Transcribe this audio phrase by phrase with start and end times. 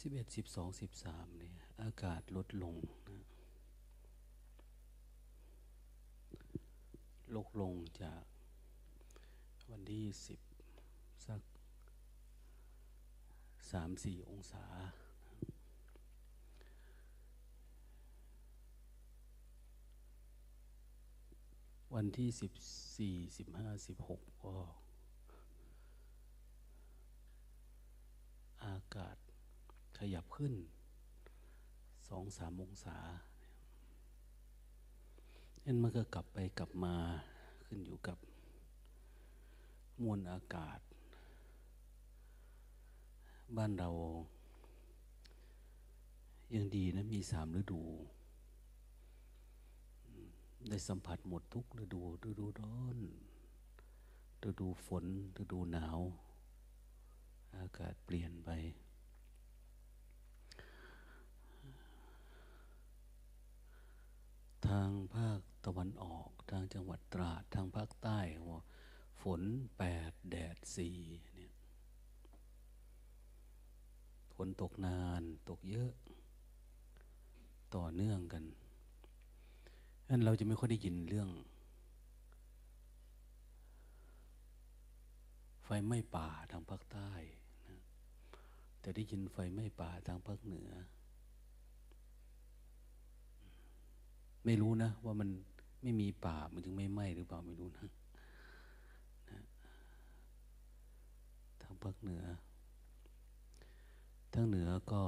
[0.00, 2.76] สิบเอ็ดสิบสองสิบสามเนี่ยอากาศลดลง
[3.08, 3.26] นะ
[7.36, 8.22] ลดลงจาก
[9.70, 10.40] วันที่สิบ
[11.26, 11.42] สัก
[13.70, 14.64] สามสี่องศา
[21.94, 22.52] วันที่สิบ
[22.96, 24.56] สี่สิบห้าสิบหกก็
[28.64, 29.16] อากาศ
[30.02, 30.54] ขยับขึ้น
[32.08, 32.96] สองสามองศา
[35.64, 36.94] นั่นมันก็กลับไปกลับมา
[37.64, 38.18] ขึ้นอยู่กับ
[40.02, 40.78] มวลอากาศ
[43.56, 43.90] บ้านเรา
[46.54, 47.82] ยังดีนะมีสามฤดู
[50.68, 52.98] ได้สัมผัสหมดทุกฤดูฤดูร้อน
[54.48, 55.04] ฤดูฝน
[55.42, 56.00] ฤดูหนาว
[57.58, 68.18] อากาศเปลี่ยนไปางภาคตะวันออก ทางจังหวัดตราด ทางภาคใต้
[69.22, 69.42] ฝน
[69.78, 70.98] แปดแดดสี่
[71.34, 71.52] เนี่ย
[74.34, 75.92] ฝนตกนานตกเยอะ
[77.74, 78.44] ต่อเนื่องกัน
[80.08, 81.28] นั้นเราจะไม่ค่อยได้ยินเรื่อง
[85.64, 87.10] ไฟไหม้ป่าทางภาคใต้
[87.68, 87.80] นะ
[88.80, 90.70] แต่ได้ยินไฟไหม้ป่าทางภาคเหนือ
[94.44, 95.28] ไม่รู้นะ ว่ามัน
[95.82, 97.92] ไม่มีป่ามันจึงไม่ไหม้หรือเปล่าไม่รู้นะ
[99.30, 99.40] นะ
[101.60, 102.24] ทางภาคเหนือ
[104.32, 105.02] ทางเหนือก็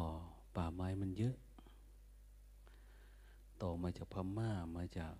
[0.56, 1.37] ป่าไม้มันเยอะ
[3.62, 5.15] ต่อมาจากพม่ามาจาก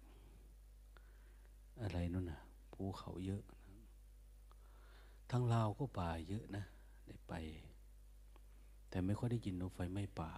[1.83, 2.41] อะไรนู่นนะ
[2.73, 3.43] ภูเขาเยอะ
[3.77, 3.87] นะ
[5.31, 6.65] ทางลาวก็ป่าเยอะนะ
[7.07, 7.35] ได้ไป
[8.89, 10.33] แต่ไม่ค่อยได้ยินว่าไฟไหม้ป่า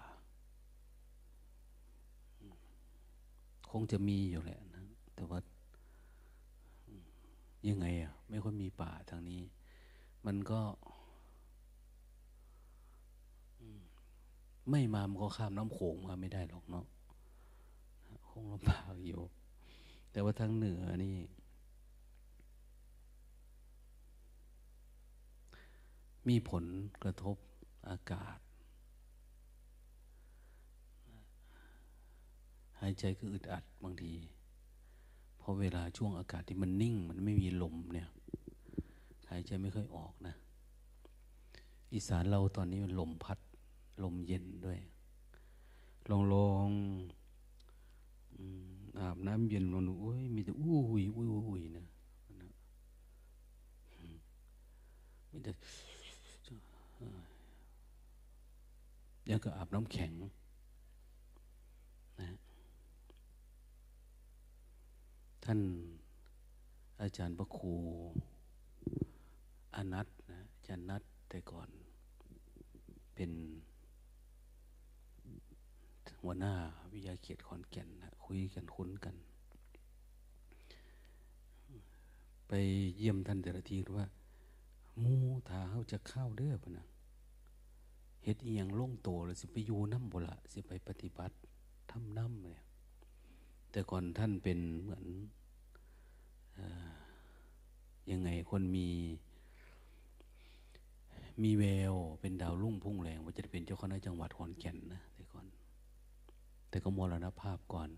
[3.64, 5.39] ค งจะมีอยู่แหละนะแต่ว่า
[7.69, 9.43] ยังไงอะไม่ค่อยมีป่าทางนี้
[10.27, 10.61] มันก็
[14.71, 16.87] ไม่มามันก็ข้ามน้ำโขงมาไม่ได้หรอกเนาะ
[18.29, 19.23] คงลำบากอยู่
[20.13, 21.17] แต่ว่าทางเหนือนี่
[26.29, 26.65] มีผล
[27.03, 27.37] กระทบ
[27.91, 34.13] อากาศายใจก็อึดอัดบางที
[35.39, 38.09] เพราะเวลาช่วงอากาศที่มันนิ่ง มันไม่มีลมเนี่ย
[39.31, 40.35] หายใจไม่ค่อยออกนะ
[41.93, 43.39] อีสานเราตอนนี้มันลมพัด
[44.03, 44.79] ลมเย็นด้วย
[46.11, 46.69] ลองลอง
[48.99, 51.87] อาบน้ำเย็นลองดูโอ้ยมีแต่อู้หุยอู้หุยนะ
[55.31, 55.53] มีแต่
[59.31, 60.33] ยังก็อาบน้ำแข็ง นะ
[65.49, 65.61] ท่าน
[67.03, 67.75] อาจารย์พระครู
[69.77, 71.69] อนัตนะอาจารย์นัตแต่ก่อน
[73.15, 73.31] เป็น
[76.21, 76.55] หัวหน้า
[76.93, 79.17] วิทยาเขตขอนแก่นนะคุยกันคุ้นกัน
[82.49, 82.53] ไป
[82.97, 84.07] เยี่ยมท่านแต่ละทีว่า
[85.03, 85.15] มู
[85.49, 86.87] ถาเขาจะเข้าเด้อพนะ
[88.25, 91.35] เฮ็ดเอียงล่งโตแล้วสิไปอยู่น้ำบุละสิไปปฏิบัติ
[91.91, 92.61] ทำน้ำเนี่ย
[93.75, 95.05] แต่ก่อนท่านเป็นเหมือน
[98.11, 98.89] ยังไงคนมี
[101.43, 105.47] มีแววเป็นดาวรุ่งพุ่งแรงว่าจะเป็นเจ้าคณะจังหวัดขอนแก่นนะแต่ก่อน
[106.69, 107.91] แต่ก็มรณภาพก่อน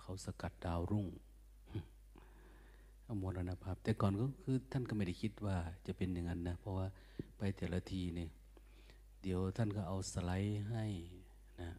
[0.00, 1.06] เขาสกัดดาวรุ่ง
[3.04, 6.86] เอามรณภาพ แต่ก่อนก็คือท่านก็ไม่ได้คิดว่าจะเป็นอย่างนั้นนะ เพราะว่า
[7.38, 8.28] ไปแต่ละทีเนี่ย
[9.22, 10.84] เดี๋ยวท่านก็เอาสไลด์ให้
[11.60, 11.70] นะ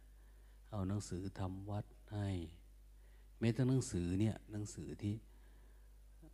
[0.72, 2.28] เอาหนังสือทำวัดให้
[3.40, 5.14] แม้แต่หนังสือเนี่ยหนังสือที่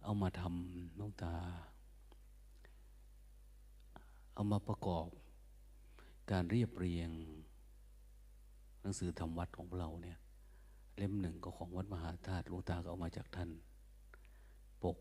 [0.04, 1.34] เอามาทำน้องตา
[4.34, 5.06] เอามาประกอบ
[6.30, 7.10] การเรียบเรียง
[8.82, 10.18] หนังสือทำวัดของเราเนี่ย
[10.96, 13.50] เล่มหนึ่งก็ของวัดมหาธาตุลวงตาก็เอามาจากท่าน
[14.82, 14.98] ปก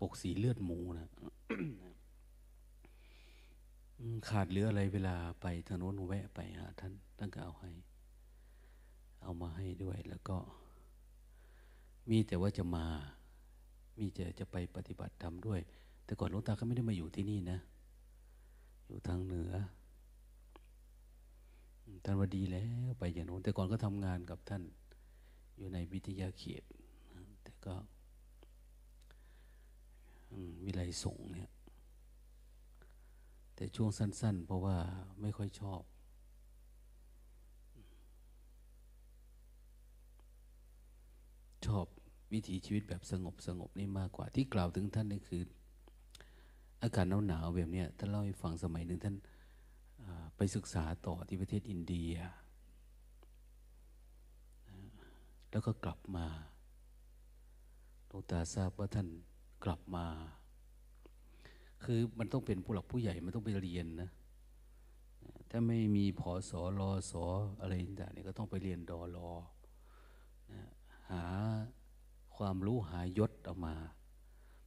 [0.00, 1.08] ปกสีเลือดหมูนะ
[4.28, 7.70] ขาดเหลืออะไรเวลาไปทางโน้นแวะไปหาท่านท่านก็เอาให้
[9.22, 10.36] เอามาให้ด้วย แล้วก็
[12.10, 12.86] มีแต่ว่าจะมา
[13.98, 15.60] มีจะจะไปปฏิบัติธรรมด้วย
[16.04, 17.58] แต่ก่อนหลวงตาก็ไม่ได้มาอยู่ที่นี่นะ
[18.88, 19.52] อยู่ทางเหนือ
[22.04, 24.62] ท่านว่าดีแล้วไปอย่างโน้นแต่ก่อนก็ทำงานกับท่าน
[25.56, 26.62] อยู่ในวิทยาเขต
[27.42, 27.74] แต่ก็
[30.64, 31.50] วิไลสงเนี่ย
[33.54, 34.76] แต่ช่วงสั้น ๆ เพราะว่า
[35.20, 35.82] ไม่ค่อยชอบ
[41.66, 41.86] ชอบ
[42.32, 45.42] วิถีชีวิตแบบสงบสงบนี่มากกว่าที่กล่าวถึงท่านนี่คือ
[46.82, 49.16] อากาศหนาวๆแบบนี้ท่านเล่าให้ฟังสมัยหนึ่งท่าน
[50.36, 52.14] ไปศึกษาต่อที่ประเทศอินเดีย
[55.50, 56.26] แล้วก็กลับมา
[58.08, 59.08] หลวงตาทราบว่าท่าน
[59.64, 60.06] กลับมา
[61.84, 64.10] คือมันต้องเป็นผู้หลักผู้ใหญ่มันต้องไปเรียนนะ
[65.50, 67.24] ถ้าไม่มีพอสอรอสอ
[67.60, 69.30] อะไรต่างๆนี่ก็ต้องไปเรียนดอรอ
[70.52, 70.68] นะ
[71.12, 71.26] หา
[72.36, 73.74] ความรู้หายศออกมา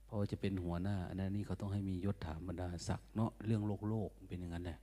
[0.05, 4.79] เพราะจะเป็นหัวหน้าอันนั้นนี่เขาต้องให้มียศถามบรรดาศักดิ์เนาะเรื่องโลกโลกเป็นอย่างนั้นแหละ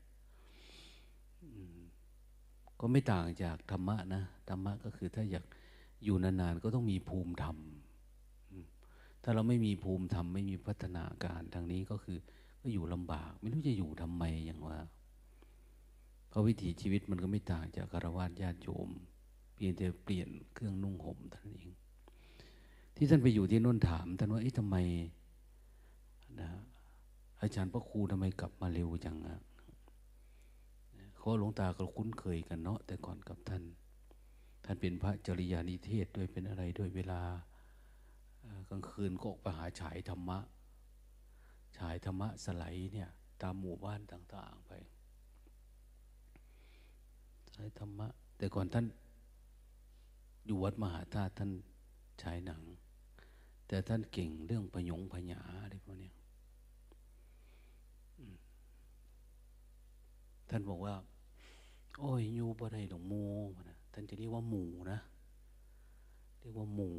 [2.81, 5.45] ก็ไม่ต่างจากธรรมะนะธรรมะก็คือถ้าอยาก
[6.05, 7.57] อยู่นานๆก็ต้องมีภูมิธรรม
[9.23, 12.19] ถ้าเราไม่มีภูมิธรรมไม่มีพัฒนาการทางนี้ก็คือ
[12.63, 14.79] ก็อยู่ลำบาก ไม่รู้จะอยู่ทำไมอย่างว่า
[16.29, 18.91] เพราะวิถีชีวิตมันก็ไม่ต่างจากคารวะญาติโยม
[19.65, 21.71] พียงแต่เปลี่ยนเครื่องนุ่งห่มท่านเอง
[22.97, 24.77] ที่ท่านไปอยู่ที่น่นถามท่านว่าเอ๊ะทำไม
[26.41, 26.51] นะ
[27.41, 29.41] อาจารย์พระครูทำไมกลับมาเร็วจังอะ
[31.15, 33.63] เขาหลวงตาก็คุ้นเคยกันเนาะแต่ก่อนกับท่าน
[34.65, 37.21] ท่านเป็นพระจริยานิเทศด้วยเป็นอะไรด้วยเวลา
[38.69, 40.39] กลางคืนก็ออกไปหาฉายธรรมะ
[41.79, 43.09] ฉายธรรมะสไลเนี่ย
[43.43, 44.73] ตามหมู่บ้านต่าง ๆไป
[47.55, 48.87] ฉายธรรมะ แต่ก่อนท่าน
[50.47, 51.51] อยู่วัดมหาธาตุท่าน
[52.23, 52.63] ฉายหนัง
[53.69, 56.13] แต่ท่านเก่งเรื่องพยงพญาอะไรพวกนี้
[60.51, 60.95] ท่านบอกว่า
[61.99, 63.25] โอ้ยยูบ่ได้หลวงมู
[63.69, 64.99] นะท่านจะเรียกว่าหมูนะ
[66.41, 66.91] เรียกว่าหมู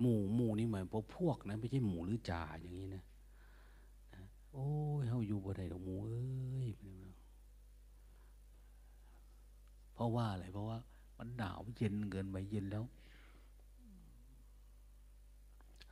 [0.00, 3.02] หมู่หมู่นี่หมายพวกพวกนะไม่ใช่หมูหรือจ่าอย่างนี้นะ
[4.52, 4.66] โอ้
[5.00, 6.20] ยเฮาอยู่บ่ได้ดอกหมูเอ้
[6.66, 6.68] ย
[9.98, 10.78] เพราะว่าอะไรเพราะว่า
[11.18, 12.84] มันหนาวเย็นเกินไปเย็นแล้ว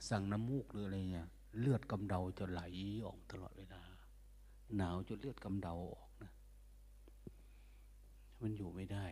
[0.09, 2.63] สั่งน้ำมูกหรืออะไรเนี่ย เลือดกำเดาจะไหล
[3.07, 3.83] ออกตลอดเวลา
[4.77, 6.33] หนาวจนเลือดกำเดาออกนะ
[8.43, 9.07] มันอยู่ไม่ได้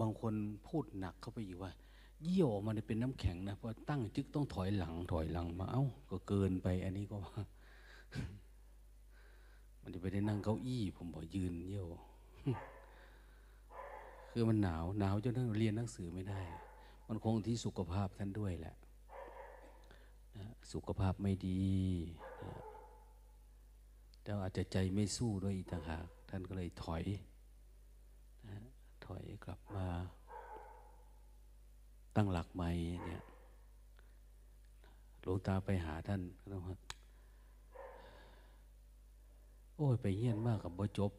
[0.00, 0.34] บางคน
[0.68, 1.72] พูดหนักเข้าไปอีกว่า
[2.22, 7.42] เยี่ยวออกมาเป็นน้ำแข็งนะเพอตั้งจึกต้องถอยหลัง ถอยหลังมาเอ้า ก็เกินไป อันนี้ก็ว่า
[9.82, 11.88] มันจะไปได้นั่งเก้าอี้ ผมบอกยืนเยี่ยว
[14.30, 16.40] คือมันหนาวหนาวจนนั่งเรียนหนังสือไม่ได้
[17.08, 18.76] มันคงที่สุขภาพท่านด้วยแหละ
[20.72, 21.62] สุขภาพไม่ดี
[24.22, 27.04] แต่อาจจะใจไม่สู้ด้วยอีกต่างหากท่านก็เลยถอย
[29.04, 29.86] ถอยกลับมา
[32.16, 32.70] ตั้งหลักใหม่
[33.06, 33.22] เนี่ย
[35.22, 36.76] หลวงตาไปหาท่านก็ต้องว่า
[39.76, 41.12] โอ้ยไปเฮี้ยนมากกับบ่จบ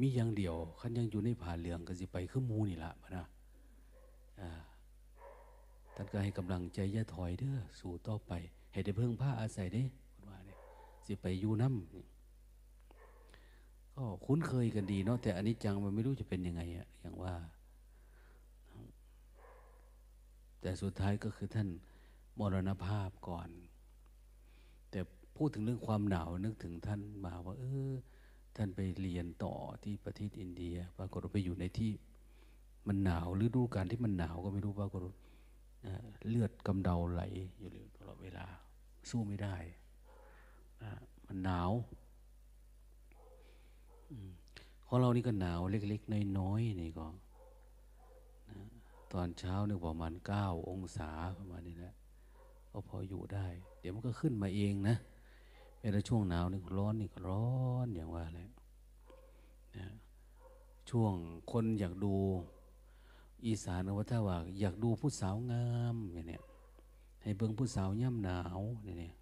[0.00, 3.26] มีอย่างเดียวขันยังอยู่ในผ่าเหลืองก็สิไปขึ้นมูนี่ละพนะ
[5.94, 8.32] ท่านก็ให้กำลังใจย่าถอยเด้อสู่ต่อไป
[8.72, 9.84] ให้ได้เพิ่งผ้าอาศัยเด้
[10.26, 10.58] ว่าเนี่ย
[11.06, 17.34] สิไปอยู่น้ำก็คุ้นเคยกันดีเนาะแต่อันนี้จังมันไม่รู้จะเป็นยังไงอะอย่างว่า
[20.60, 21.68] แต่สุดท้ายก็คือท่าน
[22.38, 23.48] มรณภาพก่อน
[24.90, 25.00] แต่
[25.36, 27.92] พูดถึงเรื่องความหนาวนึกถึงท่านมาว่า เออ
[28.56, 31.92] ท่านไปเรียนต่อที่ประเทศอินเดีย ปรากฏไปอยู่ในที่
[32.88, 35.02] มันหนาวหรือดูการที่มันหนาวก็ไม่รู้ปรากฏ
[36.28, 37.22] เลือดกำเดาไหล
[37.58, 37.68] อยู่
[37.98, 38.46] ตลอดเวลา
[39.10, 39.56] สู้ไม่ได้
[41.26, 41.70] มันหนาว
[44.86, 47.06] ของเรานี่ก็หนาวเล็กๆน้อยๆนี่ก็
[49.12, 51.94] ตอนเช้านี่ประมาณเก้าองศาประมาณนี้แหละ
[52.70, 53.46] ก็พออยู่ได้
[53.80, 54.96] เดี๋ยวมันก็ขึ้นมาเองนะ
[55.84, 57.46] เวลาช่วงหนาวนี่ร้อนนี่ก็ร้อ
[57.84, 58.48] นอย่างว่าเลย
[59.76, 59.86] นะ
[60.90, 61.14] ช่วง
[61.52, 62.14] คนอยากดู
[63.44, 66.42] อีสานว่าถ้าว่าอยากดูผู้สาวงามอย่างเนี้ย
[67.22, 69.14] ให้เบิ่งผู้สาวย่ำหนาวเนี่ย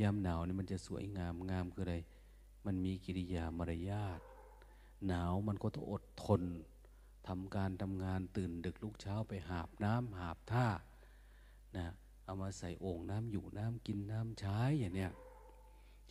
[0.00, 1.96] ย่ำหนาวนี่มันจะสวยงามงามคืออะไร
[2.66, 4.20] มันมีกิริยามารยาท
[5.06, 6.42] หนาวมันก็ต้องอดทน
[7.26, 10.66] ทำการทำงานตื่นดึกลุกเช้าไปหาบน้ำหาบท่า
[11.76, 11.94] นะ
[12.24, 15.12] เอามาใส่โอ่งน้ำอยู่น้ำกินน้ำใช้อย่างเนี้ย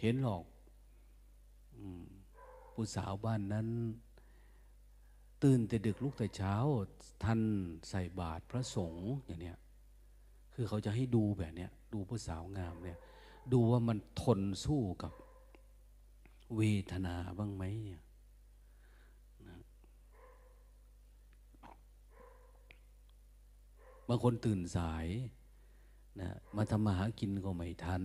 [0.01, 0.43] เห็นหรอก
[2.73, 3.67] ผู้สาวบ้านนั้น
[5.43, 6.55] ตื่นแต่ดึกลุกแต่เช้า
[7.23, 7.39] ท่าน
[7.89, 9.57] ใส่บาตรพระสงฆ์อย่างเนี้ย
[10.53, 12.99] คือเขาจะให้ดูแบบเนี้ยดูผู้สาวงามเนี่ย
[13.53, 15.13] ดูว่ามันทนสู้กับ
[16.57, 18.01] เวทนาบ้างไหมเนี่ย
[24.07, 25.05] บางคนตื่นสาย
[26.19, 28.03] นะมาทำมาหากินก็ไม่ทัน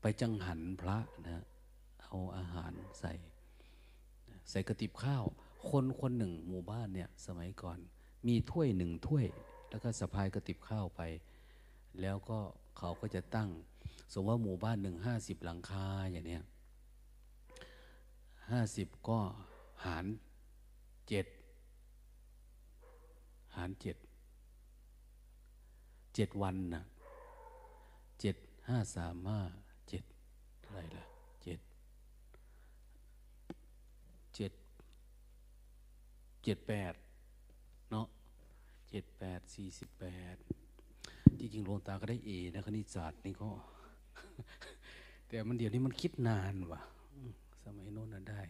[0.00, 1.44] ไปจังหันพระนะ
[2.02, 3.12] เอาอาหารใส่
[4.50, 5.24] ใส่กระติบข้าว
[5.70, 7.78] คนคนหนึ่งหมู่บ้านเนี่ยสมัยก่อน
[8.26, 9.26] มีถ้วยหนึ่งถ้วย
[9.70, 11.02] แล้วก็สะพายกระติบข้าวไป
[12.00, 12.38] แล้วก็
[12.78, 13.50] เขาก็จะตั้ง
[14.12, 16.42] สมมติว่าหมู่บ้านหนึ่งห้าสิบหลังคาอย่างเนี้ย
[18.50, 19.18] ห้าสิบก็
[19.84, 20.06] หาร
[21.08, 21.26] เจ็ด
[23.56, 23.96] หารเจ็ด
[26.14, 26.82] เจ็ดวันนะ
[28.20, 28.36] เจ็ด
[28.68, 29.40] ห้าสามห้า
[29.88, 30.04] เจ็ด
[30.60, 31.04] เท่าไหร่ะ
[31.42, 31.60] เจ็ด
[34.34, 34.52] เจ็ด
[36.44, 36.94] เจ็ดแปด
[37.90, 38.06] เนาะ
[38.90, 40.36] เจ็ดแปดสี่สิบแปด
[41.38, 43.50] จริงๆหลวงตาก็ได้เอนะคณิตศาสตร์นี่ก็
[45.28, 46.80] แต่มันเดี๋ยวนี้มันคิดนานว่ะ
[47.62, 48.42] สมัยโน้นน่ะได้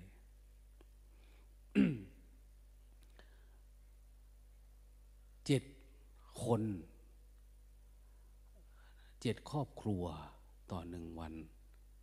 [5.47, 5.63] เจ็ด
[6.45, 6.63] คน
[9.21, 10.05] เจ็ดครอบครัว
[10.71, 11.35] ต่อหนึ่งวัน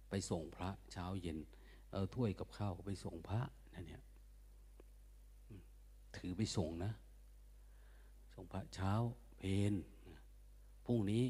[0.09, 1.38] ไปส่งพระเช้าเย็น
[1.91, 3.41] เอาถ้วยกับข้าวไปส่งพระ
[3.74, 4.01] นั่นเนี่ย
[6.17, 6.93] ถือไปส่งนะ
[8.33, 8.93] ส่งพระเช้า
[9.38, 9.74] เพน
[10.86, 11.24] พรุ่งนี้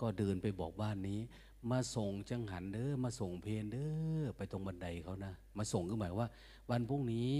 [0.00, 1.20] ก็เดินไปบอกบ้านนี้
[1.70, 3.86] มาส่งจังหันเด้อมาส่งเพนเด้
[4.20, 6.28] อไปตรงบันไดเขานะ มาส่งก็หมายว่า
[6.70, 7.30] วันพรุ่งนี้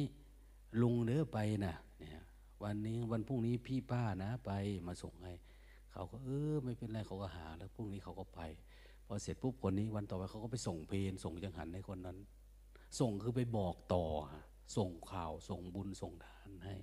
[0.83, 2.23] ลุงเด้อไปนะเนี่ย
[2.65, 4.51] วันนี้วันพรุ่งนี้พี่ป้านะไป
[4.87, 5.33] มาส่งให้
[5.93, 8.41] เขาก็เออไม่เป็นไรเขาก็หา แล้วพรุ่งนี้เขาก็ไป
[9.07, 12.19] พอเสร็จปุ๊บคนนี้วันต่อไปเขาก็ไปส่งเพนส่งจังหันให้คนนั้น
[13.01, 14.05] ส่งคือไปบอกต่อ
[14.77, 16.77] ส่งข่าวส่งบุญส่งทานให้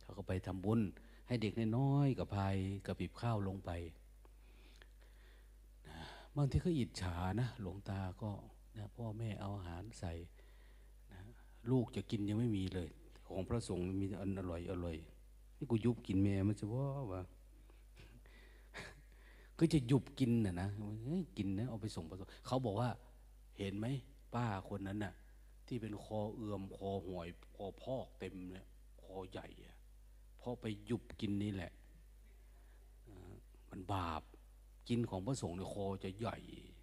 [0.00, 0.80] เขาก็ไปทำบุญ
[1.28, 2.56] ให้เด็กน้อยๆกับพาย
[2.86, 3.70] กับปิบข้าวลงไป
[6.36, 8.30] บางทีก็อิจฉานะหลวงตาก็
[8.78, 10.12] นะพ่อแม่เอาอาหารใส่
[11.12, 11.20] นะ
[11.70, 12.90] ลูกจะกินยังไม่มีเลย
[13.26, 14.96] ของพระสงฆ์มีอันอร่อยอร่อย
[15.56, 17.22] นี่กูยุบกินแม่มันจะว่าวะ
[19.64, 20.68] ก็จะหยุบกินนะนะ
[21.36, 22.90] กินนะเอาไปส่งพระสงฆ์เขาบอกว่า
[23.58, 23.86] เห็นไหม
[24.34, 25.14] ป้าคนนั้นน่ะ
[25.66, 28.66] ที่เป็นคอเอือมคอหวยคอพอกเต็มเนี่ย
[29.02, 29.76] คอใหญ่อะ
[30.38, 31.72] เพราะไปหยุบกินนี่แหละ
[33.70, 34.22] มันบาป
[34.88, 36.36] กินของพระสงฆ์ในยคอจะใหญ่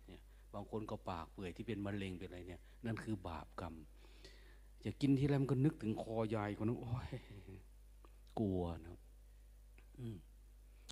[0.07, 0.21] เนี่ย
[0.53, 3.75] บางคนก็ปากเปื่อยที่เป็นมะเร็งเป็นอะไรเนี่ย นั่นคือบาปกรรม
[4.85, 7.11] จะกินที่ไรมันก็นึกถึงคอใหญ่คนนั้นโอ้ย
[8.39, 8.97] กลัวนะ
[9.99, 10.17] อืม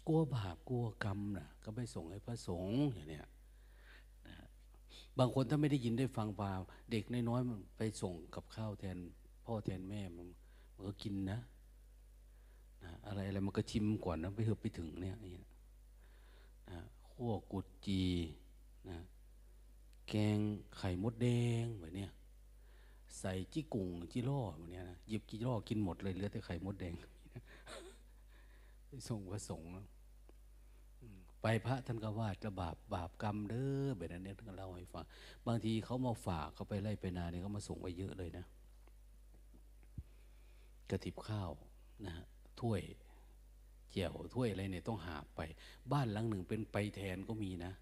[0.07, 3.25] กลัวบาปกลัวกรรมนะก็ไปส่งให้พระสงฆ์อย่างเนี้ย
[5.17, 6.51] บางคนถ้าไม่ได้ยินได้ฟังปา
[6.91, 8.97] เด็กน้อยๆมันไปส่งกับข้าวแทน
[9.45, 10.27] พ่อแทนแม่มัน
[10.73, 11.39] มันก็กินนะ
[12.83, 15.47] นะอะไรอะไรมันก็ชิมก่อนนะไปเถอะไปถึงเนี่ยอย่างเงี้ย
[16.69, 18.01] นะขั้วกุดจี
[18.89, 18.97] นะ
[20.07, 20.39] แกง
[20.77, 21.27] ไข่มดแด
[21.63, 22.11] งแบบเนี้ย
[23.19, 26.93] ใส่จี้กุ่งจี้ล่อแบบเนี้ยนะหยิบจี้ล่อกินหมดเลยเหลือแต่ไข่มดแดง
[28.87, 29.69] ไปส่งพระสงฆ์
[31.65, 35.05] พระท่านก็ว่าจะบาปบาปกรรมเด้อแบบนั้นเนี่ยท่านก็เล่าให้ฟัง
[35.47, 38.45] บางทีเขามาฝากเขาไปไล่ไปนาเนี่ยเขามาส่งไว้เยอะเลยนะ
[40.89, 41.51] กระติบข้าว
[42.05, 42.25] นะฮะ
[42.61, 42.81] ถ้วย
[43.89, 45.41] เจียวถ้วยอะไรเนี่ยต้องหาไป
[45.91, 47.73] บ้านหลังหนึ่งเป็นไปแทนก็มีนะ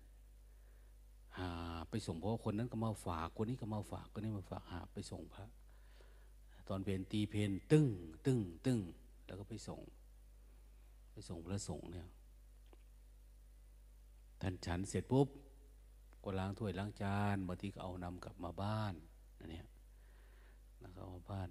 [1.39, 1.51] หา
[1.89, 5.45] ไปส่งเพราะคนนั้นก็มาฝากคนนี้ก็มาฝากคนนี้มาฝากหาไปส่งพระ
[6.69, 7.88] ตอนเพนตีเพนตึ้ง
[8.25, 8.79] ตึ้งตึ้ง
[9.25, 9.81] แล้วก็ไปส่ง
[11.12, 12.07] ไปส่งพระสงฆ์เนี่ย
[14.42, 15.27] ท่านฉันเสร็จปุ๊บ
[16.24, 18.94] ก็ล้างถ้วยล้างจานบางทีก็เอานำกลับมาบ้าน
[19.39, 19.68] นะเนี่ย
[20.80, 21.50] แล้วก็เอามาบ้าน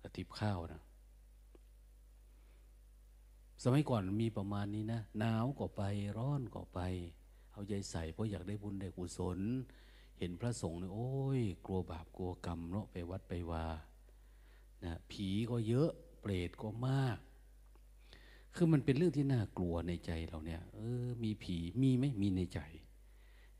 [0.00, 0.82] กระติบข้าวนะ
[3.62, 5.82] สมัยก่อนมีประมาณนี้นะหนาวก็ไป
[6.18, 6.80] ร้อนก็ไป
[7.52, 9.38] เอาใจใส่เพราะอยากได้บุญได้กุศล
[10.18, 13.66] เห็นพระสงฆ์เนี่ยโอ้ย กลัวบาปกลัวกรรมเนาะไปวัดไปวา
[14.84, 17.18] นะผีก็เยอะเปรตก็มาก
[18.54, 22.60] คือมันเป็นเรื่องที่น่ากลัวในใจเราเนี่ย เออ มีผีมีไหมมีในใจ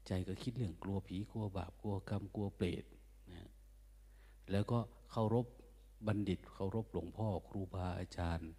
[0.07, 2.85] ใจก็คิดเรื่องกลัวผีกลัวบาปกลัวกรรมกลัวเปรต
[3.33, 3.49] นะ
[4.51, 4.79] แล้วก็
[5.11, 5.47] เคารพ
[6.07, 8.51] บัณฑิตเคารพหลวงพ่อครูบาอาจารย์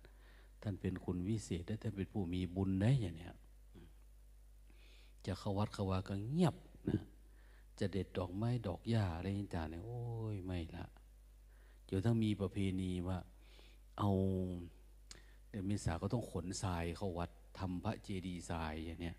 [0.62, 3.36] ท่านเป็นคุณวิเศษและท่านเป็นผู้มีบุญได้อย่างเนี้ย
[5.26, 6.56] จะเข้าวัดเข้าวาก็เงียบ
[6.90, 7.02] นะ
[7.80, 10.86] จะเด็ดดอกไม้ดอกหญ้าอะไรต่างๆเนี่ยโอ้ยไม่ละ
[11.86, 13.18] เดี๋ยวถ้ามีประเพณีว่า
[14.00, 14.12] เอา
[15.56, 19.18] เดี๋ยวมีสาก็ต้องขนทรายเข้าวัดทำพระเจดีย์ทรายอย่างเนี้ย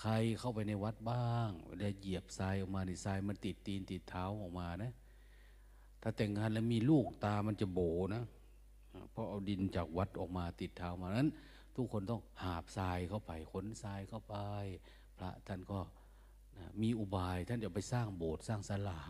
[0.00, 4.92] ใครเข้าไปในวัดบ้างเวลาเหยียบทรายออกมาในทรายมันติดตีนติดเท้าออกมานะ
[6.02, 7.80] ถ้าแต่งงานแล้วมีลูกตามันจะโบ
[8.14, 8.24] นะ
[9.12, 11.28] เพราะเอาดินจากวัดออกมาติดเท้ามานั้น
[11.76, 14.36] ทุกคนต้องหาบทรายเข้าไปขนทรายเข้าไป
[15.18, 15.80] พระท่านก็
[16.56, 19.00] นะมีอุบายท่านจะไปสร้างโบสถ์สร้างศาลา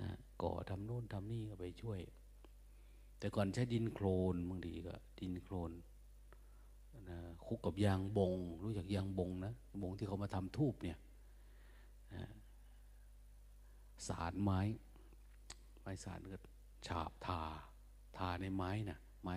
[0.00, 0.08] นะ
[0.42, 2.00] ก่อทำโน่นทำนี่ก็ไปช่วย
[3.18, 5.72] แต่ก่อนใช้ดินโคลนบางทีก็ ดินโคลน
[7.08, 10.98] นะคุกกับยางบง รู้จักยางบงนะบงที่เขามาทำทูบเนี่ย
[12.14, 12.24] นะ
[14.08, 14.60] สารไม้
[15.80, 16.38] ไม้สารก็
[16.86, 17.42] ฉาบทา
[18.16, 19.36] ทาในไม้นะ่ะไม้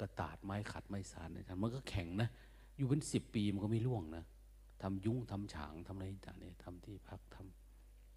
[0.00, 2.28] กระตาดไม้ขัดไม้สารเนี่ยมันก็แข็งนะ
[2.76, 4.24] อยู่เป็นสิบปีมันก็ไม่ร่วงนะ
[4.82, 7.36] ทำยุ้งทำฉางทำอะไรต่างเนี่ยทำที่พักท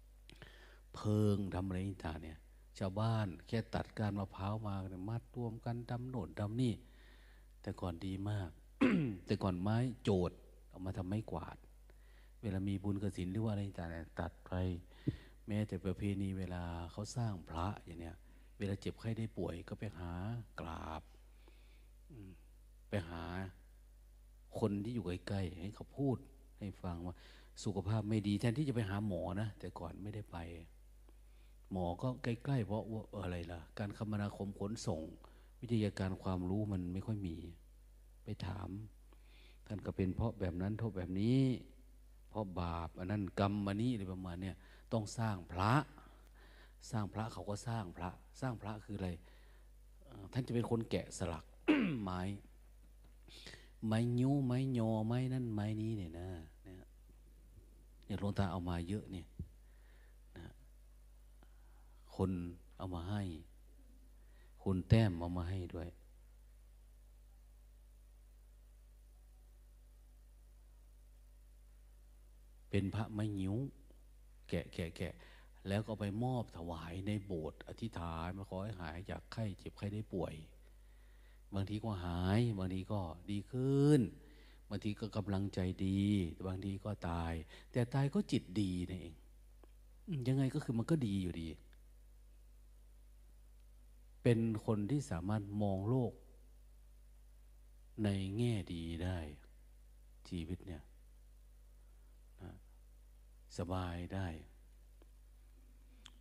[0.08, 2.38] ำเพิงทำอะไรต่างเนี่ย
[2.78, 6.74] ชาวบ้านแค่ตัดการมะพร้าวมาเนี่ยมัดรวมกันทำโน่นทำนี่
[7.62, 8.50] แต่ก่อนดีมาก
[9.26, 10.32] แต่ก่อนไม้โจด
[10.68, 11.56] เอามาทำไม้กวาด
[12.42, 14.52] เวลามีบุญกระสินหรือว่าอะไรต่างๆตัดไป
[15.46, 18.16] แม้แต่ประเพณีเวลาเขาสร้างพระอย่างเนี้ย
[18.58, 20.12] เวลาเจ็บไข้ได้ป่วยก็ไปหา
[20.60, 21.02] กราบ
[22.88, 23.24] ไปหา
[24.58, 26.16] คนที่อยู่ใกล้ๆให้เขาพูด
[26.58, 27.14] ให้ฟังว่า
[27.64, 30.38] สุขภาพไม่ดีแทนที่จะไปหาหมอนะ แต่ก่อนไม่ได้ไป
[31.72, 35.00] หมอก็ใกล้ๆเพราะว่าอะไรล่ะ การคมนาคมขนส่ง
[35.60, 37.36] วิทยาการความรู้มันไม่ค่อยมี
[38.24, 38.68] ไปถาม
[39.66, 41.40] ท่านก็เป็นเพราะแบบนั้นเพราะแบบนี้
[42.30, 44.56] เพราะบาปอันนั้นกรรมอันนี้อะไรประมาณเนี้ย
[44.92, 45.72] ต้องสร้างพระ
[46.90, 48.10] สร้างพระเขาก็สร้างพระ
[48.40, 49.10] สร้างพระคืออะไร
[50.32, 51.44] ท่านจะเป็นคนแกะสลัก
[52.02, 52.20] ไม้
[53.86, 56.28] ไม้ยูไม้ยอไม้นั่นไม้นี้เนี่ยนะ
[58.04, 59.26] เนี่ยหลวงตาเอามาเยอะเนี่ย
[62.16, 62.30] คน
[62.76, 63.22] เอามาให้
[64.62, 65.88] คุณแต้มเอามาให้ด้วย
[72.70, 73.56] เป็นพระไม้ยิ้ว
[74.48, 75.14] แกะแกะแกะ
[75.68, 80.34] แล้วก็ไปมอบถวายในโบสถ์อธิษฐานมาขอให้หายจากไข้เจ็บไข้ได้ป่วย
[81.54, 84.00] บางทีก็หาย บางทีก็ดีขึ้น
[84.68, 86.02] บางทีก็กำลังใจดี
[86.46, 87.32] บางทีก็ตาย
[87.72, 89.14] แต่ตายก็จิตดีนั่นเอง
[90.28, 91.48] ยังไงก็คือมันก็ดีอยู่ดี
[94.22, 96.12] เป็นคนที่สามารถมองโลก
[98.04, 99.18] ในแง่ดีได้
[100.28, 100.82] ชีวิตเนี่ย
[102.42, 102.52] นะ
[103.58, 104.26] สบายได้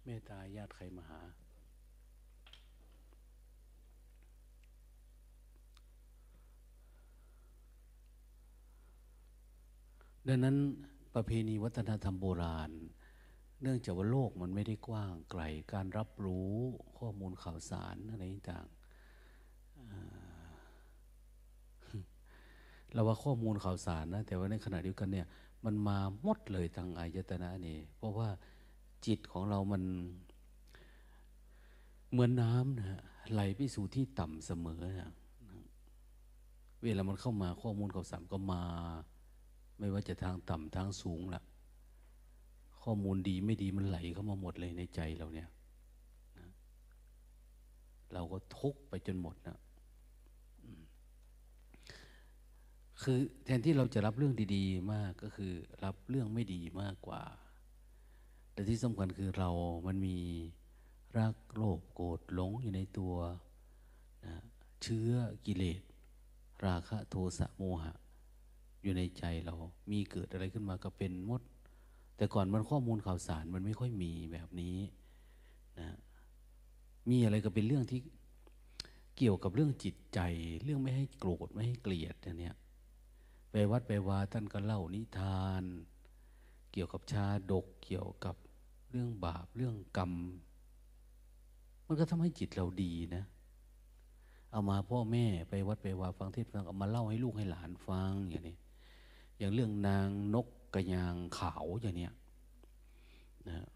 [0.04, 1.22] เมตตาญาติใครมาหา
[10.28, 10.56] ดังนั้น
[11.16, 12.72] ประเพณีวัฒนธรรมโบราณ
[13.62, 15.42] เนื่องจากว่าโลกมันไม่ได้กว้างไกล
[15.74, 16.52] การรับรู้
[16.98, 18.68] ข้อมูลข่าวสารอะไรต่าง
[22.94, 25.28] เราว่าข้อมูลข่าวสารนะ แต่ว่าในขณะเดียวกันเนี่ย
[25.66, 28.30] มันมาหมดเลยทางอายตนะนี่ เพราะว่า
[29.06, 29.84] จิตของเรามัน
[32.12, 35.12] เหมือนน้ำนะไหลไปสู่ที่ต่ำเสมอนะ
[36.84, 38.64] เวลามันเข้ามาข้อมูลข่าวสารก็มา
[39.80, 41.44] ไม่ว่าจะทางต่ำทางสูงละ่ะ
[42.84, 45.50] ข้อมูลดีไม่ดีมันไหลเข้ามาหมดเลยในใจเราเนี่ย
[46.38, 46.48] นะ
[48.14, 49.58] เราก็ทุกไปจนหมดนะ
[53.02, 55.52] คือแทนที่เราจะรับเรื่องดี ๆ มากก็คือ
[55.84, 57.22] รับเรื่องไม่ดีมากกว่า
[58.54, 59.50] แต่ที่สำคัญคือเรา
[59.88, 60.18] มันมี
[61.18, 63.14] รักโลภโกรธหลงอยู่ในตัว
[64.26, 64.36] นะ
[64.84, 65.12] เชื้อ
[65.46, 65.82] กิเลส
[66.66, 67.94] ราคะโทสะโมหะ
[68.84, 69.56] อยู่ในใจเรา
[69.92, 71.42] มีเกิดอะไรขึ้นมาก็เป็นมด
[72.22, 74.78] แต่ก่อนมันข้อมูลข่าวสารมันไม่ค่อยมีแบบนี้
[75.80, 75.98] นะ
[77.10, 78.00] มีอะไรก็เป็นเรื่องที่
[79.18, 80.20] เกี่ยวกับเรื่องจิตใจ
[80.64, 82.52] เรื่องไม่ให้โกรธไม่ให้เกลียดอย่างนี้
[83.52, 85.64] ไปวัดไปวาท่านก็เล่านิทาน
[86.72, 88.36] เกี่ยวกับชาดกเกี่ยวกับ
[88.92, 90.14] เรื่องบาปเรื่องกรรม
[91.88, 93.24] มันก็ทำให้จิตเราดีนะ
[94.52, 98.58] เอามาพ่อแม่ไปวัดไปวาฟังเทศฟังเอามาเล่าให้ลูกให้หลานฟังอย่างนี้
[99.38, 102.14] อย่างเรื่องนางนก กระยางขาวอย่างเนี้ย
[103.48, 103.68] นะ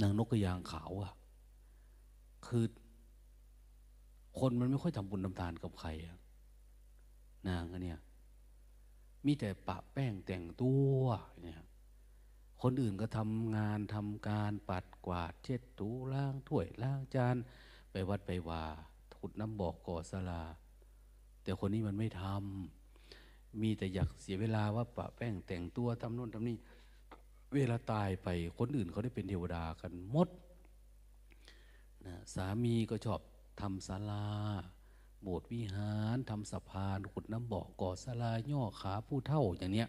[0.00, 1.12] นางนกกระยางขาวอะ
[2.46, 2.64] คือ
[4.38, 6.18] คนมันไม่ค่อยทำบุญทำทานกับใครอะ
[7.48, 8.00] นางอันเนี้ย
[9.26, 11.00] มีแต่ปะแป้งแต่งตัว
[11.42, 11.62] เนี่ย
[12.62, 17.36] คนอื่นก็ทำงานทำการปัดกวาด เช็ดถูล้างถ้วยล้างจาน
[17.92, 18.64] ไปวัดไปว่า
[19.18, 20.42] ขุดน้ำบอกก่อสลา
[21.42, 22.83] แต่คนนี้มันไม่ทำ
[23.62, 26.56] มีแต่อยากเสียเวลาว่าปะแป้งแต่งตัวทำโน่นทำนี่
[27.54, 30.28] เวลาตายไปคนอื่นเขาได้เป็นเทวดากันหมด
[32.06, 33.20] นะสามีก็ชอบ
[33.60, 34.26] ทำศาลา
[35.22, 39.88] โบสถ์วิหารทำสะพานขุดน้ำบ่อก่อศาลาย่อขาผู้เท่าอย่างเนี้ย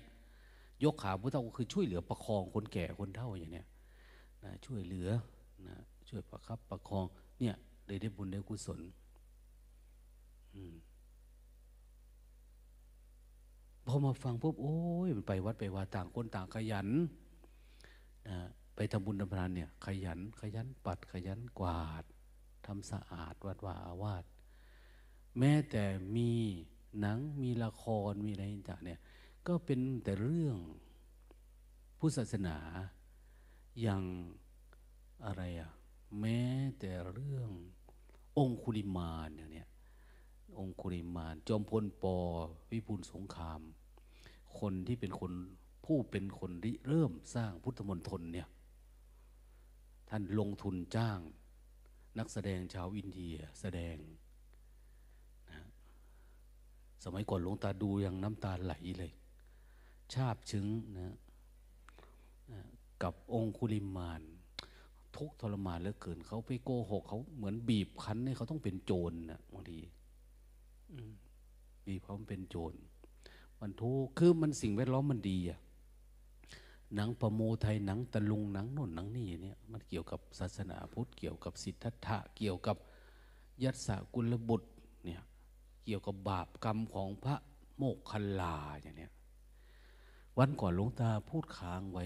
[0.83, 3.67] ยกขาผู้เท่าก็คือช่วยเหลือประคองคนแก่คนเท่าอย่างเนี้ย
[4.43, 5.09] นะช่วยเหลือ
[5.67, 5.75] นะ
[6.09, 7.05] ช่วยประคับประคอง
[7.39, 8.79] เนี่ยเลยได้บุญได้กุศล
[10.53, 10.73] อืม
[13.97, 14.77] พอมาฟังปุ๊บโอ้
[15.07, 16.87] ยมันไปวัดไปว่าต่างคนต่างขยัน
[18.27, 18.37] นะ
[18.75, 22.03] ไปทำบุญทำทานเนี่ย ขยันขยันปัดขยันกวาด
[22.65, 24.23] ทำสะอาดวัดว่าอาวาส
[25.39, 25.83] แม้แต่
[26.15, 26.31] มี
[26.99, 28.99] หนังมีละครมีอะไรต่างเนี่ย
[29.47, 30.57] ก็เป็นแต่เรื่อง
[31.99, 32.57] พุทธศาสนา
[33.81, 34.03] อย่าง
[35.25, 35.71] อะไรอะ
[36.19, 36.41] แม้
[36.79, 37.49] แต่เรื่อง
[38.37, 39.69] องคุลิมานอย่างเนี้ย
[40.59, 42.17] องคุลิมาน จอมพลปอ
[42.69, 43.61] วิบูลสงคราม
[44.59, 45.31] คนที่เป็นคน
[45.85, 48.47] ผู้เป็นคนริเริ่มสร้างพุทธมณฑลเนี่ย
[50.09, 51.19] ท่านลงทุนจ้าง
[52.19, 53.95] นักแสดงชาวอินเดียแสดง
[55.51, 55.61] นะ
[57.03, 59.11] สมัยก่อนหลวงตาดูยังน้ำตาไหลเลย
[60.13, 60.65] ชาบซึ้ง
[60.97, 61.15] นะ
[62.51, 62.61] นะ
[63.03, 64.21] กับองคุลิมาน
[65.15, 69.79] ทุกทรมานเหลือเกินเขาไปโกหกเขาเหมือนบีบคั้นให้เขาต้องเป็นโจรนะบางที
[70.97, 70.97] ม
[71.85, 72.73] บีบเขาเป็นโจร
[73.67, 75.59] มันทุกคือมันสิ่งแวดล้อมมันดีอะ
[76.95, 82.77] หนังประโมไทยหนังตะลุงหนังโน่นหนังนี่เนี่ยมันเกี่ยวกับศาสนาพุทธเกี่ยวกับสิทธัตถะเกี่ยวกับ
[83.63, 84.69] ยัตสกุลบุตร
[85.05, 85.21] เนี่ย
[85.85, 87.35] เกี่ยวกับบาปกรรมของพระ
[87.77, 89.11] โมกขัลลาอย่างเนี้ย
[90.37, 92.05] วันก่อนหลวงตาพูดค้างไว้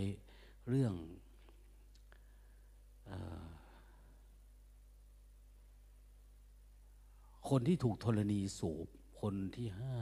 [0.70, 0.94] เรื่อง
[3.10, 3.12] อ
[7.50, 8.88] คนที่ถูกธรณีสูบ
[9.20, 9.96] คนที่ห้า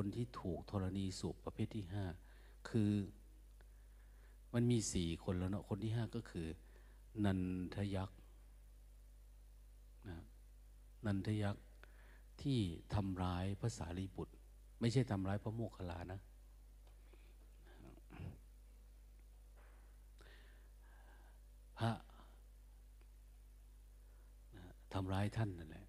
[0.00, 2.04] คนที่ถูกธรณีสูบประเภทที่ห้า
[2.68, 2.92] คือ
[4.54, 6.46] มันมีสี่คนแล้วเนาะคนที่ห้าก็คือ
[7.24, 7.40] นัน
[7.74, 8.18] ทยักษ์
[10.08, 10.18] นะ
[11.06, 11.64] นันทยักษ์
[12.42, 12.58] ที่
[12.94, 14.34] ทำร้ายพระสารีบุตร
[14.80, 16.20] ไม่ใช่ทำร้ายพระโมคคัลลานะ
[21.78, 21.90] พระ
[24.56, 25.86] นะทำร้ายท่านนั่นแหละ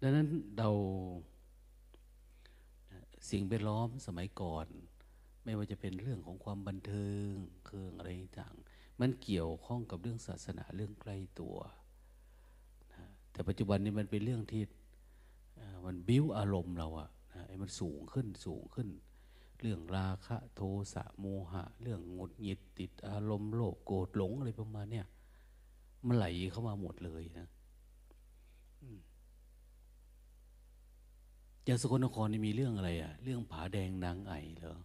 [0.00, 0.26] ดังนั้น
[0.58, 0.70] เรา
[3.28, 4.66] สิ่งแวดล้อมสมัยก่อน
[5.44, 7.30] ไม่ว่าจะเป็นเรื่องของความบันเทิง
[7.64, 8.08] เครื่องอะไร
[8.40, 8.54] ต่าง
[9.00, 11.56] มันเกี่ยวข้องกับเรื่องศาสนาเรื่องใกล้ตัว
[12.92, 14.62] นะแต่ปัจจุบันนี้มันเป็นเรื่องที่
[15.86, 18.88] มันบิ้วอารมณ์เราอะนะไอ้มันสูงขึ้นสูงขึ้น
[19.60, 20.60] เรื่องราคะโท
[20.94, 25.06] สะโมหะ เรื่องงดหงิดติดอารมณ์โลภโกรธหลงอะไรประมาณเนี้ย
[26.06, 27.46] มันไหลเข้ามาหมดเลยนะ
[28.80, 28.84] อ
[31.70, 34.78] ย่างสกลนครนี่มีเรื่องอะไรอะเรื่องผาแดงนางไอเหรอ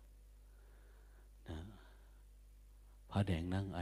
[1.49, 1.57] นะ
[3.11, 3.79] ผาแดงนางไอ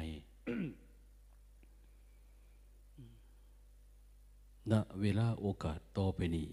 [4.71, 6.49] ณเวลาโอกาสต่อไปนี้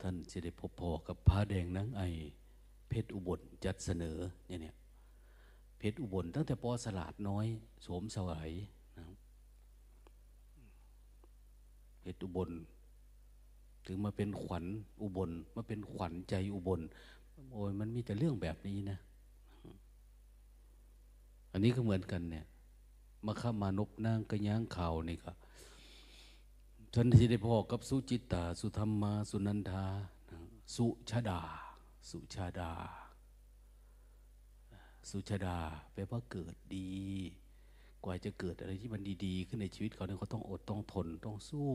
[0.00, 2.02] ท่านจะได้พบพอกับผาแดงนางไอ
[2.88, 4.76] เพชรอุบลจัดเสนอเนี่ยเนี่ย
[5.78, 7.46] เพชรอุบลตั้งแต่ปอสลาดน้อย
[7.82, 8.52] โสมสวัย
[8.98, 9.06] นะ
[12.00, 12.50] เพชรอุบล
[13.86, 14.64] ถึงมาเป็นขวัญ
[15.02, 16.80] อุบล มาเป็นขวัญใจอุบล
[17.50, 18.98] โอ้ยมันมีแต่เรื่องแบบนี้นะ
[21.52, 22.44] อันนี้ก็เหมือนกันเนี่ย
[23.26, 25.32] มาข้ามานบนางกระย่างข่าวนี่ก็
[26.94, 29.84] ฉันที่ได้พ่อกับสุจิตตา สุธรรมา สุนันทา
[30.74, 31.40] สุชาดา
[32.08, 32.72] สุชาดา
[35.08, 35.58] สุชาดา
[35.92, 36.88] แปลว่าเกิดดี
[38.04, 41.70] กว่าจะเกิดอะไรที่มันดีๆ ขึ้นในชีวิตเขาเนี่ยเขาต้องอดต้องทนต้องสู้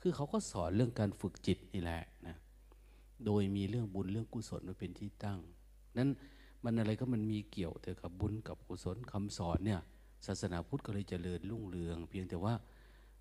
[0.00, 2.36] คือเขาก็สอนเรื่องการฝึกจิตนี่แหละนะ
[3.24, 5.38] โดยมีเรื่องบุญเรื่องกุศลมาเป็นที่ตั้ง
[5.98, 6.10] นั้น
[6.64, 9.80] มันอะไรก็มันมีเกี่ยวแต่กับบุญกับกุศลคำสอนเนี่ย
[10.26, 12.54] ศาสนาพุทธก็เลยเจริญรุ่งเรือง เพียงแต่ว่า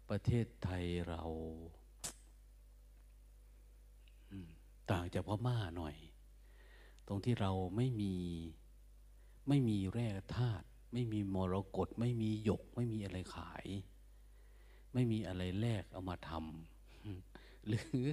[0.10, 1.22] ประเทศไทยเรา
[4.92, 5.96] ต่างจากพม่าหน่อย
[7.08, 8.14] ตรงที่เราไม่มี
[9.48, 13.66] ไม่มีแร่ธาตุ ไม่มีมรกตไม่มีหยก ไม่มีอะไรขาย
[14.94, 18.06] ไม่มีอะไรแลกเอามาทำหรือ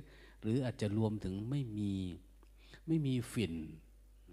[0.43, 1.93] หรืออาจจะรวมถึงไม่มี
[2.87, 3.55] ไม่มีฝิ่น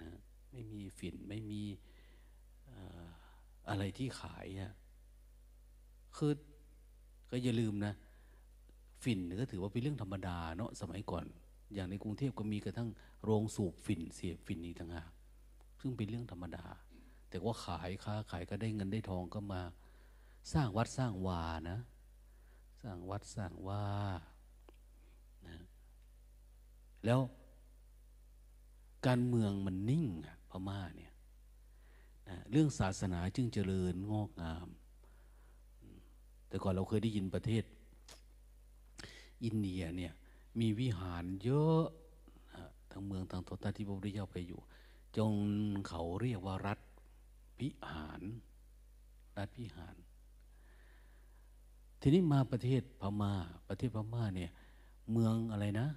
[0.01, 0.11] นะ
[0.51, 1.61] ไม่มีฝิ่นไม่มี
[3.69, 4.73] อะไรที่ขายอะ
[6.17, 6.33] คือ
[7.31, 7.93] ก็อย่าลืมนะ
[9.03, 11.25] ฝิ่นก็ถือว่าเป็นเรื่องธรรมดาเนาะสมัยก่อน
[11.73, 12.89] อย่างในกรุงเทพก็มีกระทั่ง
[13.23, 15.11] โรงสูบฝิ่นเสียบฝิ่นนี้ต่างหาก
[15.81, 16.65] ซึ่งเป็นเรื่องธรรมดา
[17.35, 19.61] แต่ว่าขายค้าขายก็ได้เงินได้ทองก็มา
[20.53, 21.79] สร้างวัดสร้างวานะ
[22.83, 23.85] สร้างวัดสร้างว่า
[25.47, 25.57] นะ
[27.05, 27.19] แล้ว
[29.07, 31.13] การเมืองมันนิ่งอะพม่าเนี่ย
[32.29, 34.67] นะเรื่องศาสนาจึงเจริญงอกงาม
[36.47, 37.63] แต่ก่อนเราเคยได้ยินประเทศ
[39.43, 40.13] อินเดียเนี่ย
[40.59, 41.83] มีวิหารเยอะ
[42.91, 44.59] ทั้งเมืองทั้งตนที่พระพุทธเจ้าไปอยู่
[45.17, 45.33] จง
[45.87, 46.79] เขาเรียกว่ารัฐ
[47.59, 48.21] พิหาร
[49.37, 49.95] รัฐพิหาร
[51.99, 53.33] ทีนี้มาประเทศพมา่า
[53.67, 54.51] ประเทศพม่าเนี่ย
[55.11, 55.87] เมืองอะไรนะ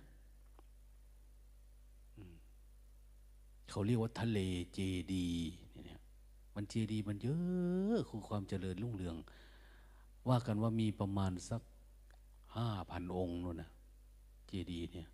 [3.71, 4.39] เขาเรียกว่าทะเล
[4.75, 4.79] เจ
[5.13, 5.29] ดี
[5.85, 5.99] เนี่ย
[6.55, 9.17] มันเจดีมันเยอะคือความเจริญรุ่งเรือง
[10.29, 11.63] ว่ากันว่ามีประมาณสัก
[12.57, 13.71] ห้าพันองค์นู่นนะ
[14.49, 15.09] เจดีเนี่ย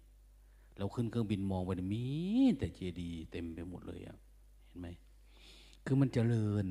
[0.79, 2.05] เราขึ้นเครื่องบินมองไปมี
[2.59, 4.17] แต่เจดีเต็มไปหมดเลยอะ
[4.67, 4.87] เห็นไหม
[5.85, 6.67] คือมันเจริญ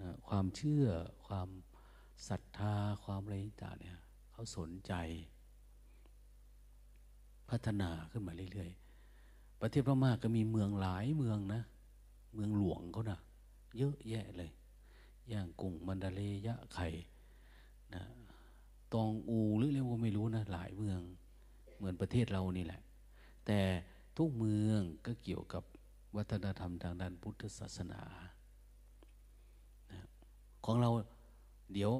[0.00, 0.86] นะความเชื่อ
[1.26, 1.48] ความ
[2.28, 3.98] ศรัทธาความอะไรต่างเนี่ย
[4.32, 4.92] เขาสนใจ
[7.50, 11.62] พัฒนาขึ้นมาเรื่อยๆ ประเทศพม่าก็มีเมืองหลายเมืองนะ
[12.34, 13.18] เมืองหลวงเขานะ
[13.76, 14.50] เยอะแยะเลย
[15.28, 16.88] อย่างกรุงมันดาเลยะไข่
[17.94, 18.02] นะ
[18.94, 21.00] ตองอูหรือเรียกว่าไม่รู้นะ หลายเมือง
[21.76, 22.82] เหมือนประเทศเรานี่แหละ
[23.46, 23.60] แต่
[24.16, 25.62] ทุกเมืองก็เกี่ยวกับ
[26.16, 28.02] วัฒนธรรมทางด้านพุทธศาสนา
[30.64, 30.90] ของเรา
[31.72, 31.92] เดี๋ยว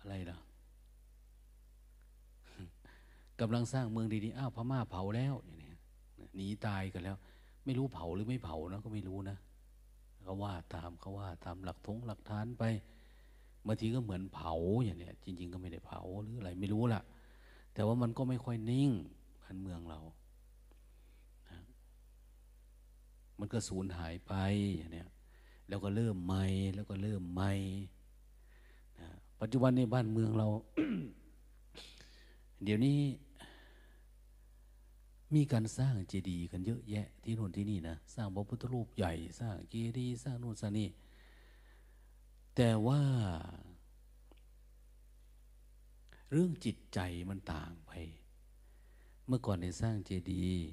[0.00, 0.38] อะไรล่ะ
[3.40, 5.72] กำลังสร้างเมืองดีๆอ้าวพม่าเผาแล้วอย่างนี้
[6.36, 7.16] หนีตายกันแล้ว
[7.64, 9.36] ไม่รู้เผาหรือไม่เผานะก็ไม่รู้นะ
[10.22, 12.64] เขาว่าตามเขาว่าตามหลักทงหลักฐานไป
[13.66, 14.52] บางทีก็เหมือนเผา
[14.84, 17.00] อย่างเนี้ยจริง ๆ ก็ไม่ได้เผาหรืออะไรไม่รู้ล่ะ
[17.74, 18.90] แต่ว่ามันก็ไม่ค่อยนิ่ง
[19.42, 20.00] พันเมืองเรา
[21.48, 21.58] นะ
[23.38, 24.32] มันก็สูญหายไป
[24.76, 25.08] อย่างเนี้ย
[25.70, 27.52] แล้วก็เริ่มใหม่แล้วก็เริ่มใหม่
[29.00, 29.08] นะ
[29.40, 30.46] ปัจจุบันในบ้านเมืองเรา
[32.64, 32.98] เดี๋ยวนี้
[35.34, 40.88] มีการสร้างเจดีย์กันเยอะแยะที่นู่นที่นี่นะสร้างพระพุทธรูปใหญ่ สร้างเจดีย์สร้างนู่นสร้างนี่
[42.56, 43.02] แต่ว่า
[46.30, 47.92] เรื่องจิตใจมันต่างไป
[49.26, 50.64] เมื่อก่อนในสร้างเจดีย์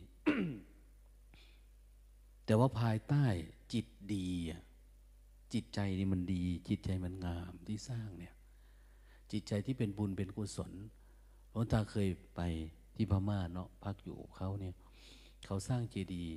[2.46, 3.26] แต่ว่าภายใต้
[3.74, 4.62] จิตดีอะ
[5.54, 8.34] จิตใจนี่มันดี จิตใจมันงามที่สร้างเนี่ย
[9.32, 10.72] จิตใจที่เป็นบุญเป็นกุศล
[11.52, 12.42] หลวงตาเคยไป
[12.96, 14.74] ที่พม่าเนาะพักอยู่เขาเนี่ย
[15.46, 16.34] เขาสร้างเจดีย์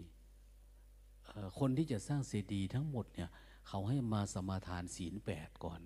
[1.58, 3.28] คนที่จะสร้างเจดีย์ทั้งหมดเนี่ย
[3.68, 5.80] เขาให้มาสมาทานศีลแปดก่อน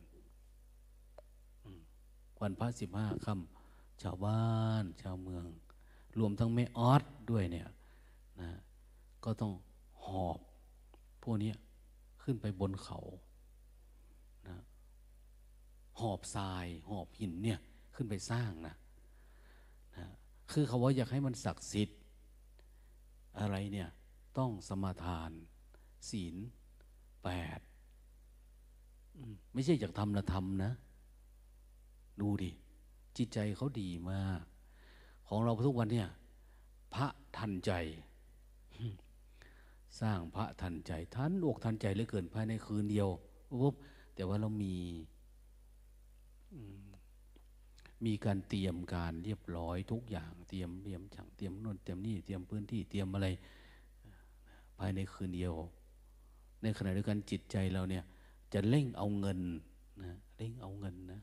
[2.41, 4.43] วันพระสิบห้าค่ำชาวบ้า
[4.83, 5.45] น ชาวเมือง
[6.19, 7.69] รวมทั้งแม่ออสด้วยเนี่ย
[8.41, 8.51] นะ
[9.25, 9.53] ก็ต้อง
[10.05, 10.39] หอบ
[11.23, 11.53] พวกนี้
[12.25, 13.01] ขึ้นไปบนเขา
[14.49, 14.59] นะ
[16.01, 17.59] หอบทราย หอบหินเนี่ย
[17.95, 18.75] ขึ้นไปสร้างนะ
[19.97, 20.07] นะ
[20.53, 22.01] คือเขาว่าอยากให้มันศักดิ์สิทธิ์
[23.39, 23.89] อะไรเนี่ย
[24.39, 25.31] ต้องสมาทาน
[26.11, 26.37] ศีล
[27.25, 27.61] แปด
[29.53, 30.73] ไม่ใช่อยากทำละทำนะ
[32.21, 32.51] ดูดิ
[33.17, 34.43] จิตใจเขาดีมาก
[35.29, 36.09] ของเราทุกวันเนี่ย
[36.95, 37.07] พระ
[37.37, 37.73] ทันใจ
[40.00, 43.09] สร้างพระทันใจทันอกทันใจเหลือเกินภายในคืนเดียว
[43.61, 43.74] ปุ๊บ
[44.14, 44.74] แต่ว่าเรามี
[48.04, 53.26] มีการเตรียมการเรียบร้อยทุกอย่างเตรียมเตรียมช่งเตรียมน่นเตรียมนี่เตรียมพื้นที่เตรียมอะไร
[54.78, 55.54] ภายในคืนเดียว
[56.62, 58.04] ในขณะเดียวกันจิตใจเราเนี่ย
[58.52, 59.40] จะเร่งเอาเงิน
[60.02, 61.20] นะเร่งเอาเงินนะ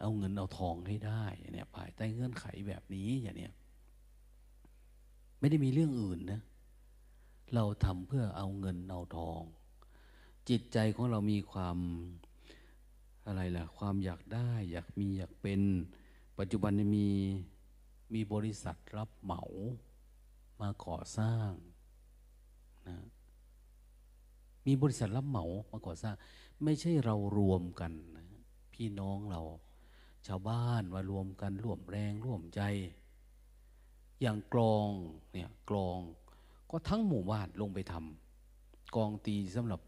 [0.00, 3.52] เอาเงินเอาทองให้ได้เนี่ยภายใต้เงื่อนไขแบบนี้อย่างเนี้ย
[5.44, 6.40] ไม่ได้มีเรื่องอื่นนะ
[7.54, 9.42] เราทำเพื่อเอาเงินเอาทอง
[10.48, 11.76] จิตใจของเรามีความ
[13.26, 15.60] อะไรล่ะ ความอยากได้ อยากมีอยากเป็น
[16.38, 17.08] ปัจจุบันมี
[18.14, 19.42] มีบริษัทรับเหมา
[20.60, 21.50] มาก่อสร้าง
[22.86, 22.96] นะ
[24.66, 26.14] มีบริษัทรับเหมามาก่อสร้าง
[26.64, 28.26] ไม่ใช่เรารวมกันนะ
[28.74, 29.42] พี่น้องเรา
[30.26, 32.62] ชาวบ้านมารวมกันร่วมแรงร่วมใจ
[34.22, 34.90] อย่างกลอง
[35.32, 36.00] เนี่ยกลอง
[36.70, 39.80] ก็ทั้งหมู่บ้านลงไปทำกองตีสำหรับ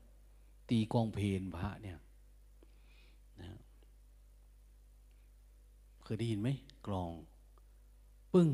[0.71, 1.99] ตีกองเพลนพระเนี่ย
[3.41, 3.51] นะ
[6.03, 6.49] เคยได้ยินไหม
[6.87, 7.11] กลอง
[8.35, 8.51] ปึ้ง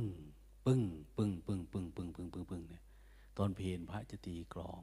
[0.66, 0.82] ปึ้ง
[1.16, 2.82] ปึ้ง ปึ้ง ปึ้ง ปึ้ง ปึ้ง ปึ้ง ปึ้งเนี่ย
[3.38, 4.80] ตอนเพลนพระจะตีกลอง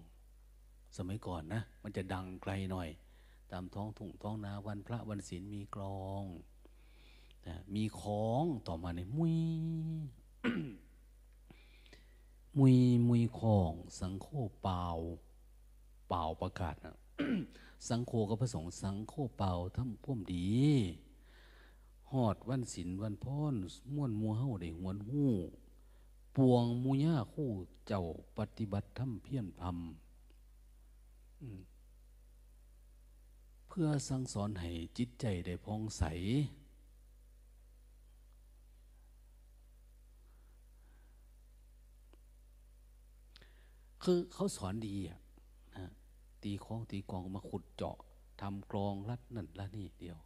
[0.98, 2.90] สมัยก่อนนะ มันจะดังไกลหน่อย
[3.52, 6.24] ตามท้องถุงท้องนาวันพระวันศีลมีกลอง
[7.48, 9.38] นะมีของต่อมาในมุย
[12.58, 14.28] มุยมุยของสังโฆ
[14.64, 14.86] เปล่า
[16.10, 16.96] เปล่าประกาศนะ
[17.88, 20.48] สังโฆกับพระสงฆ์สังโฆเปล่าทำพ่วมดี
[22.12, 23.56] หอดวันศีลวันพ้น
[23.94, 25.32] ม่วนมัวเฮาได้หวนหู้
[26.36, 27.50] ปวงมูย่าคู่
[27.88, 28.04] เจ้า
[28.38, 31.60] ปฏิบัติทำเพียรพำอืม
[33.68, 36.04] เพื่อสั่งสอนให้จิตใจได้พองใส
[44.04, 45.20] คือเขาสอนดีอะ
[45.76, 45.90] นะ
[46.44, 47.98] ตีคองตีกองมาขุดเจาะ
[48.42, 50.18] ทำกลองรัดนั่นรัดนี่เดียว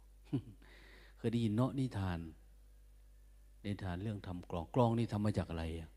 [1.18, 2.18] เคยได้ยินเนาะนิทาน
[3.64, 5.90] นิทานเรื่องทำกลองกลองนี่ทำมาจากอะไรอะ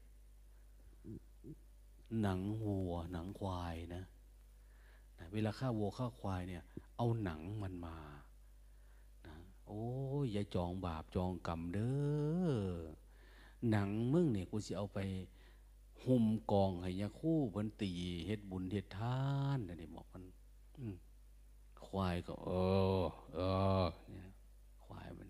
[2.21, 4.03] หนังวัว หนังควายนะ
[5.19, 6.63] นะเวลาฆ่าวัวฆ่าควายเนี่ย
[6.97, 7.97] เอาหนังมันมา
[9.25, 9.35] นะ
[9.67, 9.85] โอ้
[10.23, 11.91] ยอย่าจองบาปจองกรรมเด้
[12.45, 12.53] อ
[13.69, 14.99] หนังมึงเนี่ยกูสิเอาไป
[16.07, 17.91] หุ่มกองให้ยาคู่เพิ่นตี
[18.25, 19.19] เฮ็ดบุญเฮ็ดทา
[19.57, 20.23] นอันนี้บอกมัน
[20.77, 20.95] อืม
[21.87, 22.49] ควายก็ เอ
[23.01, 23.39] อ เอ
[23.83, 24.29] อ เนี่ย
[24.85, 25.29] ควายมัน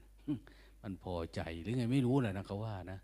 [0.82, 3.00] มันพอใจหรือไงไม่รู้แหละนะเขาว่านะ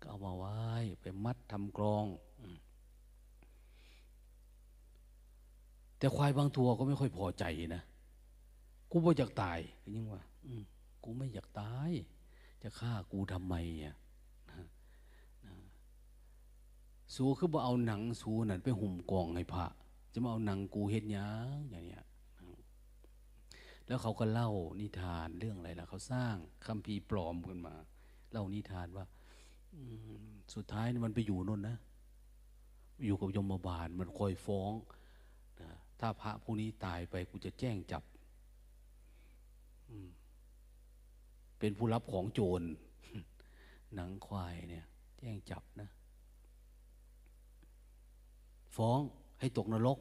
[0.00, 0.54] ก็เอามาไว้
[1.00, 2.04] ไปมัดทำกรอง
[2.40, 2.58] อืม
[5.98, 7.44] แต่ควายบางตัวก็ไม่ค่อยพอใจ
[7.76, 7.82] นะ
[8.90, 10.62] กูไม่อยากตายก็ยังว่าอืม
[11.04, 11.90] กูไม่อยากตาย
[12.62, 13.54] จะฆ่ากูทำไม
[13.84, 13.96] อะ
[14.50, 14.64] นะ
[15.46, 15.54] นะ
[17.14, 19.66] สูคือบ่เอาหนังสูนั่นไปหุ่มกองให้พระ
[20.12, 22.04] จะมาเอาหนังกูเฮ็ดยังอย่างเนี้ย
[23.86, 26.34] แล้วเขาก็เล่านิทานเรื่องอะไรล่ะเขาสร้าง
[26.66, 27.74] คัมภีร์ปลอมขึ้นมา
[28.32, 29.04] เล่านิทานว่า
[30.54, 31.76] สุดท้ายมันไปอยู่นนนะ
[33.06, 34.72] อยู่กับยมบาลมันคอยฟ้อง
[35.60, 38.02] นะถ้าพระผู้นี้ตายไปกูจะแจ้งจับ
[41.58, 42.62] เป็นผู้รับของโจร
[43.94, 44.84] หนังควายเนี่ย
[45.18, 45.88] แจ้งจับนะ
[48.76, 49.00] ฟ้อง
[49.40, 49.98] ให้ตกนรก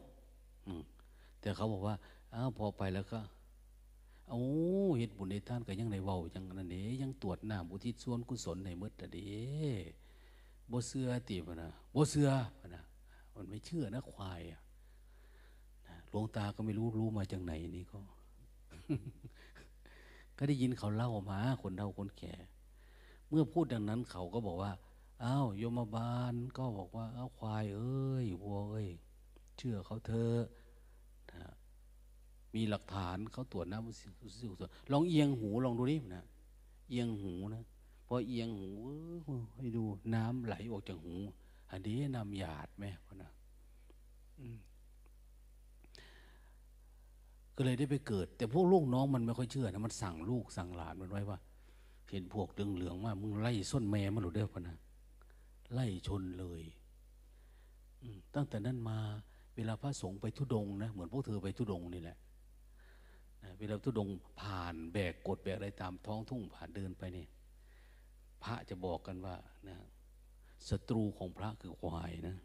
[1.42, 1.96] แต่เขาบอกว่า
[2.34, 3.20] อ้าวพอไปแล้วก็
[4.30, 4.40] เอา
[4.98, 9.32] เหตุบุญในท่านก็ยังในเว้ายังนั่นเด้ยังตรวจหน้ำอุทิศส่วนกุศลในมืดแต่เด้
[10.72, 12.30] บ่เสื้อตีบนะบ่เสื้อ
[12.76, 12.84] นะ
[13.36, 14.62] มันไม่เชื่อนะควายอะ
[16.10, 18.00] หลวงตาก็ไม่รู้รู้มาจากไหนนี่ก็
[20.38, 22.34] ก็ได้ยินเขาเล่ามาคนเฒ่าคนแก่
[23.30, 24.72] เมื่อพูดดังนั้นเขาก็บอกว่า
[25.24, 28.90] อ้าวโยมบาลก็บอกว่าอ้าวควายเอ้ยวัวเอ้ย
[29.58, 30.42] เชื่อเขาเถอะ
[31.32, 31.52] นะ
[32.56, 34.42] มีหลักฐานเขาตรวจน้ำอุสิกุศ
[34.92, 36.24] ลองเอียงหูลองดูนี่นะ
[36.90, 37.64] เอียงหูนะ
[38.08, 38.70] พอเอียงหู
[39.56, 39.84] ให้ดู
[40.16, 41.16] น้ำไหลออกจากหู
[41.72, 43.32] อันนี้น้ำหยาดไหมพะนะ
[47.56, 51.38] ก็เลยได้ไปเกิด แต่พวกลูกน้องมันไม่ค่อยเชื่อนะมันสั่งลูกสั่งหลานมันไว้ว่า
[52.10, 54.78] เห็นพวกเหลืองๆมามึงไล่ส้นแม่มันหรือเด้อพะนะ
[55.72, 56.64] ไล่ชนเลย
[58.36, 59.00] ตั้งแต่นั้นมา
[59.56, 62.18] เวลาพระสงฆ์ไปทุดงนะเหมือนพวกเธอไปทุดงนี่แหละ
[63.60, 64.10] เวลาทุดง
[64.42, 67.28] ผ่านแบกกดแบกอะไรตามท้องทุ่งผ่านเดินไปเนี่ย
[68.44, 69.36] พระจะบอกกันว่า
[69.68, 69.78] นะ
[70.70, 72.36] ศัตรูของพระคือควายนะ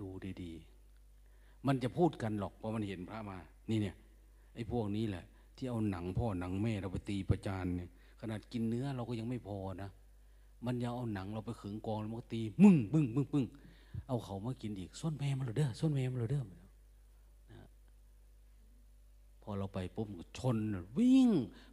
[0.00, 0.08] ดู
[0.42, 3.38] ดีๆ มันจะพูดกันหรอกเพราะมันเห็นพระมา
[3.70, 3.96] นี่เนี่ย
[4.54, 5.24] ไอ้พวกนี้แหละ
[5.56, 9.90] ที่เอาหนังพ่อหนังแม่เราไปตีประจานเนี่ย ขนาดกินเนื้อเราก็ยังไม่พอนะ
[10.66, 13.44] มันยังเอาหนังเราไปขึงกองแล้วมันก็ตีมึงมึงมึงมึง
[14.06, 16.44] เอาเขามากินอีกส้นแม่มันเลยเด้อส้นแม่มันเลยเด้อ
[17.52, 17.66] นะ
[19.42, 20.56] พอเราไปปุ๊บชน
[20.98, 21.28] วิ่ง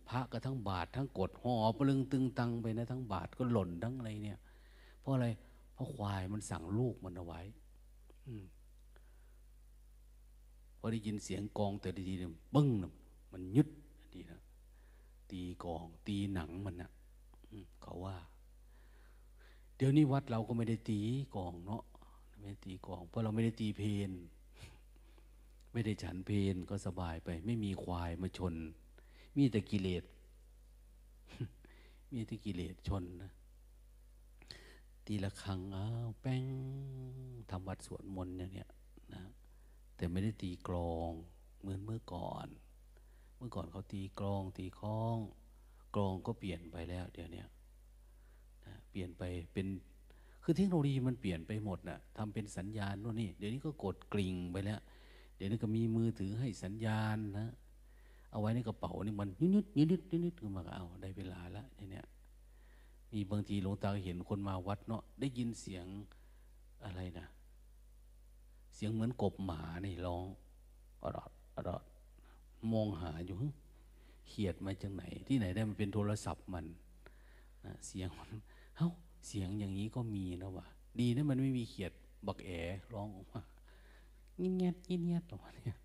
[0.10, 4.40] พระก็ทั้งบาททั้งกดหอบลึงตึงตังไปนะทั้งบาทก็หล่นทั้งอะไรเนี่ย
[5.00, 5.28] เพราะอะไร
[5.74, 7.42] เพราะควายมันสั่งลูกมันเอาไว้
[10.80, 12.68] พอได้ยินเสียงกองแต่ดีเนี่ยบึ้ง
[13.32, 13.68] มันยึด
[14.14, 14.40] ดีนะ
[15.32, 16.90] ตีกอง ตีหนังมันนะ
[17.50, 18.16] อืมเขาว่า
[19.80, 21.00] เดี๋ยวนี้วัดเราก็ไม่ได้ตี
[21.36, 21.84] กองเนาะ
[22.40, 24.12] ไม่ได้ตีกอง เพราะเราไม่ได้ตีเพน
[25.74, 28.56] ไม่ได้ฉันเพนก็สบายไป ไม่มีควายมาชน
[29.38, 30.04] มีแต่กิเลส
[32.14, 33.32] มีแต่กิเลสชนนะ
[35.06, 36.44] ตีละครังอ้าวแป้ง
[37.50, 38.70] ทำวัดสวดมนต์อย่างเนี้ย
[39.14, 39.24] นะ
[39.96, 41.12] แต่ไม่ได้ตีกลอง
[41.60, 42.48] เหมือนเมื่อก่อน
[43.38, 45.18] เมื่อก่อนเขาตีกลองตีค้อง
[45.96, 47.46] กลองก็เปลี่ยนไปแล้วเดี๋ยวนี้
[48.92, 49.68] เปลี่ยนไปเป็น
[50.44, 54.80] คือเทคโนโลยีมันเปลี่ยนไปหมดนะ่ะทำเป็นสัญญาณโน่นนี่เดี๋ยวนี้ก็กดกริ่งไปแล้ว
[55.36, 57.50] เดี๋ยวนี้ก็มีมือถือให้สัญญาณนะ
[58.32, 62.08] เอาไว้ในกระเป๋านี่มันนิดนิดนิดนิดนิดก็มาเอาได้เวลาล้วเนี่ย
[63.12, 65.86] มีบางทีหลวงตาเห็นคนมาวัดเนาะได้ยินเสียง
[66.86, 67.28] อะไรนะ
[68.76, 70.26] เสียงเหมือนกบหมานี่ร้อง
[71.04, 71.84] อรอดอรอด
[72.74, 73.38] มองหาอยู่
[74.28, 76.66] เขียดมาจากไหน ที่ไหนได้มันเป็นโทรศัพท์มัน
[77.66, 78.32] นะเสียงมัน
[78.80, 78.92] เฮ้า
[79.28, 80.66] เสียงอย่างนี้ก็มีนะวะ
[81.00, 81.92] ดีนะมันไม่มีเขียด
[82.28, 82.50] บักแอ
[82.94, 83.42] ร้องออกมา
[84.38, 85.78] เงียบเงียบเงียบออกมาเนี่ย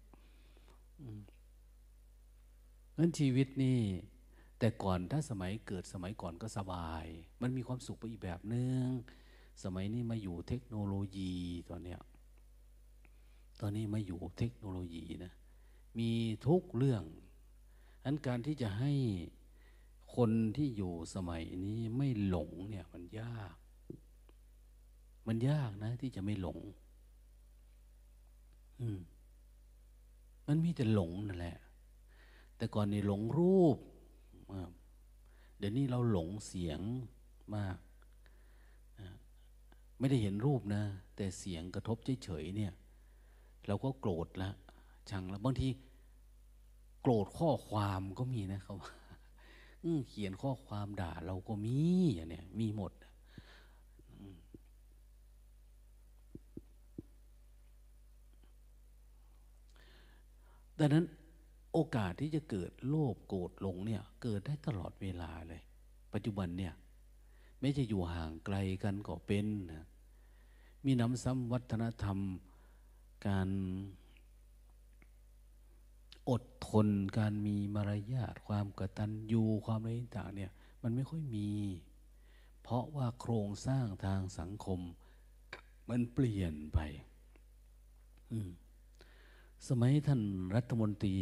[2.99, 3.79] นั้นชีวิตนี่
[4.59, 7.05] แต่ก่อนถ้าสมัยเกิดสมัยก่อนก็สบาย
[7.43, 8.89] มันมีความสุขไปอีกแบบนึง
[9.65, 11.35] สมัยนี้มาอยู่เทคโนโลยี
[11.71, 12.01] ตอนเนี้ย
[13.61, 15.33] ตอนนี้มาอยู่เทคโนโลยีนะ
[15.99, 16.11] มี
[16.47, 17.05] ทุกเรื่อง
[18.05, 18.93] อันการที่จะให้
[20.17, 22.84] คนที่อยู่สมัยนี้ไม่หลงเนี่ย
[23.21, 23.55] ยาก
[25.27, 26.59] มันยากนะ ที่จะไม่หลง
[28.81, 29.01] อืม
[30.47, 31.59] มันมีแต่หลงนั่นแหละ
[32.57, 33.77] แต่ก่อนนี่หลงรูป
[35.59, 36.81] เดี๋ยวนี้เราหลงเสียง
[37.57, 37.77] มาก
[39.99, 40.83] ไม่ได้เห็นรูปนะ
[41.17, 42.73] แต่เสียงกระทบเฉยๆเนี่ย
[43.67, 44.51] เราก็โกรธละ
[45.11, 45.69] ชังแล้วบางที
[47.01, 48.93] โกรธข้อความก็มีนะครับว่า
[50.09, 51.77] เขียนข้อความด่าเราก็มี
[52.15, 52.93] อย่างเนี้ยมีหมด
[60.79, 61.05] ดังนั้น
[61.73, 65.63] โอกาสที่จะเกิดโลภโกรธหลงเนี่ย เกิดได้ตลอดเวลาเลย
[66.13, 66.75] ปัจจุบันเนี่ย
[67.61, 69.87] ไม่จะอยู่ห่างไกลกันก็เป็นนะ
[70.85, 72.19] มีน้ำซ้ำวัฒนธรรม
[73.27, 73.49] การ
[76.31, 80.53] อดทนการมีมารยาทความกตัญญูความอะไรต่างเนี่ย
[80.83, 81.51] มันไม่ค่อยมี
[82.63, 84.81] เพราะว่าโครงสร้างทางสังคม
[85.89, 86.79] มันเปลี่ยนไป
[88.33, 88.51] อืม
[89.69, 90.23] สมัยท่าน
[90.57, 91.17] รัฐมนตรี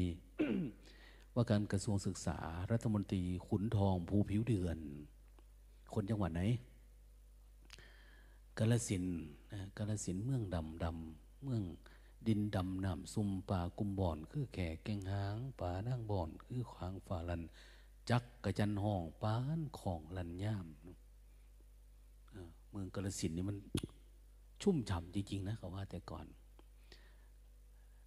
[1.34, 2.38] ว่าการกระทรวงศึกษา
[2.72, 4.78] รัฐมนตรีขุนทองภูผิวเดือน
[5.94, 6.42] คนจังหวัดไหน
[8.58, 9.04] กาลสิน
[9.76, 11.62] กาลสินเมืองดำดำเมือง
[12.26, 17.42] ดินดำน้ำซุมป่ากุมบ่อน คือแก่แกงหางป่านั่งบ่อน คือขวางฝ่าลัน
[18.10, 20.66] จักกระจันห้องป้านของลันย่าม
[22.70, 23.56] เมืองกาลสินนี่มัน
[24.62, 26.26] ชุ่มฉ่ำจริง ๆ นะเขาว่าแต่ก่อน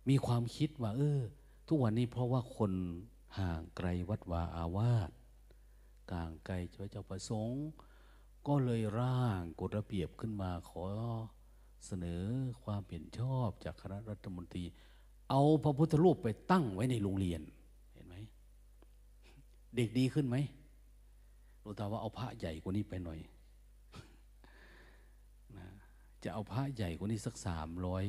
[0.10, 1.22] มีความคิดว่า เออ
[1.68, 2.72] ทุกวันนี้เพราะว่าคน
[3.40, 5.10] ห่างไกลวัดวาอาวาส
[6.12, 6.56] กลางไกล
[6.92, 7.64] เจ้าประสงค์
[8.48, 10.84] ก็เลยร่างกฎระเบียบขึ้นมาขอ
[11.86, 12.24] เสนอ
[12.64, 14.64] ความเห็นชอบจากคณะรัฐมนตรี
[15.30, 17.42] เอาพระพุทธรูปไปตั้งไว้ในโรงเรียน
[17.94, 18.16] เห็นไหม
[19.76, 20.38] เด็กดีขึ้นไหม
[21.64, 23.20] รู้ตาว่าเอาพระใหญ่กว่านี้ไปหน่อย
[25.58, 25.68] นะ
[26.24, 28.06] จะเอาพระใหญ่กว่านี้สักสามร้อย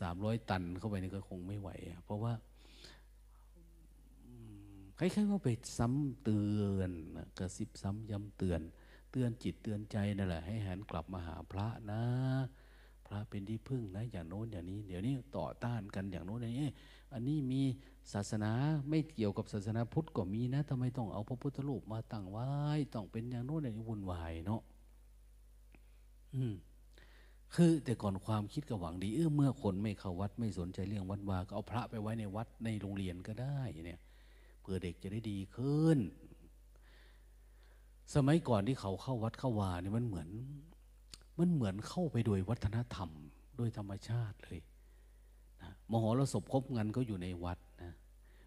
[0.00, 1.70] สามร้อยตันเข้าไปนี่ก็คงไม่ไหว
[2.04, 2.32] เพราะว่า
[4.98, 5.48] คล้ายๆว่าไป
[5.78, 6.40] ซ้ำเตื
[6.76, 6.92] อน
[7.38, 8.60] กระซิบซ้ำย้ำเตือน
[9.12, 12.02] เตือนจิตเตือนใจนั่นแหละ ให้หันกลับมาหาพระนะ
[13.06, 16.68] พระเป็นที่พึ่งนะ อย่างโน้นอย่างนี้ เดี๋ยวนี้ต่อต้านกันอย่างโน้นอย่างนี้
[17.12, 17.62] อันนี้มี
[18.12, 18.52] ศาสนา
[18.88, 22.46] ไม่เกี่ยวกับศาสนาพุทธก็มีนะทำไมต้องเอาพระพุทธรูปมาตั้งไว้
[22.94, 24.62] ต้องเป็นอย่างโน้นอย่างนี้วุ่นวายเนาะ
[26.34, 26.54] อืม
[27.54, 34.00] คือแต่ก่อนความคิดก็หวังดีเออเมื่อคนไม่เข้าวัดไม่สนใจเรื่องวัดวาก็เอาพระไปไว้ในวัดในโรงเรียนก็ได้เนี่ย
[34.60, 35.98] เพื่อเด็กจะได้ดีขึ้น
[38.14, 40.28] สมัยก่อนที่เขาเข้าวัดเข้าวาเนี่ยมันเหมือน
[41.38, 43.10] มันเหมือนเข้าไปโดยวัฒนธรรม
[43.56, 44.60] โดยธรรมชาติเลย
[45.62, 47.92] นะมหรสพคบงันก็อยู่ในวัดนะ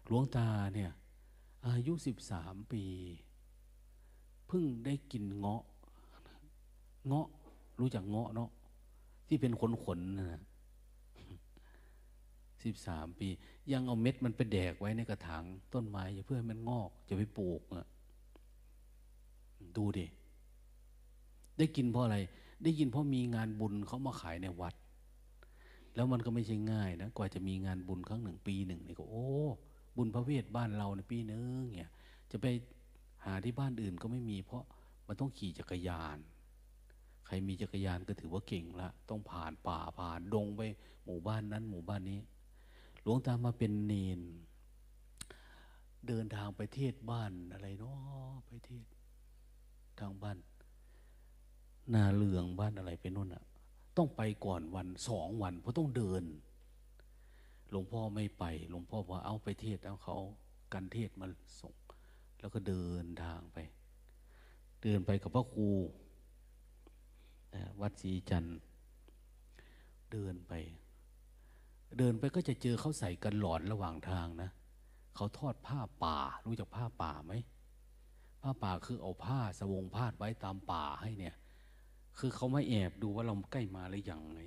[0.06, 0.90] หลวงตาเนี่ย
[1.66, 2.84] อายุสิบสามปี
[4.46, 5.62] เพิ่งได้กินเงาะ
[7.06, 7.26] เงาะ
[7.78, 8.50] รู้จักเงาะเนาะ
[9.28, 10.40] ที่เป็นขนขนนะ
[12.64, 13.28] สิบสามปี
[13.72, 15.44] ยังเอาเม็ดมันไปแดกไว้ในกระถาง
[15.74, 17.86] ต้นไม้เพื่อให้มันงอกจะไปปลูกอะ
[19.76, 20.06] ดูดิ
[21.58, 22.18] ได้กินเพราะอะไร
[22.62, 24.74] ได้ยินเพราะมีงานบุญเขามาขายในวัด
[25.94, 29.26] แล้วมันก็ไม่ใช่ง่ายนะกว่าจะมีงานบุญครั้งหนึ่งปีหนึ่งนี่ก็โอ้
[29.96, 31.90] บุญพระเวทบ้านเราในปีนึงเนี่ย
[32.30, 32.46] จะไป
[33.24, 34.64] หาที่บ้านอื่นก็ไม่มี เพราะ
[35.06, 36.18] มันต้องขี่จักรยาน
[37.26, 40.60] ใครมีจักรยานก็ถือว่าเก่งละ ต้องผ่านป่าผ่านดงไป
[41.04, 42.20] หมู่บ้านนั้น หมู่บ้านนี้
[43.02, 44.20] หลวงตามาเป็นเนน
[46.08, 48.84] เดินทางไปเทศบ้านอะไรเนาะไปเทศ
[50.00, 50.38] ทางบ้าน
[51.94, 53.44] นาเลืองบ้านอะไรไปนู่นอะ่ะ
[53.96, 56.24] ต้องไปก่อนวันสองวันเพราะต้องเดิน
[57.70, 60.16] หลวงพ่อไม่ไป หลวงพ่อว่าเอาไปเทศเอาเขา
[60.72, 61.26] กันเทศมา
[61.60, 61.74] ส่ง
[62.40, 63.58] แล้วก็เดินทางไป
[64.82, 65.68] เดินไปกับพระครู
[67.80, 68.44] วัดศรีจัน
[70.12, 70.52] เดินไป
[71.98, 74.50] เดินไปก็จะเจอเขาใส่กันหลอนระหว่างทางนะ
[75.16, 77.32] เขาทอดผ้าป่า รู้จักผ้าป่าไหม
[78.42, 81.34] ผ้าป่าคือเอาผ้าสวงพาดไว้ตามป่าให้เนี่ย
[82.18, 84.40] คือเขาไม่แอบดูว่าเราใกล้มาหรือยังไง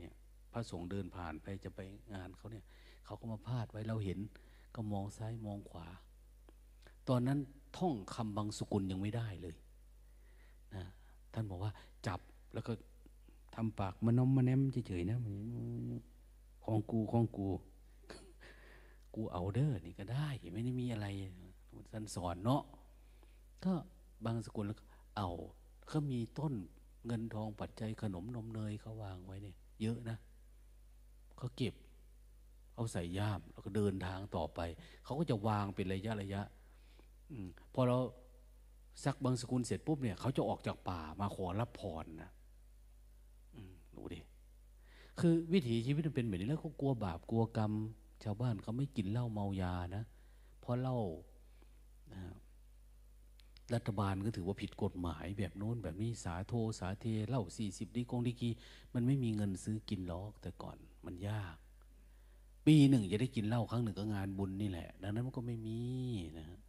[0.51, 1.79] พระสงฆ์เดินผ่านไปจะไป
[2.13, 2.65] งานเขาเนี่ย
[3.05, 4.19] เขาก็มาพาดไว้เราเห็น
[4.75, 5.87] ก็มองซ้ายมองขวา
[7.09, 7.39] ตอนนั้น
[7.77, 9.55] ท่องคำบางสกุลยังไม่ได้เลย
[10.75, 10.85] นะ
[11.33, 11.71] ท่านบอกว่า
[12.07, 12.19] จับ
[12.53, 12.73] แล้วก็
[13.59, 15.19] ทำปากมันนมมันแนมเฉยๆนะ
[16.65, 17.47] ของกูของกู
[19.15, 21.07] กูเอาเด้อนี่ก็ได้ไม่ได้มีอะไร
[21.91, 22.61] ท่านสอนเนาะ
[23.65, 23.73] ก็
[24.25, 24.77] บางสกุลแล้ว
[25.17, 25.29] เอา
[25.87, 26.53] เขามีต้น
[27.05, 30.17] เงินทองปัจจัยขนมนมเนยเขาวางไว้เนี่ย เยอะนะ
[31.37, 31.73] เขาเก็บ
[32.75, 34.59] เอาใส่ย่ามแล้วก็เดินทางต่อไป
[35.03, 36.41] เขาก็จะวางเป็นระยะระยะ
[37.31, 37.33] อ
[37.73, 37.97] พอเรา
[39.03, 42.31] ซักบางสกุลเสร็จปุ๊บเนี่ยเขาจะออกจากป่ามาขอรับพรนะ
[43.97, 44.19] ดูดิ
[45.19, 47.71] คือวิถีชีวิตมันเป็นแบบนี้แล้วเขากลัวบาปกลัวกรรม
[48.23, 50.03] ชาวบ้านเขาไม่กินเหล้าเมายานะ
[50.61, 50.97] เพราะเหล้า
[53.73, 58.49] รัฐบาลก็ถือว่าผิดกฎหมายแบบโน้นแบบนี้สาโทสาเทเหล้าสี่สิบดีกงดีกี
[58.93, 61.55] มันไม่มีเงินซื้อกินหรอกแต่ก่อนมันยาก
[62.65, 65.81] ปีหนึ่งจะได้กินเหล้าครั้งหนึ่งก็งานบุญนี่แหละ ดังนั้นมันก็ไม่มี
[66.37, 66.59] นะฮะ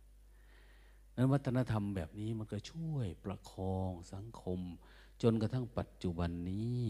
[1.16, 4.60] นั้นวัฒนธรรมแบบนี้มันก็ช่วยประคองสังคม
[5.22, 6.82] จนกระทั่งปัจจุบันนี้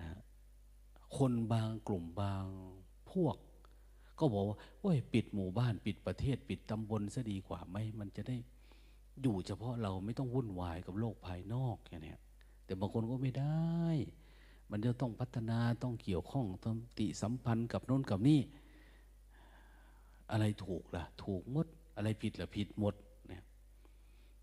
[0.00, 0.10] นะ
[1.16, 2.44] คนบางกลุ่มบาง
[3.12, 3.36] พวก
[4.18, 8.36] ก็บอกว่าโอ้ยปิดหมู่บ้านปิดประเทศ ปิดตำบลซะดีกว่าไหมมันจะได้
[9.22, 12.16] อยู่เฉพาะเราไม่ต้องวุ่นวายกับโลกภายนอกอย่างนี้
[12.64, 13.86] แต่บางคนก็ไม่ได้
[14.70, 18.40] มันจะต้องพัฒนาต้องเกี่ยวข้องต้องติสัมพันธ์กับโน้นกับนี่
[20.30, 22.94] อะไรถูกล่ะ ถูกหมด อะไรผิดล่ะผิดหมด
[23.28, 23.42] เนี่ย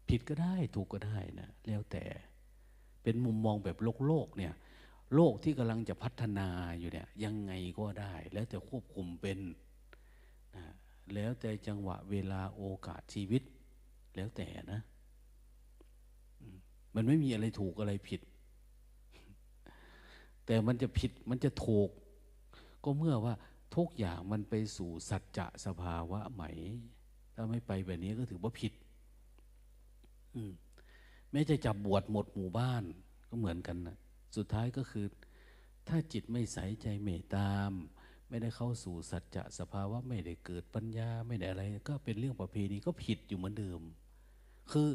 [0.10, 2.03] ผิดก็ได้ถูกก็ได้นะแล้วแต่
[3.03, 4.53] เป็นมุมมองแบบโลกโลกเนี่ย
[5.14, 6.49] โลกที่กำลังจะพัฒนา
[6.80, 9.39] อยู่เนี่ยยังไงก็ได้ แล้วแต่ควบคุมเป็น
[10.56, 10.66] นะ
[11.14, 13.43] แล้วแต่จังหวะเวลาโอกาสชีวิต
[14.16, 14.82] แล้วแต่นะ
[16.95, 18.22] มันไม่มีอะไรถูกอะไรผิด
[20.45, 21.89] แต่มันจะผิดมันจะถูก
[22.84, 23.34] ก็เมื่อว่า
[23.76, 26.43] ทุกอย่างมันไปสู่สัจจะสภาวะไหม
[27.36, 28.74] ถ้าไม่ไปแบบนี้ก็ถือว่าผิด
[31.32, 32.84] แม้จะจับบวชหมดหมู่บ้าน
[33.30, 33.97] ก็เหมือนกันนะ
[34.38, 35.06] สุดท้ายก็คือ
[35.88, 37.72] ถ้าจิตไม่ใสใจเมตตาม
[38.30, 43.82] ไม่ได้เข้าสู่สัจจะสภาวะไม่ได้เกิดปัญญาไม่ได้อะไร ก็เป็นเรื่องประเพณีก็ผิดอยู่เหมือนเดิม
[44.72, 44.90] คือ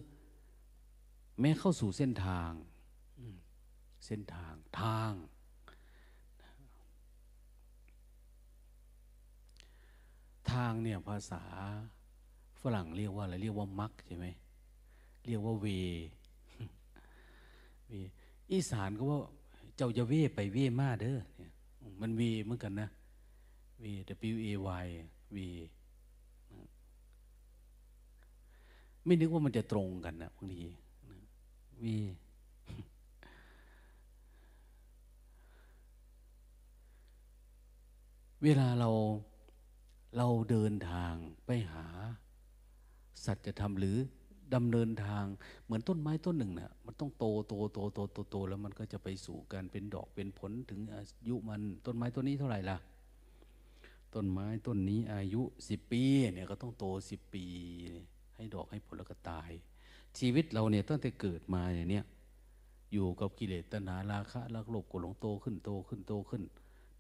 [1.41, 2.51] แม้เข้าสู่เส้นทาง
[4.07, 5.13] เส้นทางทาง
[10.53, 11.43] ทางเนี่ยภาษา
[12.61, 14.27] ฝรั่งเรียกว่าอะไรเรียกว่ามักใช่ไหม
[15.27, 15.67] เรียกว่าเว
[17.89, 17.93] เว
[18.53, 19.21] อีสานก็ว่า
[19.77, 21.53] เจ้าจะเวไปเวมาเด้อเนี่ย
[22.01, 22.89] มันเวเหมือนกันนะ
[23.81, 23.85] เว
[24.33, 24.49] W A
[24.85, 24.87] Y
[25.33, 25.39] เว
[29.05, 30.69] ไม่นึกว่ามันจะตรงกันนะบางที
[31.83, 31.97] วี
[38.43, 38.91] เวลาเรา
[40.17, 41.15] เราเดินทาง
[41.47, 41.87] ไปหา
[43.25, 43.97] สัจธรรมหรือ
[44.55, 45.25] ดำเนินทาง
[45.65, 52.79] เหมือนต้นไม้ต้นหนึ่งนะ่ะมันต้องโตโตโตโตโตโตแล้วมันก็จะไปสู่การเป็นดอกเป็นผลถึงอายุมันต้นไม้ต้นนี้เท่าไหร่ล่ะ
[54.15, 56.03] ต้นไม้ต้นนี้อายุสิบปี
[56.35, 57.45] เนี่ยก็ต้องโตสิบปี
[58.37, 59.51] ให้ดอกให้ผลแล้วก็ตาย
[60.19, 62.05] ชีวิตเราเนี่ยตั้งแต่เกิดมาเนี่ย
[62.93, 66.43] อยู่กับกิเลสตนาราคะลักโลภโกรหลงโตขึ้นโตขึ้นโตขึ้น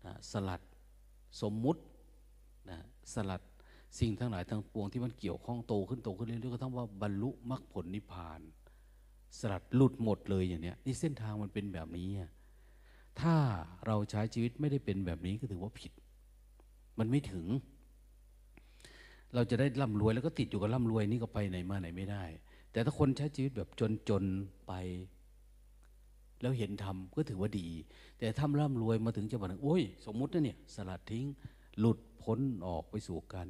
[0.05, 0.61] นะสลัด
[1.43, 1.81] สมมุติ
[2.69, 2.79] นะ
[3.15, 3.43] สลัด
[3.99, 8.41] สิ่งทั้งหลายทั้งปวงที่มันเกี่ยวข้องโตขึ้นโตขึ้นเรื่อยๆก็ทั้งว่าบรรลุมรรคผลนิพพาน
[9.39, 12.09] สลัดหลุดหมดเลยอย่างเนี้ยนี่เส้นทางมันเป็นแบบนี้
[13.21, 13.37] ถ้า
[13.87, 15.93] เราใช้ชีวิตไม่ได้เป็นแบบนี้ก็ถือว่าผิด
[16.99, 17.47] มันไม่ถึง
[19.35, 22.25] เราจะได้ร่ำรวยแล้วก็ติดอยู่กับร่ำรวยนี่ก็ไปไหนมาไหนไม่ได้
[22.73, 23.69] แต่ถ้าคนใช้ชีวิตแบบ
[24.09, 24.73] จนๆไป
[26.41, 27.69] แล้วเห็นธรรมก็ถือว่าดี
[28.19, 31.27] แต่ทำร่ำรวยมาถึงจังหวะนึงโอ้ย สมมุตินะเนี่ย สลัดทิ้ง
[31.79, 33.47] หลุดพ้นออกไปสู่กัน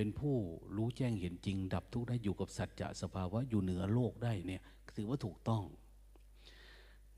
[0.00, 0.36] เป็นผู้
[0.76, 4.62] รู้แจ้งเห็นจริง ดับทุกข์ได้อยู่กับสัจจะสภาวะอยู่เหนือโลกได้เนี่ย
[4.96, 5.62] ถือว่าถูกต้อง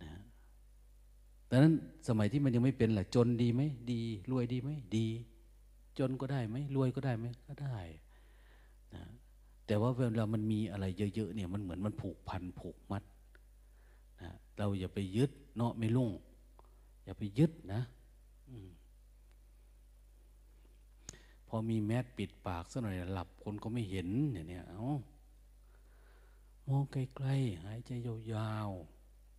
[0.02, 0.10] นะ
[1.50, 1.74] ดังนั้น
[2.08, 3.62] สมัยที่มันยังไม่เป็นแหละจนดีไหม
[3.92, 5.06] ดีรวยดีไหมดี
[5.98, 7.78] จนก็ได้ไหมรวยก็ได้ไหมก็ได้
[8.94, 9.02] นะ
[9.66, 13.02] แต่ว่าเวลามันมีอะไรเยอะๆเนี่ยมันเหมือนมันผูกพันผูกมัด
[14.22, 16.10] นะเราอย่าไปยึดเนาะไม่ลุ่ง
[17.04, 17.82] อย่าไปยึดนะ
[21.52, 24.84] พอมีแมสปิดปากสักหน่อยหลับคนก็ไม่เห็นเนี่ยเนี่ยเอา
[26.68, 28.70] มองไกลๆหายใจยาว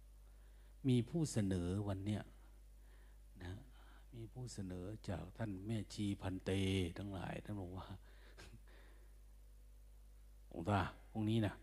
[0.09, 2.21] ๆ มีผู้เสนอวันเนี้ย
[3.43, 3.53] นะ
[4.15, 6.51] มีผู้เสนอจากท่านแม่ชีพันเต
[6.97, 7.87] ทั้งหลายท่านบอกว่า
[10.51, 10.81] องตา
[11.11, 11.53] พวกนี้นะ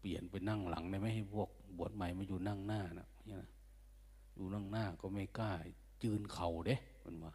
[0.00, 1.48] เปลี่ยนไปนั่งหลังได้ไหมให้พวก
[1.78, 3.50] บวชใหม่มาอยู่นั่งหน้านะเนี่ยนะ
[4.34, 5.52] อยู่นั่งหน้าก็ไม่กล้า
[6.02, 7.34] ยืนเข่าเด้มันว่า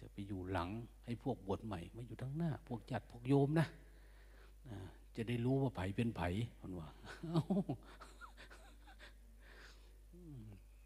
[0.00, 0.70] จะไปอยู่หลัง
[1.04, 3.66] ให้พวกบวชใหม่มาอยู่ทั้งหน้า พวกจัดพวกโยมนะ
[5.16, 6.22] จะได้รู้ว่าไผเป็นไผ
[6.60, 6.88] มันว่า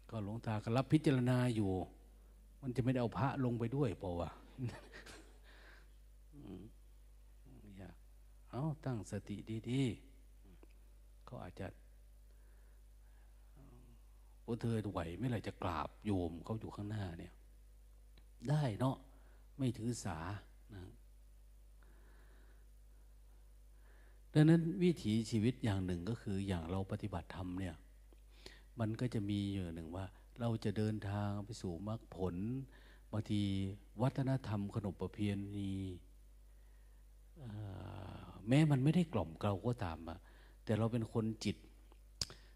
[0.09, 1.71] ก็หลวงตาก็รับพิจารณาอยู่
[2.61, 4.31] มันจะไม่ได้เอาพระลงไปด้วยเปล่าวะ
[8.51, 9.37] เอาตั้งสติ
[9.69, 11.67] ดีๆเขาอาจจะ
[14.43, 17.33] พวกเธอไหวไม่ไรจะกราบโยมเขาอยู่ข้างหน้าเนี่ย
[18.49, 18.95] ได้เนาะ
[19.57, 20.17] ไม่ถือสา
[20.73, 20.83] นะ
[24.33, 27.75] ดังนั้นวิถีชีวิตอย่างหนึ่งก็คืออย่างเราปฏิบัติธรรมเนี่ย
[28.79, 30.05] มันก็จะมีอยู่หนึ่งว่า
[30.39, 32.35] เราจะเดินทางไปสู่มรรคผล
[33.11, 33.41] บางที
[34.01, 35.19] วัฒนธรรมขนบประเพ
[35.57, 35.73] ณี
[38.47, 40.19] แม้มันไม่ได้กล่อมเกลาก็ตามอะ
[40.65, 41.57] แต่เราเป็นคนจิต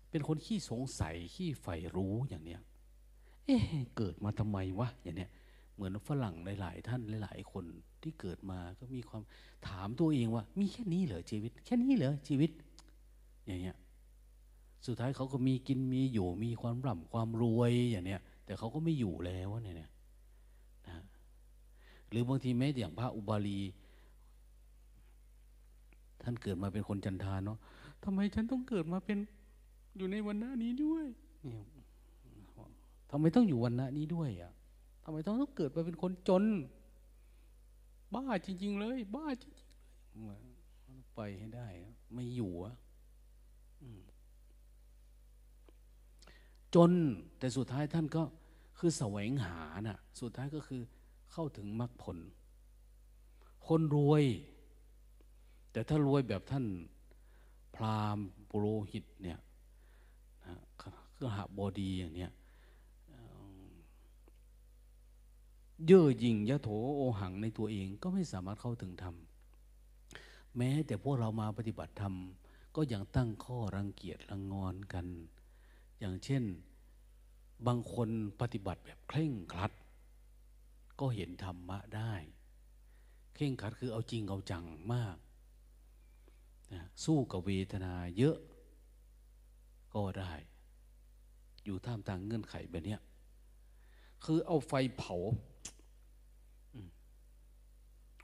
[0.10, 2.62] เป็นคนขี้สงสัยขี้ใฝ่รู้อย่างเนี้ย
[3.46, 3.62] เอ๊ะ
[3.98, 5.32] เกิดมาทำไมวะอย่างเนี้ย
[5.76, 7.66] เหมือนฝรั่งหลาย ๆ ท่านหลาย ๆ คน
[8.02, 9.24] ที่เกิดมาก็มีความ
[9.68, 12.52] ถามตัวเองว่า มีแค่นี้เหรอชีวิต แค่นี้เหรอชีวิต
[13.46, 13.76] อย่างเงี้ย
[14.86, 19.90] สุดท้ายเขาก็มีกินมีอยู่มีความร่ำความรวยอย่างเนี้ย แต่เขาก็ไม่อยู่แล้วเนี่ยนะ
[22.10, 23.60] หรือบางทีแม้อย่างพระอุบาลี
[26.22, 27.58] ท่านเกิดมาเป็นคนจันทานเนาะ
[28.04, 29.18] ทำไมฉันต้องเกิดมาเป็น
[29.98, 31.06] อยู่ในวันหน้านี้ด้วย
[33.10, 34.52] ทำไมต้องอยู่วันหน้านี้ด้วยอะ
[35.08, 36.44] ทำไมต้องต้องเกิดมาเป็นคนจน
[38.16, 40.44] บ้าจริง ๆ เลย บ้าจริงๆเลย
[41.16, 41.68] ไปให้ได้
[42.14, 42.76] ไม่อยู่อะ
[46.76, 46.92] จน
[47.38, 48.24] แต่สุดท้ายท่านก็
[48.78, 50.82] คือแสวงหาน่ะ สุดท้ายก็คือ
[51.32, 52.18] เข้าถึงมรรคผล
[53.68, 54.24] คนรวย
[55.72, 56.66] แต่ถ้ารวยแบบท่าน
[57.76, 59.40] พราหมณ์ปุโรหิตเนี่ย
[60.46, 62.32] นะเครือหบอดีอย่างเนี้ย
[65.86, 69.16] เย่อหยิ่งยะโถโอหังในตัวเองก็ไม่สามารถเข้าถึงธรรม
[70.58, 72.16] แม้แต่พวกเรามาปฏิบัติธรรม
[72.76, 75.06] ก็ยังตั้งข้อรังเกียจรังงอนกัน
[76.00, 76.44] อย่างเช่น
[77.68, 78.10] บางคน
[78.42, 79.72] ปฏิบัติแบบเคร่งครัด
[81.00, 82.14] ก็เห็นธรรมะได้
[83.34, 85.18] เคร่งครัดคือเอาจริงเอาจังมาก
[86.74, 88.38] นะสู้กับเวทนาเยอะ
[89.96, 90.34] ก็ได้
[91.66, 92.98] อยู่ท่ามกลางเงื่อนไขแบบนี้
[94.24, 95.16] คือเอาไฟเผา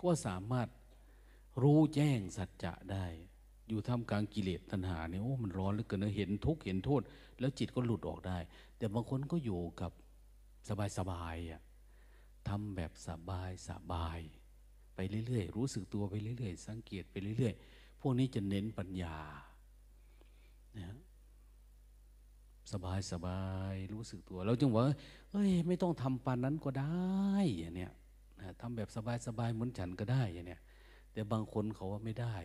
[0.04, 0.68] ก็สามารถ
[1.62, 3.06] รู้แจ้งสัจจะได้
[3.68, 7.02] อยู่ท่ามกลางกิเลสตัณหาเนี่ยโอ้มันร้อนเหลือเกินเห็นทุกข์เห็นโทษ
[7.39, 8.38] แล้วจิตก็หลุดออกได้
[8.78, 9.91] แต่บางคนก็อยู่กับ
[10.70, 11.62] สบายสบายอะ
[12.47, 14.20] ทำแบบสบายสบาย
[14.95, 19.18] ไปเรื่อยๆ รู้สึกตัวไปเรื่อยๆ สังเกตไปเรื่อยๆ พวกนี้จะเน้นปัญญา
[20.78, 20.97] นะ
[22.72, 23.41] สบายสบา
[23.74, 24.84] ยรู้สึกตัว เราจึงว่า
[25.32, 27.91] เอ้ย ไม่ต้องทำปานนั้นก็ได้อย่างเนี้ย
[28.62, 30.62] ทำแบบสบายสบายเหมือนฉันก็ได้อย่างเนี้ย
[31.14, 32.36] แต่บางคนเขาว่าไม่ได้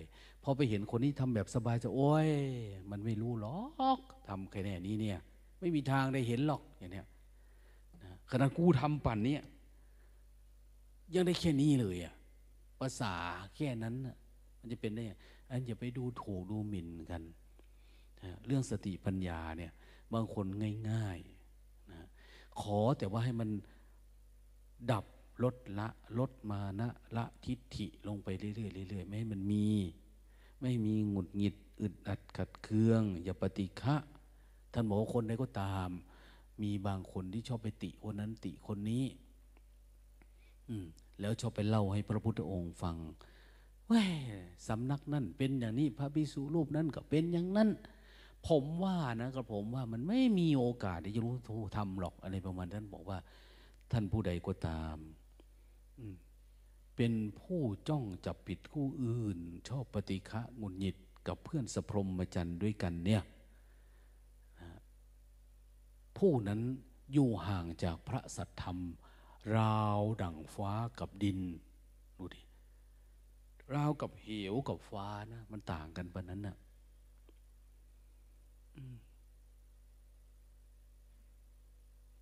[0.42, 2.28] พอไปเห็นคนที่ทำแบบสบายจะโอ้ย
[2.90, 3.59] มันไม่รู้หรอ
[3.97, 5.18] กทำแค่นี้เนี่ย
[5.61, 7.07] ไม่มีทางได้เห็นหรอกอย่างเนี้ย
[8.30, 9.42] ขณะกูทำปั่นเนี้ย
[11.14, 12.14] ยังได้แค่นี้เลยอะ
[12.80, 13.14] ภาษา
[13.55, 13.94] แค่นั้น
[14.59, 15.05] มันจะเป็นได้
[15.51, 17.22] อันอย่าไปดูถูกดูหมิ่นกัน
[18.47, 19.72] เรื่องสติปัญญาเนี่ย
[20.12, 20.47] บางคน
[20.90, 22.01] ง่ายๆนะ
[22.61, 23.49] ขอแต่ว่าให้มัน
[24.92, 25.05] ดับ
[25.43, 28.53] ลดละลดมานะละทิฏฐิลงไปเรื่อ
[28.84, 29.66] ยๆเรื่อยๆไม่ให้มันมี
[30.61, 33.97] ไม่มีหงุดหงิดอึดอัดขัดเคือง อย่าปฏิฆะ
[34.72, 35.91] ท่านบอกคนใดก็ตาม
[36.62, 39.05] มีบางคนที่ชอบไปติคนนั้นติคนนี้
[40.68, 40.87] อืม
[41.20, 42.97] แล้วชอบไปเล่าให้พระพุทธองค์ฟัง
[43.91, 44.03] ว่า
[44.68, 47.68] สำนักนั่นเป็นอย่างนี้พระภิกษุรูปนั้นก็เป็นอย่างนั้น
[48.49, 53.18] ผมว่านะกับผมว่ามันไม่มีโอกาสที่จะรู้ทูทำหรอกอะไรประมาณท่านบอกว่า
[53.93, 54.97] ท่านผู้ใดก็ตาม
[56.97, 59.38] เป็นผู้จ้องจับผิดผู้อื่น
[59.68, 63.22] ชอบปฏิฆะงุนหงิดกับเพื่อนสพรมจันด้วยกันเนี่ย
[66.18, 66.61] ผู้นั้น
[67.12, 68.78] อยู่ห่างจากพระสัทธรรม
[69.57, 71.38] ราวดั่งฟ้ากับดิน
[72.16, 72.42] ดูดิ
[73.74, 76.57] ราวกับเหวกับฟ้านะ มันต่างกันปะนั้นนะ่ะ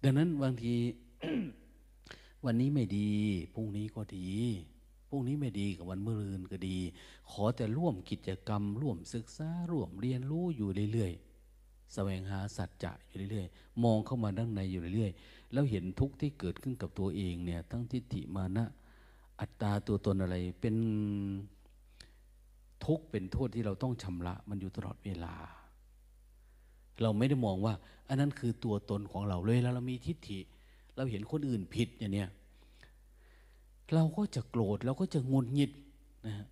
[0.02, 0.74] ดังนั้นบางที
[2.44, 3.10] วันนี้ไม่ดี
[3.54, 4.28] พรุ่งนี้ก็ดี
[5.08, 6.78] พรุ่งนี้ไม่ดีกับวันเมื่อรืนก็ดี
[7.30, 18.64] ขอแต่ร่วมกิจกรรม ร่วมศึกษาร่วมเรียนรู้อยู่เรื่อยๆแสวงหาสัจจะอยู่เรื่อยๆ มองเข้ามาด้านในอยู่เรื่อยๆ แล้วเห็นทุกข์ที่เกิดขึ้นกับตัวเองเนี่ยทั้งทิฏฐิมานะ
[19.40, 20.76] อัตตาตัวตนอะไรเป็น
[22.84, 25.34] ทุกข์เป็นโทษที่เราต้องชำระมันอยู่ตลอดเวลา
[27.02, 27.74] เราไม่ได้มองว่า
[28.08, 30.40] อันนั้นคือตัวตนของเราเลยแล้วเรามีทิฏฐิ
[30.96, 32.28] เราเห็นคนอื่นผิดอย่างเนี้ย
[33.94, 35.70] เราก็จะโกรธเราก็จะงุนงิด
[36.26, 36.46] นะฮะ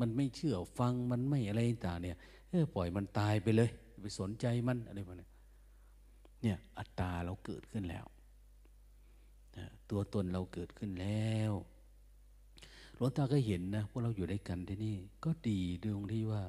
[0.00, 2.18] มันไม่เชื่อฟังมันไม่อะไรต่างเนี่ย
[2.48, 3.70] เออปล่อยมันตายไปเลย
[4.00, 5.28] ไปสนใจมันอะไรพวกนี้
[6.42, 8.06] เนี่ยอัตตาเราเกิดขึ้นแล้ว
[9.90, 11.52] ตัวตนเราเกิดขึ้นแล้ว
[12.94, 16.42] หลวงตาก็เห็นนะพวกเราอยู่ด้วยกันที่นี่ ก็ดีดวงที่ว่า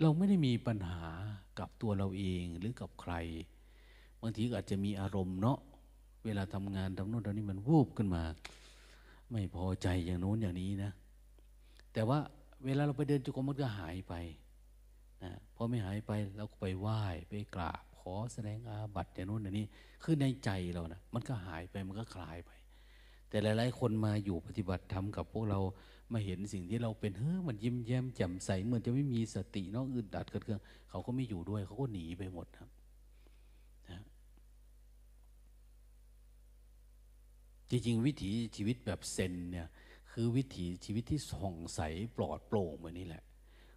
[0.00, 1.02] เราไม่ได้มีปัญหา
[1.58, 3.12] กับตัวเราเองหรือกับใคร
[4.20, 5.58] บางทีอาจจะมีอารมณ์เนาะ
[6.24, 8.22] เวลาทำงานทำโน่นทำนี้มันวูบขึ้นมา
[9.30, 10.92] ไม่พอใจอย่างโน้นอย่างนี้นะ
[11.92, 12.18] แต่ว่า
[12.64, 14.14] เวลาเราไปเดินจุกมันก็หายไป
[15.22, 19.66] นะพอไม่หายไปเราก็ไปไหว้ไปกราบขอแสดงอาบัติอย่างโน้นอย่างนี้
[20.02, 22.50] คือในใจเรานะมันก็หายไปมันก็คลายไป
[23.28, 25.60] แต่หลาย ๆ คนมาอยู่ปฏิบัติธรรมกับพวกเรา
[26.12, 30.60] มาเห็นสิ่งที่เราเป็นเฮ้ยมันยิ้มแย้มแจ่มใสเหมือนจะไม่มีสตินอกอึดดัดเกิดเครื่อง
[30.90, 32.68] เขาก็ไม่อยู่ด้วยเขาก็หนีไปหมดครับ
[33.90, 34.00] นะ
[37.70, 39.68] จริงๆ วิถีชีวิตแบบเซนเนี่ย
[40.12, 41.80] คือวิถีชีวิตที่ส่องใส
[42.16, 43.22] ปลอดโปร่งแบบนี้แหละ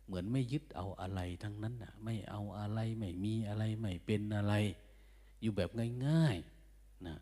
[0.06, 4.54] เหมือนไม่ยึดเอาอะไรทั้งนั้นนะไม่เอาอะไรไม่มีอะไรไม่เป็นอะไร
[5.42, 5.70] อยู่แบบ
[6.06, 7.16] ง่ายๆนะ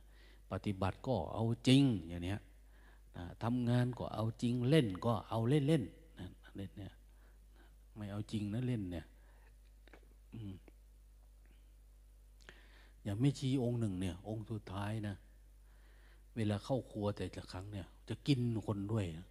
[0.51, 2.39] ปฏิบัติก็เอาจริงอย่างเนี้ย
[3.17, 5.83] นะทำงานก็เอาจริงเล่นก็เอาเล่นเล่น
[6.19, 6.93] นะเล่นเนี่ย
[7.95, 9.05] ไม่เอาจริงนะเล่นเนี่ย
[13.03, 15.15] อย่างไม่ชีองค์หนึ่งเนี่ย องค์สุดท้ายนะ
[16.37, 19.25] เวลาเข้าครัวแต่ละครั้งเนี่ย จะกินคนด้วยนะ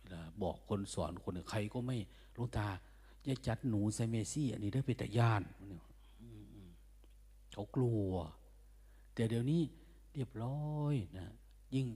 [0.00, 1.96] เวลาบอกคนสอนคนใครก็ไม่
[2.36, 2.68] รู้ตา
[3.26, 5.42] จะจัดหนูไซเมซี่ อันนี้ได้ไปแต่ย่าน
[7.52, 8.10] เขากลัว
[9.14, 9.62] แต่เดี๋ยวนี้
[10.14, 11.28] เรียบร้อยนะ
[11.74, 11.86] ยิ่ง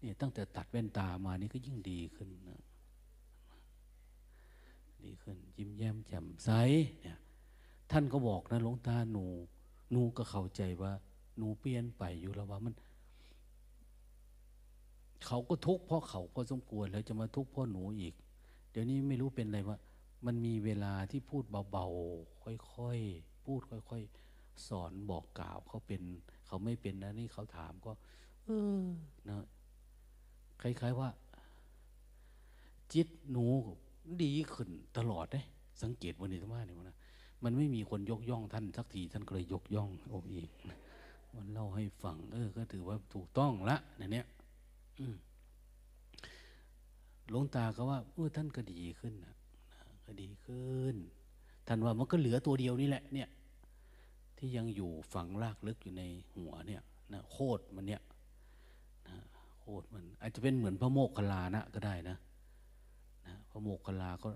[0.00, 2.62] เนี่ยตั้งแต่ตัดแว่นตามานี่ก็ยิ่งดีขึ้นนะ
[5.04, 6.50] ดีขึ้น ยิ้มแย้มแจ่มใส
[7.00, 7.18] เนี่ย
[7.90, 9.26] ท่านก็บอกนะหลวงตาหนู
[9.90, 10.92] หนูก็เข้าใจว่า
[11.40, 12.74] หนูเปลี่ยนไปอยู่แล้วว่ามัน
[15.26, 18.14] เขาก็ทุกข์เพราะเขาพอสมควรแล้วจะมาทุกข์เพราะหนูอีก
[18.70, 19.78] เดี๋ยวนี้ไม่รู้เป็นอะไรว่า
[20.26, 26.02] มันมีเวลาที่พูดเบาๆค่อยๆพูดค่อย ๆ สอนบอกกล่าวเขาเป็น
[26.46, 27.92] เขาไม่เป็นนะนี่เขาถามก็
[28.44, 28.50] เอ
[28.82, 28.84] อ
[29.28, 29.44] นะ
[30.62, 31.08] คล้ายๆว่า
[32.92, 33.46] จิตหนู
[34.22, 35.44] ดีขึ้นตลอดเลย
[35.82, 36.96] สังเกตวันนี้ทั้งว่าเนี่ยนะ
[37.44, 40.50] มันไม่มีคนยกย่องท่านสักทีท่านก็เลยยกย่องโอ้อีก
[41.34, 44.26] มันเล่าให้ฟัง เออ ก็ถือว่าถูกต้องละในเนี้ย
[47.30, 49.34] หลวงตาก็ว่าเออท่านก็ดีขึ้นนะ
[50.06, 50.96] ก็ดีขึ้น
[51.66, 53.28] ท่านว่ามันก็เหลือตัวเดียวนี่แหละ เนี่ย
[54.38, 56.02] ที่ยังอยู่ฝังลากลึกอยู่ใน
[56.34, 58.02] หัวเนี่ยนะโคตรมันเนี่ย
[59.08, 59.14] นะ
[59.60, 62.16] โคตรมัน อาจจะเป็นเหมือนพระโมกขลานะก็ได้นะ
[63.26, 64.28] นะพระโมกขลาก็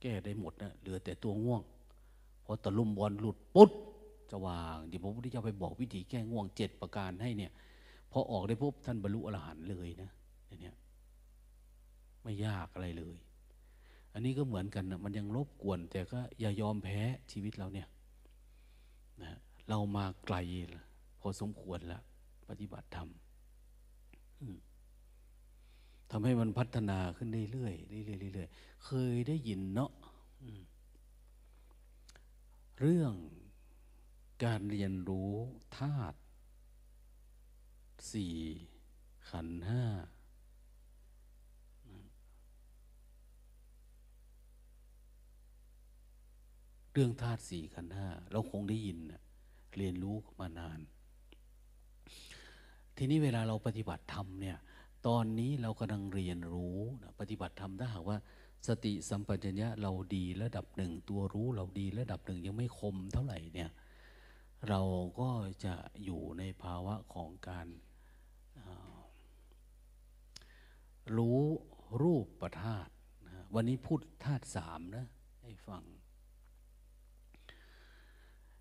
[0.00, 1.62] แก้ได้หมดนะเหลือแต่ตัวง่วง
[2.44, 3.70] พอตะลุมบอลหลุดปุ๊บ
[4.30, 7.52] จะวางเดี๋ยวพระพุทธเจ้าไปบอกวิธีแก้ง่วงเจ็ดประการให้เนี่ย
[8.12, 10.10] พอออกได้ปุ๊บท่านบรรลุอรหันต์เลยนะ
[10.62, 10.76] เนี่ย
[12.22, 13.16] ไม่ยากอะไรเลย
[14.12, 16.98] อันนี้ก็เหมือนกันนะมันยังรบกวน แต่ก็อย่ายอมแพ้
[17.32, 17.88] ชีวิตเราเนี่ย
[19.22, 20.36] นะเรามาไกล
[21.20, 22.02] พอสมควรแล้ว
[22.48, 23.08] ปฏิบัติธรรม
[26.10, 29.92] ทำให้มันพัฒนาขึ้นเรื่อยๆเรื่อยๆเรื่อยๆเคยได้ยินเนาะ
[32.80, 33.12] เรื่อง
[34.44, 35.32] การเรียนรู้
[35.78, 36.18] ธาตุ
[38.12, 38.36] สี่
[39.30, 39.84] ขันห้า
[46.92, 48.98] เรื่องธาตุสี่ขันห้าเราคงได้ยิน
[49.76, 50.80] เรียนรู้มานาน
[52.96, 54.56] ทีนี้เวลาเราปฏิบัติธรรมเนี่ย
[55.06, 58.18] ตอนนี้เรากำลังเรียนรู้นะปฏิบัติธรรมถ้าหากว่า
[58.68, 63.70] สติสัมปชัญญะเราดีระดับหนึ่งตัวรู้เราดีระดับหนึ่งยังไม่คมเท่าไหร่เนี่ย
[64.68, 64.80] เรา
[65.20, 65.30] ก็
[65.64, 67.66] จะอยู่ในภาวะของการ
[71.16, 71.40] รู้
[72.02, 72.92] รูปประธาตุ
[73.54, 75.06] วันนี้พูดธาตุสามนะ
[75.42, 75.82] ให้ฟัง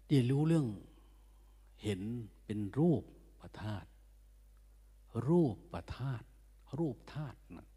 [0.07, 0.67] เรียนรู้เรื่อง
[1.83, 2.01] เห็น
[2.45, 3.03] เป็นรูป
[3.41, 3.85] ประธาต
[5.27, 6.23] รูปประธาต
[6.77, 7.67] รูปธาตุนะ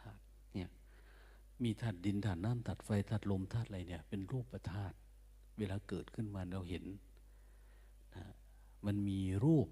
[0.00, 0.22] ธาตุ
[0.54, 0.68] เนี่ย
[1.62, 4.92] มีธาตุดินธาตุน้ำธาตุไฟธาตุลมธาตุอะไรเนี่ยเป็นรูปประธาต
[5.58, 6.84] เวลาเกิดขึ้นมาเราเห็น
[8.86, 9.68] มันมีรูป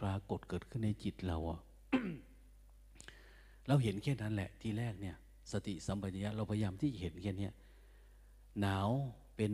[0.00, 1.60] ปรากฏเกิดขึ้นในจิตเราอะ
[3.66, 5.16] เราเห็นแค่นั้นแหละทีแรกเนี่ย
[5.52, 7.48] สติสัมปชัญญะเราพยายามที่เห็นแค่นี้
[8.60, 8.88] หนาว
[9.36, 9.52] เป็น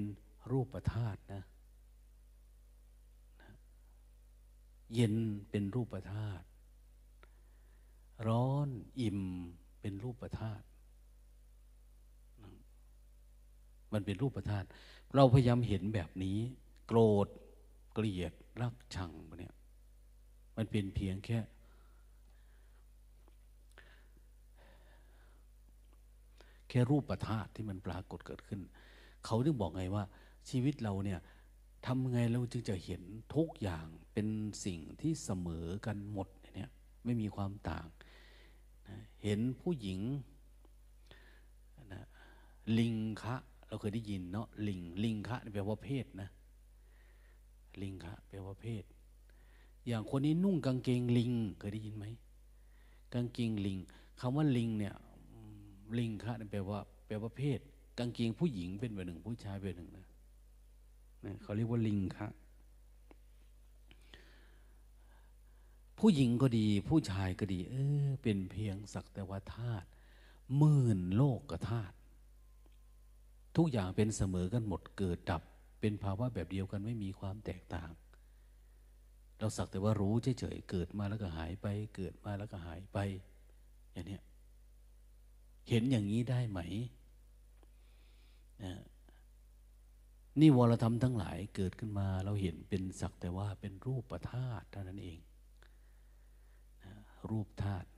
[0.51, 1.43] รูปธาตุนะ
[4.95, 5.15] เย็น
[5.51, 6.47] เป็นรูปธาตุ
[8.29, 8.69] ร้อน
[9.01, 9.21] อิ่ม
[9.81, 10.65] เป็นรูปธาตุ
[13.93, 14.67] มันเป็นรูปธาตุ
[15.15, 16.39] เราพยายามเห็นแบบนี้
[16.87, 17.29] โกรธ
[17.95, 18.33] เกลียด
[18.63, 19.55] รักชังเนี่ย
[20.57, 21.39] มันเป็นเพียงแค่
[26.69, 28.61] แค่รูปประธาตที่มันปรากฏเกิดขึ้น
[29.25, 30.05] เขาถึงบอกไงว่า
[30.49, 31.21] ชีวิตเราเนี่ย
[31.87, 33.03] ทำไงเราจึงจะเห็น
[33.35, 34.29] ทุกอย่างเป็น
[34.65, 36.71] สิ่งที่เสมอกันหมดเนี่ย
[37.05, 37.87] ไม่มีความต่าง
[38.89, 40.01] นะเห็นผู้หญิง
[41.93, 42.05] นะ
[42.79, 43.37] ลิงคะ
[43.69, 46.29] เราเคยได้ยินเนาะลิงลิงคะแปลว่าเพศนะ
[47.83, 48.85] ลิงคะแปลว่าเพศ
[49.87, 52.07] อย่างคนนี้นุ่งกางเกงลิง เคยได้ยินไหม
[53.15, 53.79] กางเกงลิง
[54.21, 54.95] คำว่าลิงเนี่ย
[55.99, 57.61] ลิงคะแปลว่าแปลว่าเพศ
[57.99, 60.07] กางเกงผู้หญิงเป็นแบบหนึ่งผู้ชายเป็นหนึ่งนะ
[61.43, 62.29] เขาเรียกว่าลิงคะ
[65.99, 67.75] ผู้หญิงก็ดี ผู้ชายก็ดี เอ
[68.07, 69.87] อ เป็นเพียงสักแต่ว่าธาตุ
[70.57, 71.95] หมื่นโลกกธาตุ
[73.57, 75.43] ทุกอย่างเป็นเสมอกันหมดเกิดดับ
[75.81, 77.91] เป็นภาวะแบบเดียวกันไม่มีความแตกต่าง
[79.39, 81.67] เราสักแต่ว่ารู้เฉยๆเกิดมาแล้วก็หายไป
[81.97, 82.99] เกิดมาแล้วก็หายไป
[83.93, 84.19] อย่างนี้
[85.69, 86.61] เห็นอย่างนี้ได้ไหม
[88.65, 88.75] นะ
[90.41, 95.19] นี่วรธรรมทั้งหลายเกิดขึ้นมา เราเห็นเป็นสักแต่ว่าเป็นรูปประธาตุเท่านั้นเอง
[96.85, 96.93] นะ
[97.31, 97.89] รูปธาตุ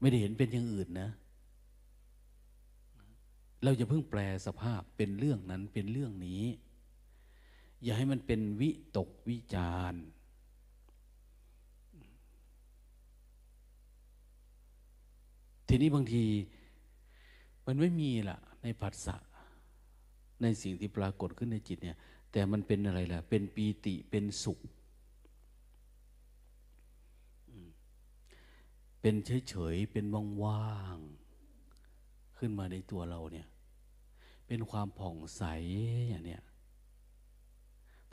[0.00, 1.10] ไม่ได้เห็นเป็นอย่างอื่นนะ
[3.64, 6.44] เราจะเพิ่งแปลสภาพเป็นเรื่องนั้นเป็นเรื่องนี้
[7.82, 9.94] อย่าให้มันเป็นวิตกวิจาร
[15.68, 16.24] ทีนี้บางที
[17.66, 19.16] มันไม่มีล่ะ ในผัสสะ
[20.42, 21.96] ในสิ่งที่ปรากฏขึ้นในจิตเนี่ย
[22.32, 24.58] แต่มันเป็นอะไรล่ะ เป็นปีติเป็นสุข
[29.00, 29.14] เป็น
[29.48, 30.04] เฉยๆเป็น
[30.42, 31.21] ว่างๆ
[32.42, 33.46] ขึ้นมาในตัวเราเนี่ย
[34.46, 35.42] เป็นความผ่องใส
[36.08, 36.42] อย่างเนี้ย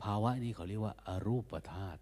[0.02, 2.00] ภาวะนี้เขาเรียกว่าอารูปธาตุ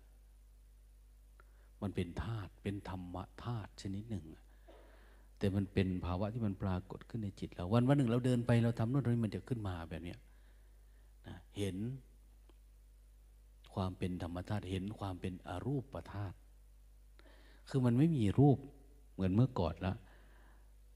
[1.82, 4.26] มันเป็นธาตุเป็นธรรมธาตุชนิดหนึ่ง
[5.38, 10.18] แต่มันเป็นภาวะที่มันปรากฏขึ้นในจิตเรา วันวันหนึ่งเราเดินไปเราทำโน่นนี่มันจะขึ้นมาแบบเนี้ย
[11.26, 11.76] นะเห็น
[13.74, 16.36] ความเป็นธรรมธาตุเห็นความเป็นอรูปธาตุ
[17.68, 18.58] คือมันไม่มีรูป
[19.12, 19.96] เหมือนเมื่อก่อนแล้ว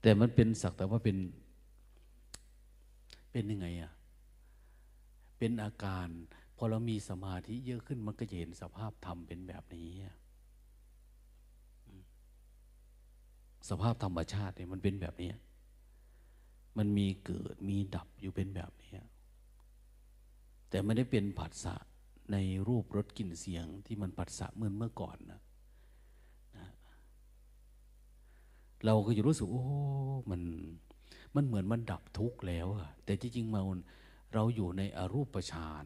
[0.03, 1.17] แต่มันเป็นสักแต่ว่าเป็น
[3.31, 3.91] เป็นยังไงอะ
[5.37, 6.07] เป็นอาการ
[6.57, 9.89] พอเรามีสมาธิเยอะขึ้นมันก็จะเห็นสภาพธรรมเป็นแบบนี้
[13.69, 15.31] สภาพธรรมชาติเนี่ยมันเป็นแบบนี้
[16.77, 18.93] มันมีเกิดมีดับอยู่เป็นแบบนี้
[20.69, 21.75] แต่ไม่ได้เป็นผัสสะ
[22.31, 22.37] ใน
[22.67, 25.41] รูปรสกลิ่นเสียงที่มันผัสสะเหมือนเมื่อก่อนนะ
[28.85, 29.65] เราก็จะรู้สึกโอ้
[30.29, 30.41] มัน
[31.35, 33.61] มันเหมือนมันดับทุกข์แล้วอะแต่จริงๆมา
[34.33, 35.85] เราอยู่ในอรูปฌาน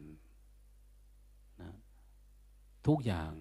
[1.62, 1.72] นะ
[2.86, 3.32] ทุกอย่าง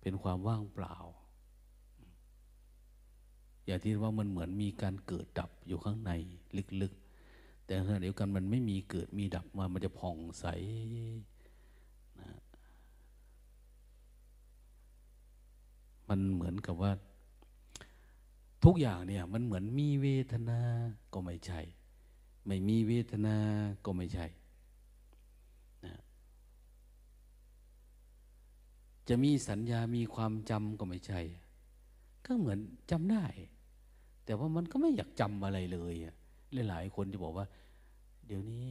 [0.00, 0.96] เป็นความว่างเปล่า
[3.66, 6.10] อย่าที่ว่ามันเหมือนมีการเกิดดับอยู่ข้างใน
[6.82, 10.46] ลึกๆ แต่ขณะเดียวกันมันไม่มีเกิดมีดับมา มันจะผ่องใส
[12.20, 12.30] นะ
[16.08, 16.92] มันเหมือนกับว่า
[18.64, 20.60] ทุกอย่างเนี่ยมันเหมือนมีเวทนา
[21.12, 21.60] ก็ไม่ใช่
[22.46, 23.36] ไม่มีเวทนา
[23.84, 24.26] ก็ไม่ใช่
[25.84, 25.94] นะ
[29.08, 31.20] จะมีสัญญามีความจำก็ไม่ใช่
[32.26, 32.58] ก็เหมือน
[32.90, 33.24] จำได้
[34.24, 35.94] แต่ว่ามันก็ไม่อยากจำอะไรเลย
[36.68, 37.46] หลายๆคนจะบอกว่า
[38.26, 38.66] เดี๋ยวนี้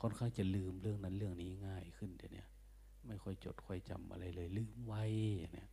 [0.00, 2.44] ค่อนข้างจะลืมเรื่องนั้นเรื่องนี้ง่ายขึ้นเดี๋ยวนี้
[3.06, 5.04] ไม่ค่อยจดค่อยจำอะไรเลย ลืมไว้
[5.52, 5.68] เนี่ย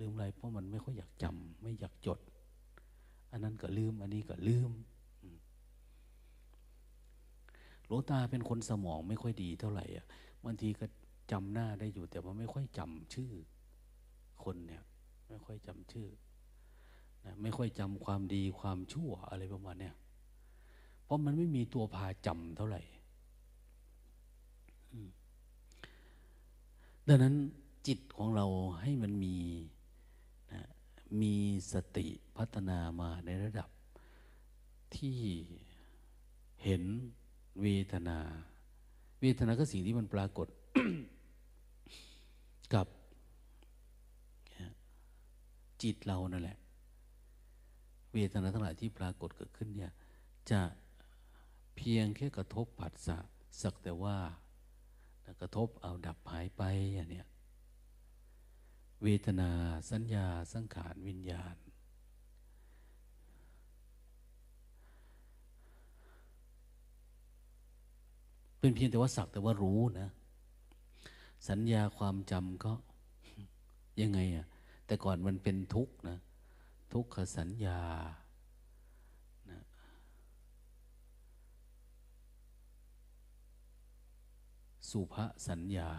[0.00, 2.18] ลืมอะไรเพราะมันไม่ค่อยอยากจำไม่อยากจด
[3.30, 4.70] อันนั้นก็ลืม อันนี้ก็ลืม
[7.86, 10.06] หลวงตาเป็นคนสมองไม่ค่อยดีเท่าไหร่อะ
[10.44, 10.86] บางทีก็
[11.32, 13.32] จำหน้าได้อยู่แต่ว่าไม่ค่อยจำชื่อ
[14.44, 14.82] คนเนี่ย
[15.28, 16.08] ไม่ค่อยจำชื่อ
[17.24, 19.94] นะไม่ค่อยจำความดีความชั่วอะไรประมาณเนี้ย
[21.04, 22.82] เพราะมันไม่มีตัวพาจำเท่าไหร่
[27.08, 27.34] ดังนั้น
[27.86, 28.46] จิตของเรา
[28.80, 29.34] ให้มันมี
[31.20, 31.36] มี
[31.72, 32.06] สติ
[32.36, 33.68] พัฒนามาในระดับ
[34.96, 35.18] ที่
[36.64, 36.82] เห็น
[37.62, 38.18] เวทนา
[39.20, 40.48] เวทนาก็สิ่งที่มันปรากฏ
[42.74, 42.86] กับ
[45.82, 46.58] จิตเรานั่นแหละ
[48.12, 49.92] เวทนาทั้งหลายที่ปรากฏเกิดขึ้นเนี่ย
[50.50, 50.60] จะ
[51.76, 53.18] เพียงแค่กระทบผัสสะ
[53.62, 54.16] สักแต่ว่า
[55.40, 56.62] กระทบเอาดับหายไป
[56.94, 57.26] อย่างเนี้ย
[59.04, 59.50] เวทนา
[59.90, 61.56] สัญญาสังขารวิญญาณ
[68.58, 70.08] เป็นเพียงแต่ว่าสักแต่ว่ารู้นะ
[71.48, 72.72] สัญญาความจำก็
[74.00, 74.46] ยังไงอะ
[74.86, 76.18] แต่ก่อนมันเป็นทุกข์นะ
[76.92, 77.80] ทุกขสัญญา
[79.50, 79.60] นะ
[84.90, 85.14] สุภ
[85.48, 85.90] สัญญา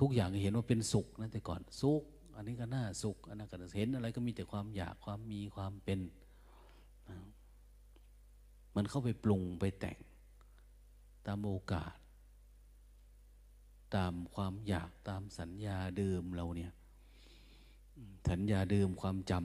[0.00, 2.02] ทุกอย่างเห็นว่าเป็นสุขนะแต่ก่อนสุข
[2.36, 6.00] อันนี้ก็น่าสุขอันนั้นก็เห็นอะไรก็มีแต่ความอยากความมีความเป็น
[8.76, 9.98] มันเข้าไปปรุงไปแต่ง
[11.26, 11.94] ตามโอกาส
[13.96, 16.72] ตามความอยากตามสัญญาเดิมเราเนี่ย
[18.30, 19.44] สัญญาเดิมความจำ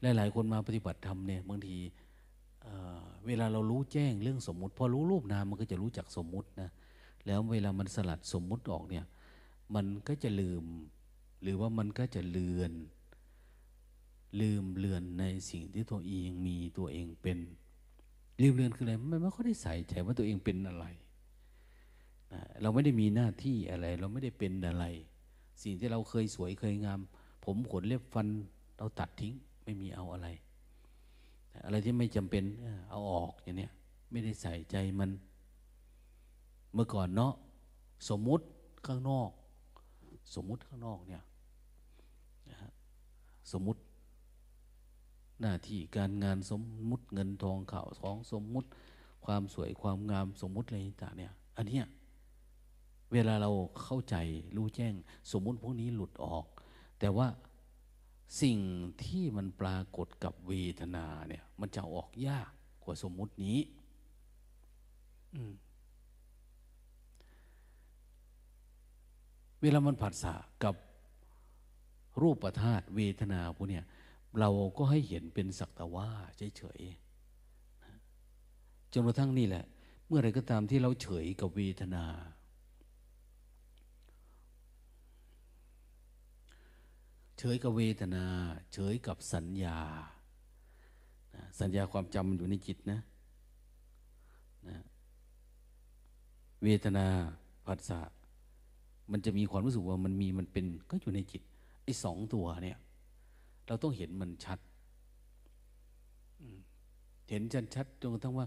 [0.00, 1.76] หลายๆคนมาปฏิบัติธรรมเนี่ยบางที
[3.26, 6.70] เวลาเรารู้แจ้งเรื่องสมมุติ พอรู้รูปนามมันก็จะรู้จักสมมุตินะ
[7.26, 9.04] แล้วเวลามันสลัดสมมุติออกเนี่ย
[9.74, 10.64] มันก็จะลืม
[11.42, 12.72] หรือว่ามันก็จะเลือน
[14.40, 17.38] ลืมเลือนในสิ่งที่ตัวเองมีตัวเองเป็น
[18.42, 20.86] ลืมเลือนคืออะไรมันไม่ค่อยได้ใส่ใจว่าตัวเองเป็นอะไร
[22.32, 24.84] นะเราไม่ได้มีหน้าที่อะไร เราไม่ได้เป็นอะไร
[25.62, 27.00] สิ่งที่เราเคยสวยเคยงาม
[27.44, 28.26] ผมขนเล็บฟัน
[28.78, 29.34] เราตัดทิ้ง
[29.64, 30.28] ไม่มีเอาอะไร
[31.64, 32.44] อะไรที่ไม่จำเป็น
[32.90, 33.72] เอาออกอย่างเนี้ย
[34.10, 35.10] ไม่ได้ใส่ใจมัน
[36.74, 37.32] เมื่อก่อนเนาะ
[38.08, 38.44] สมมุติ
[38.86, 39.30] ข้างนอก
[40.34, 41.22] สมมุติข้างนอกเนี่ย
[43.52, 43.80] สมมุติ
[45.40, 48.68] หน้าที่การงานสมมุติเงินทองข่าวของสมมุติ
[49.24, 51.84] ความสวยความงามสมมุติอะไรต่างเนี่ยอันเนี้ย
[53.12, 53.50] เวลาเรา
[53.82, 54.16] เข้าใจ
[54.56, 54.94] รู้แจ้ง
[55.32, 56.44] สมมุติพวกนี้หลุดออก
[56.98, 57.26] แต่ว่า
[58.40, 58.58] สิ่ง
[59.04, 62.50] ที่มันปรากฏกับเวทนาเนี่ย มันจะออกยาก
[62.82, 63.58] กว่าสมมุตินี้
[69.60, 70.74] เวลามันผัสสะกับ
[72.20, 73.84] รูปธาตุเวทนาพวกเนี้ย
[74.40, 76.08] เราก็ให้เห็นเป็นสักแต่ว่า
[76.56, 79.64] เฉยๆจนกระทั่งนี่แหละ
[80.06, 82.04] เมื่อไรก็ตามที่เราเฉยกับเวทนา
[87.42, 88.24] เฉยกับเวทนา
[88.72, 89.78] เฉยกับสัญญา
[91.60, 93.00] สัญญาความจำมันอยู่ในจิตนะ
[94.68, 94.76] นะ
[96.64, 97.06] เวทนา
[97.66, 98.00] ผัสสะ
[99.12, 101.42] มันจะมีความรู้สึกว่ามันมีมันเป็นก็อยู่ในจิต
[101.84, 102.78] ไอ้สองตัวเนี่ย
[103.66, 104.58] เราต้องเห็นมันชัด
[107.30, 108.46] เห็นชัดชัดจนกระทั่งว่า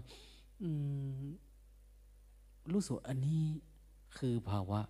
[2.72, 3.42] รู้สึกอันนี้
[4.18, 4.80] คือภาวะ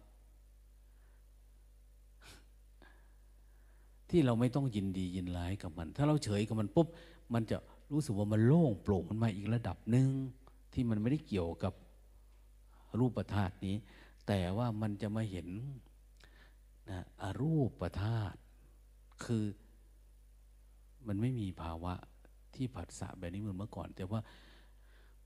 [4.17, 6.89] ที่เราไม่ต้องยินดียินร้ายกับมัน ถ้าเราเฉยกับมันปุ๊บ
[7.35, 7.57] มันจะ
[7.93, 10.09] รู้สึกว่ามันโล่งโปร่งมันมาอีกระดับหนึ่ง
[10.73, 11.73] ที่มันไม่ได้เกี่ยวกับ
[12.99, 13.77] รูปธาตุนี้
[14.27, 15.49] แต่ว่ามันจะมาเห็น
[16.91, 18.39] นะอรูปธาตุ
[19.25, 19.45] คือ
[21.07, 21.95] มันไม่มีภาวะ
[22.55, 24.21] ที่ผัสสะแบบนี้เหมือนเมื่อก่อน แต่ว่า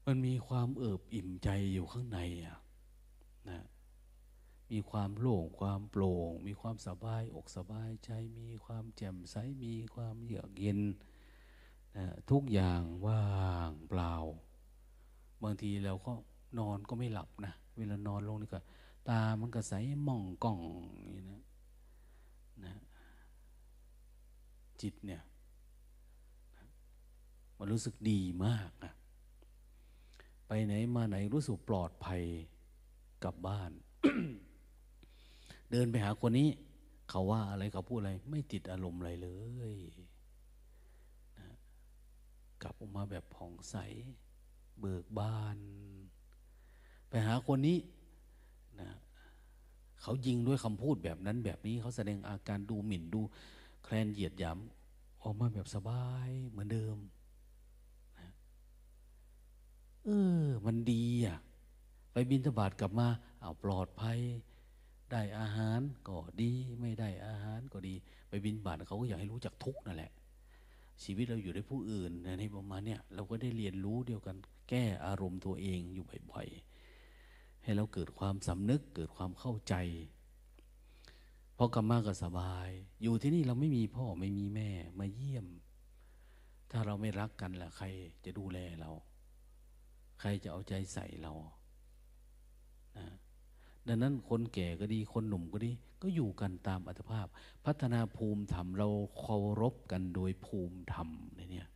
[0.07, 2.59] มันมีความเอิบอิ่มใจอยู่ข้างในอะ
[3.49, 3.63] นะ
[4.71, 10.81] มีความโล่งความโปร่ง มีความสบายอกสบายใจมีความแจ่มใสมีความเยือกเย็น
[11.97, 13.27] นะทุกอย่างว่า
[13.69, 14.15] งเปล่า
[15.43, 16.13] บางทีเราก็
[16.59, 18.61] นอนก็ไม่หลับนะเวลานอนลงนี่ก็
[19.09, 19.73] ตามันก็ใส
[20.09, 20.61] มองกล่อง
[21.15, 21.43] นี่นะ
[22.65, 22.75] นะ
[24.81, 25.23] จิตเนี่ย
[27.59, 28.93] มันรู้สึกดีมากนะ
[30.47, 32.23] ไปไหนมาไหนรู้สึกปลอดภัย
[33.25, 33.71] กลับบ้าน
[35.71, 36.49] เดินไปหาคนนี้
[37.11, 39.29] เขาว่าอะไรเขาพูดอะไร ไม่ติดอารมณ์อะไรเล
[39.77, 39.79] ย
[41.39, 41.49] นะ
[42.63, 43.77] กลับออกมาแบบผ่องใส
[44.81, 45.59] เบิกบาน
[47.09, 47.79] ไปหาคนนี้
[48.81, 48.91] นะ
[50.03, 53.21] เขายิงด้วยคำพูดแบบนั้นแบบนี้เขาแสดงอาการดูหมิ่นดู
[53.83, 54.59] แคลนเหยียดหยาม
[55.23, 56.97] ออกมาแบบสบายเหมือนเดิม
[60.05, 60.09] เอ
[60.43, 61.39] อ มันดีอะ
[62.13, 63.09] ไปบินทบาทกลับมา
[63.41, 64.19] เอาปลอดภัย
[65.13, 67.95] ได้อาหารก็ดี ไม่ได้อาหารก็ดี
[68.29, 70.13] ไปบินบาทเขาก็อยากให้รู้จักทุกนั่นแหละ
[71.03, 74.37] ชีวิตเราอยู่ในผู้อื่นในประมาณเนี้ยเราก็ได้เรียนรู้เดียวกัน
[74.69, 79.75] แก้อารมณ์ตัวเองอยู่บ่อยๆ ให้เราเกิดความสำนึกเกิดความเข้าใจ
[81.57, 82.69] พอกลับมาก็สบาย
[83.03, 85.47] อยู่ที่นี่เราไม่มีพ่อไม่มีแม่มาเยี่ยม
[86.71, 87.87] ถ้าเราไม่รักกันล่ะใคร
[88.25, 88.91] จะดูแลเรา
[90.21, 91.33] ใครจะเอาใจใส่เรา
[92.97, 93.07] นะ
[93.89, 95.71] ดังนั้นคนแก่ก็ดีคนหนุ่มก็ดี
[96.03, 97.27] ก็อยู่กันตามอัตภาพ
[97.65, 101.69] พัฒนาภูมิธรรมเราเคารพกันโดยภูมิธรรมเนี่ย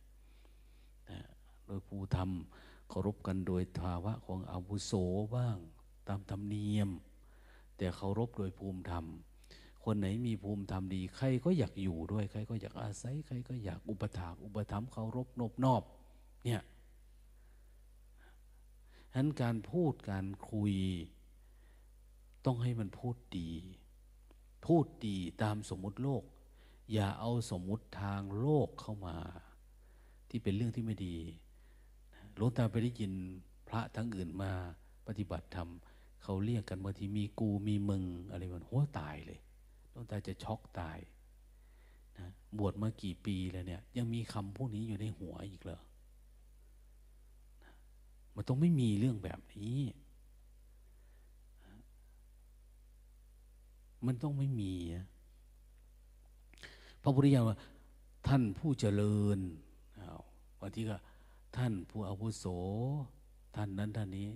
[1.11, 1.25] นะ
[1.67, 2.29] โดยภูมิธรรม
[2.89, 4.93] เคารพกันโดยภาวะของอาวุโส
[5.35, 5.57] บ้าง
[6.07, 6.89] ตามธรรมเนียม
[7.77, 9.05] แต่เคารพโดยภูมิธรรม
[9.83, 15.83] คนไหนมีภูมิธรรมดี ใครก็อยากอยู่ด้วย ใครก็อยากอาศัย ใครก็อยากอุปถากอุปถัมภ์เคารพนบนอบ
[16.45, 16.61] เนี่ย
[19.11, 20.73] ฉะนั้นการพูดการคุย
[22.45, 23.49] ต้องให้มันพูดดี
[24.65, 26.23] พูดดีตามสมมุติโลก
[26.93, 29.17] อย่าเอาสมมุติทางโลกเข้ามา
[30.29, 31.17] ที่เป็นเรื่องที่ไม่ดี
[32.35, 33.11] หลวงตาไปได้ยิน
[33.67, 34.51] พระทั้งอื่นมา
[35.07, 35.69] ปฏิบัติธรรม
[36.23, 39.39] เขาเรียกกันบางทีมีกูมีมึงอะไรมันหัวตายเลย
[39.91, 40.99] หลวงตาจะช็อกตาย
[42.17, 42.27] นะ
[42.57, 45.81] บวชมากี่ปีแล้วเนี่ย ยังมีคำพวกนี้อยู่ในหัวอีกเหรอ
[48.35, 49.77] มันต้องไม่มีเรื่องแบบนี้
[54.05, 54.73] มันต้องไม่มี
[57.01, 57.57] พระพุทธเจ้าว่า
[58.27, 59.39] ท่านผู้เจริญ
[60.59, 60.97] บางทีก็
[61.57, 62.45] ท่านผู้อาวุโส
[63.55, 64.27] ท่านนั้นท่านนี้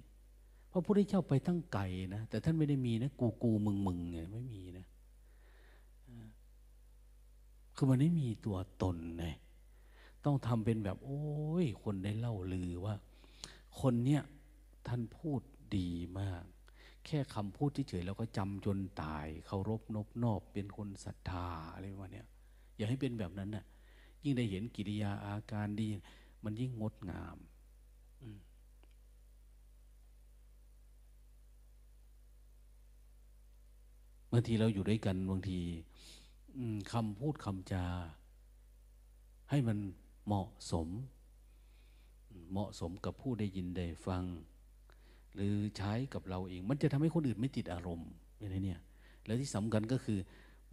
[0.71, 4.85] พระพุทธเจ้าไปทั้งไก่นะ แต่ท่านไม่ได้มีนะ กูกูมึงมึงไงไม่มีนะ
[7.75, 9.25] คือมันไม่มีตัวตนไง
[10.25, 11.21] ต้องทำเป็นแบบ โอ้
[11.63, 12.95] ย คนได้เล่าลือว่า
[13.79, 14.21] คนเนี้ย
[14.87, 15.41] ท่านพูด
[15.77, 15.89] ดี
[16.19, 16.43] มาก
[17.07, 22.23] แค่คำพูดที่เฉยแล้วก็จำจนตายเคารพนบนอบเป็นคนศรัทธาอะไรประมาณนี้
[22.77, 23.65] อย่าให้เป็นแบบนั้นน่ะ
[24.23, 25.87] ยิ่งได้เห็นกิริยาอาการดี
[26.43, 27.37] มันยิ่งงดงาม
[34.31, 35.59] บางทีเราอยู่ด้วยกันบางที
[36.91, 37.85] คำพูดคำจา
[39.49, 39.77] ให้มัน
[40.25, 40.89] เหมาะสม
[42.51, 44.23] เหมาะสมกับผู้ได้ยินได้ฟัง
[45.37, 48.09] หรือใช้กับเราเอง มันจะทำให้คนอื่นไม่ติดอารมณ์
[48.39, 48.79] อย่างนี้เนี่ย
[49.25, 50.19] แล้วที่สำคัญก็คือ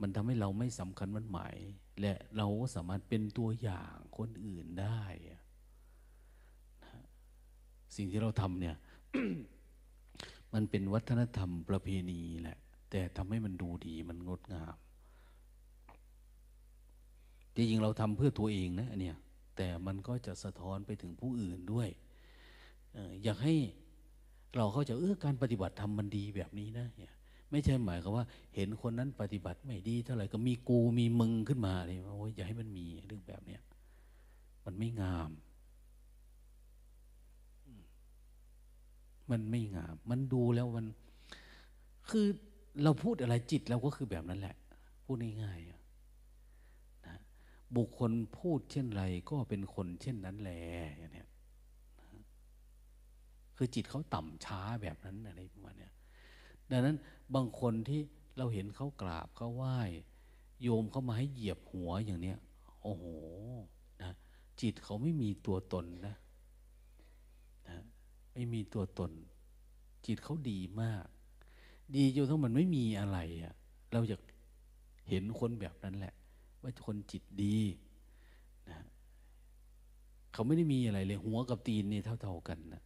[0.01, 1.57] มันทำให้เราไม่สำคัญมันหมาย
[2.01, 5.03] และเราสามารถเป็นตัวอย่างคนอื่นได้
[7.97, 8.77] สิ่งที่เราทำเนี่ย
[10.53, 12.59] มันเป็นวัฒนธรรมประเพณีแหละ
[12.91, 14.77] แต่ทำให้มันดูดีมันงดงาม
[17.55, 19.17] จริงๆเราทำเพื่อตัวเองนะเนี่ย
[19.57, 21.89] แต่มันก็จะสะท้อนไปถึงผู้อื่นด้วย
[23.23, 23.55] อยากให้
[24.57, 27.13] เราเข้าใจเออการปฏิบัติธรรมมันดีแบบนี้นะเนี่ย
[27.51, 28.25] ไม่ใช่หมายความว่า
[28.55, 33.61] เห็นคนนั้นปฏิบัติไม่ดี เท่าไหร่ก็มีกูมีมึงขึ้นมาเลยโอ้ยอย่าให้มันมีเรื่องแบบเนี้ย
[34.65, 35.31] มันไม่งาม
[39.31, 40.87] มันไม่งาม มันดูแล้วมัน
[42.09, 42.27] คือ
[42.83, 44.57] เราพูดอะไรจิตเราก็คือแบบนั้นแหละ
[45.05, 47.17] พูดง่ายๆนะ
[47.77, 50.63] บุคคลพูดเช่นไรก็เป็นคนเช่นนั้นแหละ
[50.99, 51.25] อย่างนี้
[53.57, 55.89] คือจิตเขาต่ำช้าแบบนั้นอะไรประมาณนี้
[56.71, 56.97] ดังนั้น
[57.35, 58.01] บางคนที่
[58.39, 59.79] เราเห็นเขากราบเขาไหว้
[60.63, 62.39] โยมเขามาให้เหยียบหัวอย่างเนี้ย
[62.83, 63.05] โอ้โห
[64.03, 64.11] นะ
[64.61, 66.15] จิตเขาไม่มีตัวตนนะ
[67.69, 67.79] นะ
[68.35, 69.11] ไม่มีตัวตน
[70.07, 71.05] จิตเขาดีมาก
[71.97, 73.55] ดีจนทั้งมันไม่มีอะไรอะ่ะ
[73.93, 74.21] เราอยาก
[75.09, 76.15] เห็นคนแบบนั้นแหละ
[76.63, 77.59] ว่าคนจิตดี
[78.71, 78.79] นะ
[80.33, 82.83] เขาไม่ได้มีอะไรเลย หัวกับตีนนี่เท่า ๆกันนะ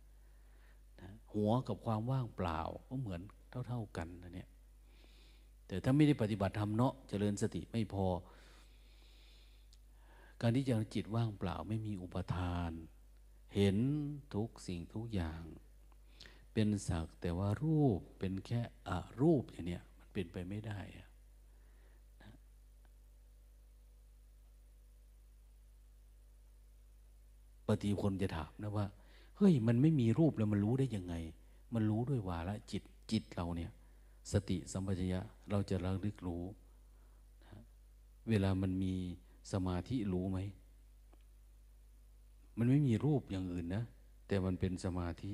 [1.00, 3.20] นะหัวกับความว่างเปล่าก็เหมือน
[3.68, 4.48] เท่า ๆกันนะเนี่ย
[5.66, 8.06] แต่ถ้าไม่ได้ปฏิบัติธรรมเนาะเจริญสติไม่พอ
[10.40, 12.72] การที่จะจิตว่างเปล่าไม่มีอุปทาน
[13.54, 13.76] เห็น
[14.34, 15.42] ทุกสิ่งทุกอย่าง
[16.52, 18.90] เป็นสักแต่ว่ารูปเป็นแค่อ
[19.20, 21.08] รูปอย่างเนี้ยมันเป็นไปไม่ได้อะ
[27.66, 28.86] ปฏิคนจะถามนะว่า
[29.38, 31.14] เฮ้ยมันไม่มีรูปแล้วมันรู้ได้ยังไง
[31.74, 33.70] มันรู้ด้วยวาละจิตจิตเราเนี่ย
[34.32, 35.20] สติสัมปชัญญะ
[35.50, 36.44] เราจะระลึกรู้
[37.44, 37.58] นะ
[38.28, 38.94] เวลามันมี
[39.52, 40.38] สมาธิรู้ไหม
[42.58, 43.84] มันไม่มีรูปอย่างอื่นนะ
[44.28, 45.30] แต่มันเป็นสมาธิ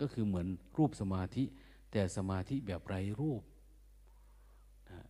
[0.00, 0.46] ก็คือเหมือน
[0.76, 1.44] รูปสมาธิ
[1.92, 3.42] แต่สมาธิแบบไร้รูป
[4.90, 5.06] นะ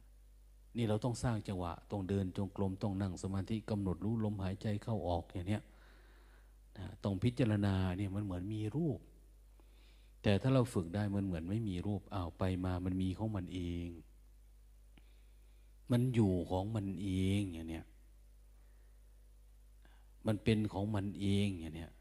[0.76, 5.62] นี่เราต้องสร้างจังหวะ ต้องเดินจงกรมต้องนั่งสมาธิกำหนดรู้ลมหายใจเข้าออกอย่างเนี้ย
[7.04, 8.98] ต้องพิจารณาเนี่ยมันเหมือนมีรูป
[10.22, 13.88] แต่ถ้าเราฝึกได้มันเหมือนไม่มีรูปอ้าวไปมามันมีของมันเอง
[15.90, 17.08] มันอยู่ของมันเอ
[17.38, 17.86] งอย่างเนี้ย
[20.26, 21.92] มันเป็นของมันเองอย่างเนี้ย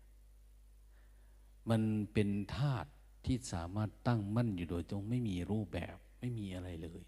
[1.69, 1.81] มัน
[2.13, 2.89] เป็นธาตุ
[3.25, 7.01] ที่สามารถตั้งมั่นอยู่โดยตรงไม่มีรูปแบบไม่มีอะไรเลย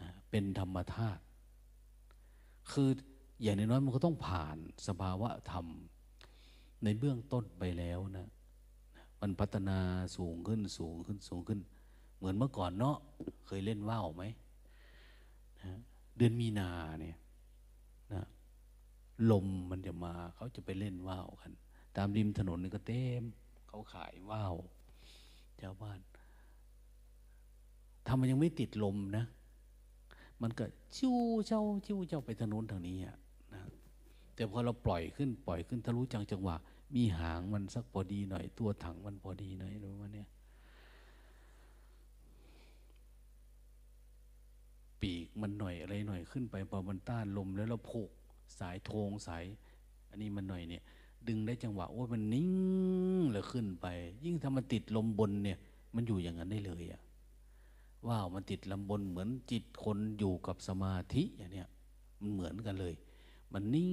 [0.00, 1.22] นะเป็นธรรมธาตุ
[2.70, 2.90] คือ
[3.42, 4.56] อย่างน้อยมันก็ต้องผ่าน
[4.86, 5.66] สภาวะธรรม
[6.84, 8.26] ในเบื้องต้นไปแล้วนะ
[9.20, 9.78] มันพัฒนา
[10.16, 11.60] สูงขึ้นสูงขึ้นสูงขึ้น
[12.16, 12.96] เหมือนเมื่อก่อนเนาะ
[13.46, 14.24] เคยเล่นว่าวไหม
[15.62, 15.72] นะ
[16.16, 17.16] เดือนมีนาเนี่ย
[18.12, 18.22] นะ
[19.30, 21.52] ลมมันจะมาเขาจะไปเล่นว่าวกัน
[21.96, 23.22] ตามริมถนนนี่ก็เต็ม
[23.68, 24.54] เขาขายว่าว
[25.60, 25.98] ชาวบ้าน
[28.06, 29.24] ทำมันยังไม่ติดลมนะ
[30.42, 30.64] มันก็
[30.96, 31.14] ชิว
[31.46, 33.16] เจ้าชิวเจ้าไปถนนทางนี้อะ
[34.38, 36.56] แต่พอเราปล่อยขึ้นปล่อยขึ้นถ้ารู้จังจังหวะ
[36.94, 40.28] มีหางมันสักพอดีหน่อย ตัวถังมันพอดีหน่อยรู้ไหมเนี่ย
[45.00, 48.10] ปีกมันหน่อยอะไรหน่อยขึ้นไปพอมันต้านลมแล้วเราผูก
[48.58, 49.44] สายโทงสาย
[50.10, 50.82] อันนี้มันหน่อยเนี่ย
[51.28, 52.50] ดึงได้จังหวะว่ามันนิ่ง
[53.32, 53.86] แล้วขึ้นไป
[54.24, 55.58] ยิ่งถ้ามันติดลมบนเนี่ย
[55.94, 57.00] มันอยู่อย่างนั้นได้เลยอะ
[58.06, 61.68] ว้าวมันติดลมบนเหมือนจิตคนอยู่กับสมาธิอย่างเนี้ย
[62.20, 62.94] มันเหมือนกันเลย
[63.52, 63.92] มันนิ่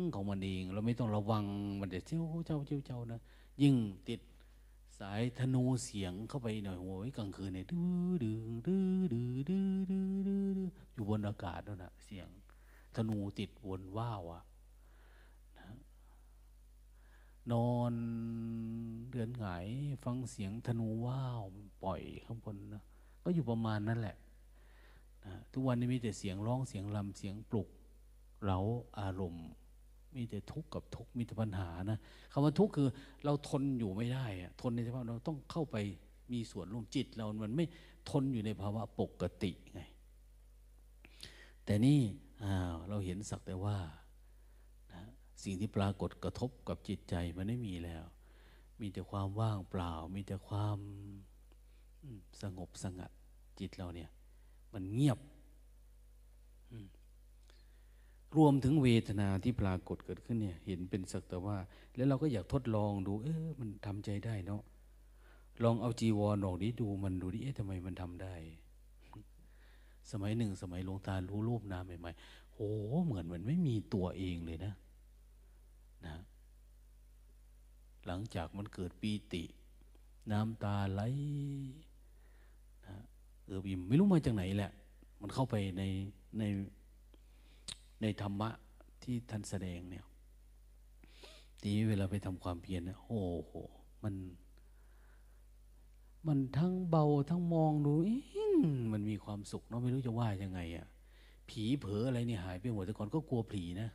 [0.00, 1.44] งของมันเอง เราไม่ต้องระวัง
[1.80, 3.20] มันจะเจ้าเจ้าเจ้าเจ้านะ
[3.62, 3.74] ยิ่ง
[4.08, 4.20] ติด
[4.98, 12.28] สายธนูเสียงเข้าไปหน่อยโอ้ยกลางคืนเนี่ยดื้อดื้อดื้อดื้อดื้อดื้อดื้ออยู่บนอากาศนั่นนะเสียง
[12.96, 14.42] ธนูติดวนว่าวอะ
[15.58, 15.66] นะ
[17.52, 17.94] นอน
[19.10, 19.66] เดือนหงาย
[20.04, 21.42] ฟังเสียงธนูว่าว
[21.84, 22.82] ปล่อยข้างบนนะ
[23.22, 24.16] ก็อยู่ประมาณนั้นแหละ
[25.24, 27.68] นะทุกวันนี้มีแต่เสียงร้องเสียงลำเสียงปลุก
[28.46, 28.58] เรา
[29.00, 29.46] อารมณ์
[30.16, 31.98] มีแต่ทุกข์กับทุกข์มีแต่ปัญหานะ
[32.32, 32.88] คำว่าทุกข์คือ
[33.24, 35.76] เราทนอยู่ไม่ได้อะทนในสภาพเราต้องเข้าไป
[36.32, 37.66] มีส่วนร่วมจิตเรา มันไม่
[38.10, 39.80] ทนอยู่ในภาวะปกติไง
[41.64, 42.00] แต่นี่
[42.88, 43.78] เราเห็นสักแต่ว่า
[44.92, 45.02] นะ
[45.44, 48.04] สิ่งที่ปรากฏกระทบกับจิตใจมันไม่มีแล้ว
[48.80, 50.78] มีแต่ความว่างเปล่า มีแต่ความ
[52.42, 53.10] สงบสงัด
[53.60, 54.10] จิตเราเนี่ย
[54.74, 55.18] มันเงียบ
[58.36, 61.56] รวมถึงเวทนาที่ปรากฏเกิดขึ้นเนี่ย เห็นเป็นสักแต่ว่า
[61.96, 64.62] แล้วเราก็อยากทดลองดู เออมันทำใจได้เนาะ
[65.64, 68.34] ลองเอาจีวรออกนี้ดูมันดูดิเอ๊ะทำไมมันทำได้
[70.10, 72.58] สมัยหนึ่ง สมัยหลวงตารู้รูปน้ำใหม่ๆโห
[73.04, 74.72] เหมือนมันไม่มีตัวเองเลยนะ
[76.06, 76.14] นะ
[78.06, 79.42] หลังจากมันเกิดปีติ
[80.32, 81.02] น้ำตาไหล
[82.86, 82.96] นะ
[83.46, 84.72] เออบิมไม่รู้มาจากไหนแหละ
[85.20, 85.82] มันเข้าไปใน
[86.38, 86.42] ใน
[88.02, 88.50] ในธรรมะ
[89.02, 90.04] ที่ท่านแสดงเนี่ย
[91.60, 93.52] ทีนี้เวลาไปทำความเพียรเนี่ยโอ้โห
[94.04, 94.14] มัน
[96.26, 97.94] มันทั้งเบาทั้งมองดู
[98.92, 100.86] มันมีความสุขเนาะไม่รู้จะว่ายังไงอะ่ะ
[101.48, 103.88] ผีเผลออะไรนี่หายไปหมดแต่ก่อนก็กลัวผีนะ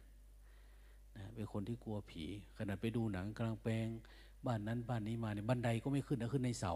[1.17, 2.23] นะเป็นคนที่กลัวผี
[2.57, 3.87] ขนาดไปดูหนังกลางแปลง
[4.45, 6.75] บ้านนั้นบ้านนี้มาเนี่ยบันไดก็ไม่ขึ้นนะขึ้นในเสา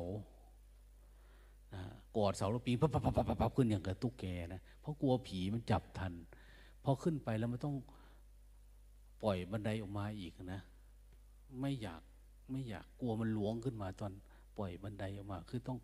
[2.18, 6.14] กอดเสาแล้วปีนปั๊บปั๊บปั๊บปั๊บขึ้นอย่างกับตุ๊กแกนะเพราะกลัวผีมันจับทัน
[6.84, 7.76] พอขึ้นไปแล้วมันต้อง
[9.24, 10.62] ปล่อยบันไดออกมาอีกนะ
[11.62, 12.02] ไม่อยาก
[12.52, 14.12] ไม่อยากกลัวมันหลวงขึ้นมาตอน
[14.58, 15.80] ปล่อยบันไดออกมา คือต้อง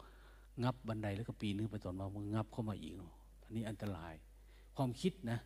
[0.64, 2.94] งับบันไดแล้วก็ปีนึงไปตอนมามึงงับเข้ามาอีก
[3.44, 4.14] อันนี้อันตราย
[4.76, 5.40] ความคิดนะ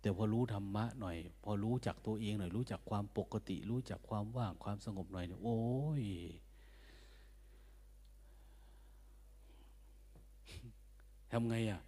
[0.00, 5.58] แต่พอรู้ธรรมะหน่อย พอรู้จักตัวเองหน่อย รู้จักความปกติ รู้จักความว่างความสงบหน่อยเนี่ยโอ้
[6.00, 6.04] ย
[11.30, 11.80] ทำไงอะ่ะ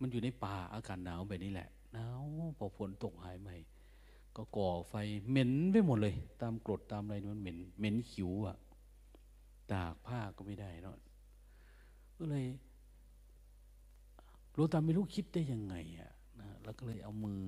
[0.00, 2.20] มันอยู่ในป่าอากาศหนาวแบบนี้แหละหนาว
[2.58, 3.50] พอฝนตกหายใหม
[4.36, 4.94] ก็ก่อไฟ
[5.28, 8.56] เหม็นไปหมดเลย ตามกรดตามอะไรมันเหม็นเหม็นขิวอะ
[9.72, 10.96] ตากผ้าก็ไม่ได้เนาะ
[12.18, 12.46] ก็เลย
[14.56, 17.42] รู้ตามไม่รู้คิดได้ยังไงอะนะแล้วก็เลยเอามือ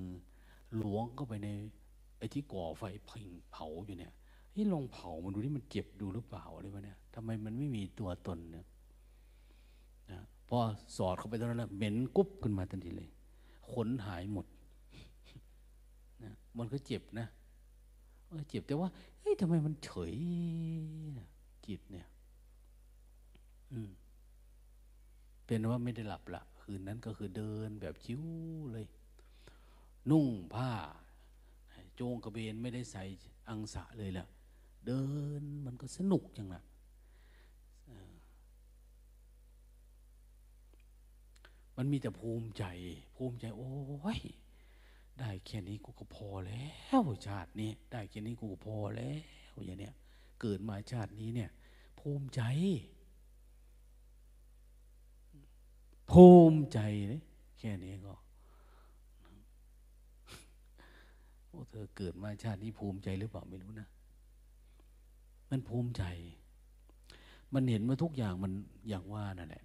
[0.77, 1.49] หลวงเข้าไปใน
[2.17, 4.13] ไอ้ที่ก่อไฟพิงเผาอยู่เนี่ย
[4.55, 8.65] นี่ลองเผามันดูที่มันเจ็บดูหรือเปล่าอะไรวะเนี่ยทำไมมันไม่มีตัวตนเนี่ย
[10.49, 10.59] พอ
[10.97, 13.09] สอดเข้าไปตอนนั้นเหม็นกุ๊บขึ้นมาทันทีเลย
[13.71, 14.45] ขนหายหมด
[16.23, 17.27] นะมันก็เจ็บนะ
[18.49, 18.89] เจ็บแต่ว่า
[19.19, 20.15] เฮ้ยทำไมมันเฉย
[21.65, 22.07] จิตเนี่ย
[23.71, 23.89] อืม
[25.45, 28.23] เป็นว่าไม่ได้หลับละคืนนั้นก็คือเดินแบบชิว
[28.71, 28.85] เลย
[30.09, 30.71] นุ่งผ้า
[31.95, 33.03] โจงกระเบนไม่ได้ใส่
[33.49, 34.25] อังสะเลยล่ะ
[34.85, 35.01] เดิ
[35.41, 36.61] นมันก็สนุกจังนะ
[41.81, 42.65] มันมีแต่ภูมิใจ
[43.15, 44.19] ภูมิใจ โอ้ย
[45.19, 46.63] ได้แค่นี้กูก็พอแล้
[46.99, 49.11] วชาตินี้ได้แค่นี้กูก็พอแล้
[49.51, 49.93] วอย่างเนี้ย
[50.41, 51.49] เกิดมาชาตินี้เนี่ย
[51.99, 52.41] ภูมิใจ
[56.11, 57.21] ภูมิใจเลย
[57.59, 58.15] แค่นี้ก็
[61.47, 63.87] โอ้เธอเกิดมาชาตินี้ภูมิใจหรือเปล่าไม่รู้นะ
[65.49, 66.03] มันภูมิใจ
[67.53, 68.51] มันเห็นว่าทุกอย่างมัน
[68.89, 69.63] อย่างว่านั่นแหละ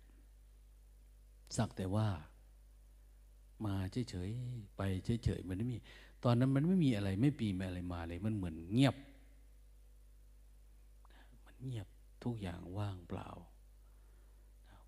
[1.57, 2.09] สักแต่ว่า
[3.65, 3.75] มา
[4.11, 4.83] เฉยๆไป
[5.25, 5.77] เฉยๆมันไม่มี
[6.25, 8.97] ตอนนั้นมันไม่มีอะไรไม่ปีไม่อะไรมาเลยมันเหมือนเงียบ
[11.45, 11.87] มันเงียบ
[12.25, 13.29] ทุกอย่างว่างเปล่า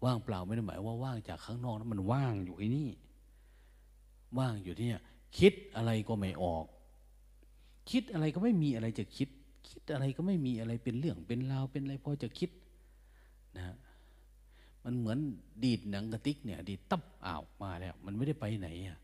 [0.05, 2.89] ว่างเปล่าไม่ได้หมายว่าว่างจากข้างนอกนะมันว่างอยู่ที่นี่
[4.39, 4.99] ว่างอยู่ที่นี่
[5.39, 6.67] คิดอะไรก็ไม่ออก
[7.91, 9.29] คิดอะไรก็ไม่มีอะไรจะคิด
[9.69, 12.51] คิดอะไรก็ไม่มีอะไรเป็นเรื่องเป็นราวเป็นอะไรพอจะคิด
[13.57, 13.75] นะ
[14.89, 15.19] มันเหมือน
[15.65, 18.99] ดีดหนังกระติกเนี่ย ดีดตับอ้าวมาแล้ว มันไม่ได้ไปไหนอะ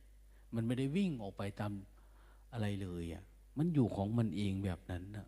[0.55, 1.73] มันไม่ได้วิ่งออกไปตาม
[2.53, 3.23] อะไรเลยอะ
[3.59, 5.27] มันอยู่ของมันเองแบบนั้นนะ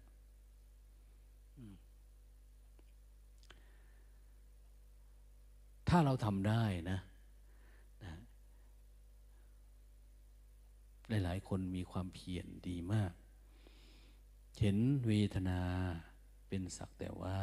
[5.89, 6.98] ถ้าเราทำได้นะ
[8.05, 8.14] นะ
[11.09, 13.12] หลายๆ คนมีความเพียรดีมาก
[14.60, 14.76] เห็น
[15.06, 15.60] เวทนา
[16.48, 17.39] เป็นสักแต่ว่า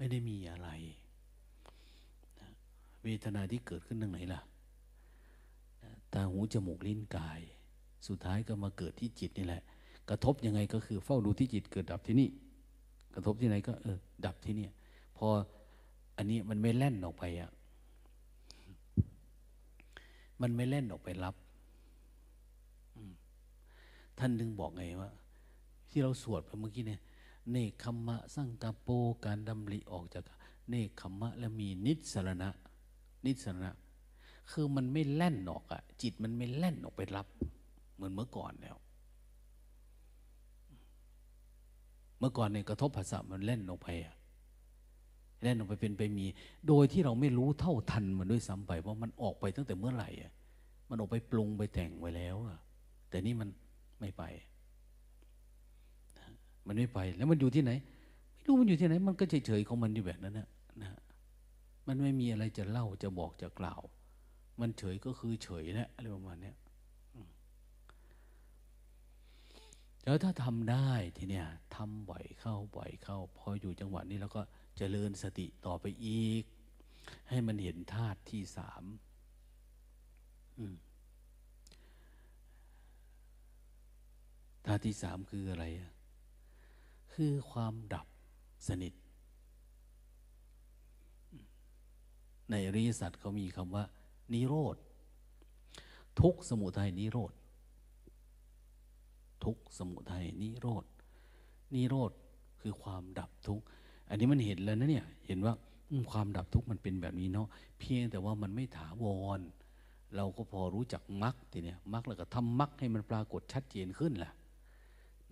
[0.00, 0.68] ไม่ได้มีอะไร
[3.02, 4.40] เวทนาที่เกิดขึ้นตรงไหนล่ะ
[6.12, 7.40] ตาหูจมูกลิ้นกาย
[8.08, 9.62] สุดท้ายก็มาเกิดที่จิตนี่แหละ
[10.10, 12.28] กระทบยังไงก็คือเฝ้าดูที่จิตเกิดดับที่นี่
[13.14, 14.68] กระทบที่ไหนก็เออดับที่นี่
[15.16, 15.26] พอ
[16.16, 17.50] อันนี้มันไม่แล่นออกไปอะ
[20.42, 21.34] มันไม่เล่นออกไปรับ
[24.18, 25.10] ท่านถึงบอกไงว่า
[25.90, 27.00] ที่เราสวดไปเมื่อกี้เนี่ย
[27.50, 28.88] เนคขมะสังกโป
[29.24, 30.24] การดำริออกจาก
[30.68, 32.50] เนคขมะและมีนิสรณะ
[33.24, 33.72] นิสรณะ
[34.50, 37.26] คือมันไม่แล่นออกอะจิตมันไม่แล่นออกไปรับ
[37.94, 38.76] เหมือนเมื่อก่อนแล้ว
[42.18, 44.14] เมื่อก่อนเนี่ยกระทบภาษามันเล่นออกไปอะ
[45.42, 46.26] เล่นออกไปเป็นไปมี
[46.68, 50.32] โดยที่เราไม่รู้เท่าทันมันด้วยซ้ำไปว่ามันออกไปตั้งแต่เมื่อไหร่อะ
[50.88, 52.58] มันออกไปปรุงไปแต่งไว้แล้วอะ
[53.10, 53.48] แต่นี่มัน
[54.00, 54.22] ไม่ไป
[56.70, 57.72] มันไม่ไป แล้วมันอยู่ที่ไหน
[58.34, 60.48] ไม่รู้มันอยู่ที่ไหน มันก็เฉยๆของมันอยู่แบบนั้นนะ
[60.82, 60.90] นะ
[61.86, 63.82] มันไม่มีอะไรจะเล่าจะบอกจะกล่าว
[64.60, 66.52] มันเฉยก็คือเฉยแหละอะไรประมาณนี้
[70.04, 74.40] แล้วถ้าทำได้ทีเนี้ยทำบ่อยเข้าบ่อยเข้า พออยู่จังหวะนี้แล้วก็
[74.76, 76.44] เจริญสติต่อไปอีก
[77.28, 78.84] ให้มันเห็นธาตุที่สาม
[84.66, 85.92] ธาตุที่สามคืออะไรอะ
[87.24, 88.06] คือความดับ
[88.68, 88.94] สนิท
[92.50, 93.84] ในอริยสัจเขามีคำว่า
[94.32, 94.76] นิโรธ
[96.20, 97.32] ทุกสมุทัยนิโรธ
[99.44, 100.84] ทุกสมุทัยนิโรธ
[101.74, 102.12] นิโรธ
[102.60, 103.62] คือความดับทุก
[104.08, 105.54] อันนี้มันเห็นแล้วนะเนี่ย เห็นว่า
[106.12, 107.48] ความดับทุกมันเป็นแบบนี้เนาะ
[107.78, 109.04] เพียงแต่ว่ามันไม่ถาว
[109.38, 109.40] ร
[110.16, 114.32] เราก็พอรู้จักมรรคทีเนี่ยมรรคแล้วก็ทำมรรคให้มันปรากฏชัดเจนขึ้นแหละ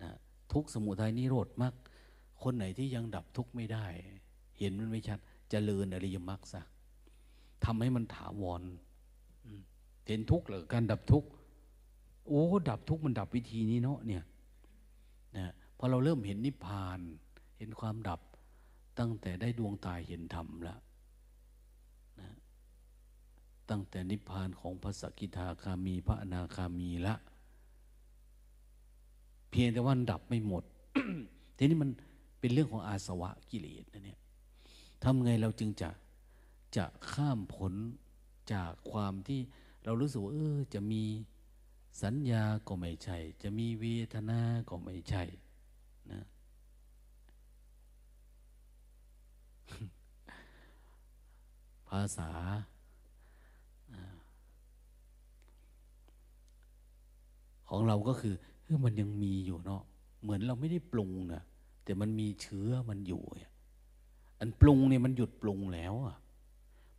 [0.03, 0.17] นะ
[0.53, 1.73] ทุกสมุทัยนิโรธมรรค
[2.43, 3.85] คนไหนที่ยังดับทุกข์ไม่ได้
[4.59, 6.61] เห็นมันไม่ชัดจเจริญอริยมรรคซะ
[7.65, 8.61] ทำให้มันถาวร
[10.07, 11.29] เห็นทุกข์หรือการดับทุกข์
[12.27, 14.23] โอ้ดับทุกข์มันดับวิธีนี้เนาะเนี่ย
[15.37, 16.99] นะพอเราเริ่มเห็นนิพพาน
[17.57, 18.21] เห็นความดับ
[18.99, 20.79] ตั้งแต่ได้ดวงตาเห็นธรรมล้ว
[22.19, 22.29] นะ
[23.69, 27.15] ตั้งแต่นิพพานของพระสกิทาคามี พระอนาคามีละ
[29.51, 30.63] เพียงแต่ว่าดับไม่หมด
[31.57, 31.89] ทีนี้มัน
[32.39, 34.19] เป็นเรื่องของอาสวะกิเลสนะเนี่ย
[35.03, 35.89] ทำไงเราจึงจะ
[36.77, 37.73] จะข้ามผล
[38.53, 39.39] จากความที่
[39.83, 41.03] เรารู้สึกว่าเออจะมี
[42.03, 44.39] สัญญาก็ไม่ใช่ จะมีเวทนา
[44.69, 45.23] ก็ไม่ใช่
[46.11, 46.21] นะ
[51.89, 52.31] ภาษา
[57.69, 58.35] ของเราก็คือ
[58.75, 59.81] อมันยังมีอยู่เนาะ
[60.21, 61.41] เหมือนเราไม่ได้ปรุงนะ
[61.83, 63.23] แต่มันมีเชื้อมันอยู่
[64.39, 66.17] อันปรุงเนี่ยมันหยุดปรุงแล้วอะ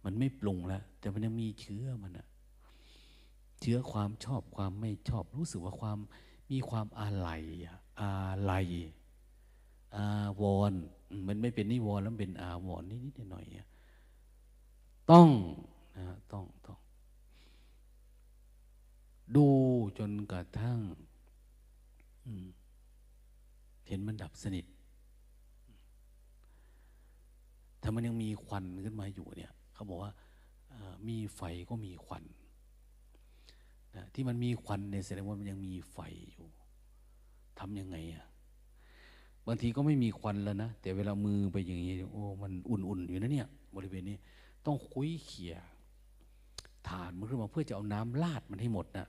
[0.04, 2.26] มันไม่ปรุงแล้วแต่มันยังมีเชื้อมันอะ
[3.60, 5.98] เชื้อความชอบความไม่ชอบรู้สึกว่าความ
[6.50, 7.42] มีความอาลัย
[8.00, 8.12] อา
[8.50, 8.68] ลัย
[9.96, 10.06] อา
[10.40, 10.72] วร
[11.28, 15.28] มันไม่เป็นนิวรแล้วเป็นอาวรนิดๆหน่อยๆต้อง
[15.96, 16.78] นะต้องต้อง
[19.36, 19.48] ดู
[19.98, 20.78] จนกระทั่ง
[23.86, 24.66] เห็นมันดับสนิท
[27.82, 30.12] ถ้ามันยังมีควันขึ้นมาอยู่เนี่ย เขาบอกว่า
[31.08, 31.40] มีไฟ
[31.70, 32.24] ก็มีควัน
[33.96, 35.98] นะที่มันมีควันเนี่ยแสดงว่ามันยังมีไฟ
[36.32, 36.46] อยู่
[37.58, 38.24] ทำยังไงอะ
[39.46, 44.16] บางทีก็ไม่มีควันแล้วนะแต่เวลามือไปอย่างนี้โอ้มันอุ่นๆอยู่นะเนี่ย บริเวณนี้
[44.66, 45.54] ต้องคุ้ยเขี่ย
[46.88, 49.06] ฐานมันขึ้นมาเพื่อจะเอาน้ำลาดมันให้หมดนะ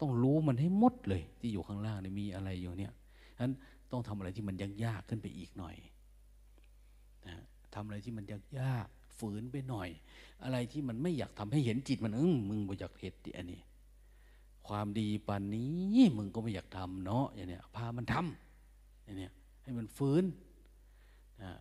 [0.00, 2.92] ต้องรู้มันให้หมดเลย ที่อยู่ข้างล่างนี่มีอะไรอยู่เนี่ย
[3.36, 3.52] ฉะนั้น
[3.90, 4.54] ต้องทำอะไรที่มัน
[4.84, 5.76] ยากๆขึ้นไปอีกหน่อย
[7.26, 7.36] นะ
[7.74, 8.24] ทำอะไรที่มัน
[8.60, 9.88] ยากๆฝืนไปหน่อย
[10.44, 13.60] อะไรที่มันไม่อยากทำให้เห็นจิตมันเออมึงบ่อยากเห็นดิอันนี้
[14.68, 19.32] ความดีปานนี้มึงก็ไม่อยากทำเนาะอย่างเนี้ยพามันทำอย่างเนี้ย
[19.62, 20.24] ให้มันฟื้น
[21.42, 21.52] นะ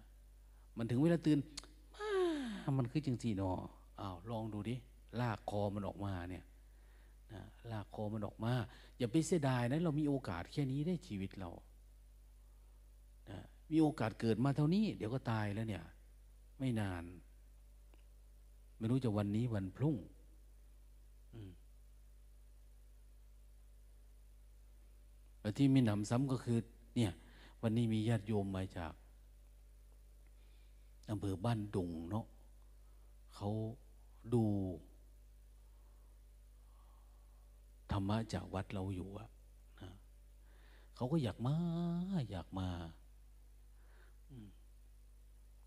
[0.78, 1.40] มันถึงเวลาตื่น
[2.78, 3.58] มันคือจังสีเนาะ
[4.02, 4.76] อ้าวลองดูดิ
[5.20, 6.44] ลากคอมันออกมาเนี่ย
[7.72, 8.54] ลากคอมันออกมา
[8.98, 11.50] อย่าไปเสียดายนะเรามีโอกาสแค่นี้ได้ชีวิตเรา
[13.30, 13.40] นะ
[13.72, 15.84] มีโอกาสเกิดมาเท่านี้ เดี๋ยวก็ตายแล้วเนี่ย
[16.60, 17.04] ไม่นาน
[18.78, 19.98] ไม่รู้จะวันนี้วันพรุ่ง
[25.40, 26.58] แต่ที่มีหนำซ้ำก็คือ
[26.96, 27.12] เนี่ย
[27.62, 28.94] วันนี้มีญาติโยมมาจาก
[31.12, 32.26] อำเภอบ้านดุงเนาะ
[33.36, 33.50] เขา
[34.34, 34.44] ดู
[37.96, 39.30] ธรรมะจากวัดเราอยู่อะ
[39.82, 39.92] นะ
[40.96, 41.56] เขาก็อยากมา
[42.32, 42.70] อยากมา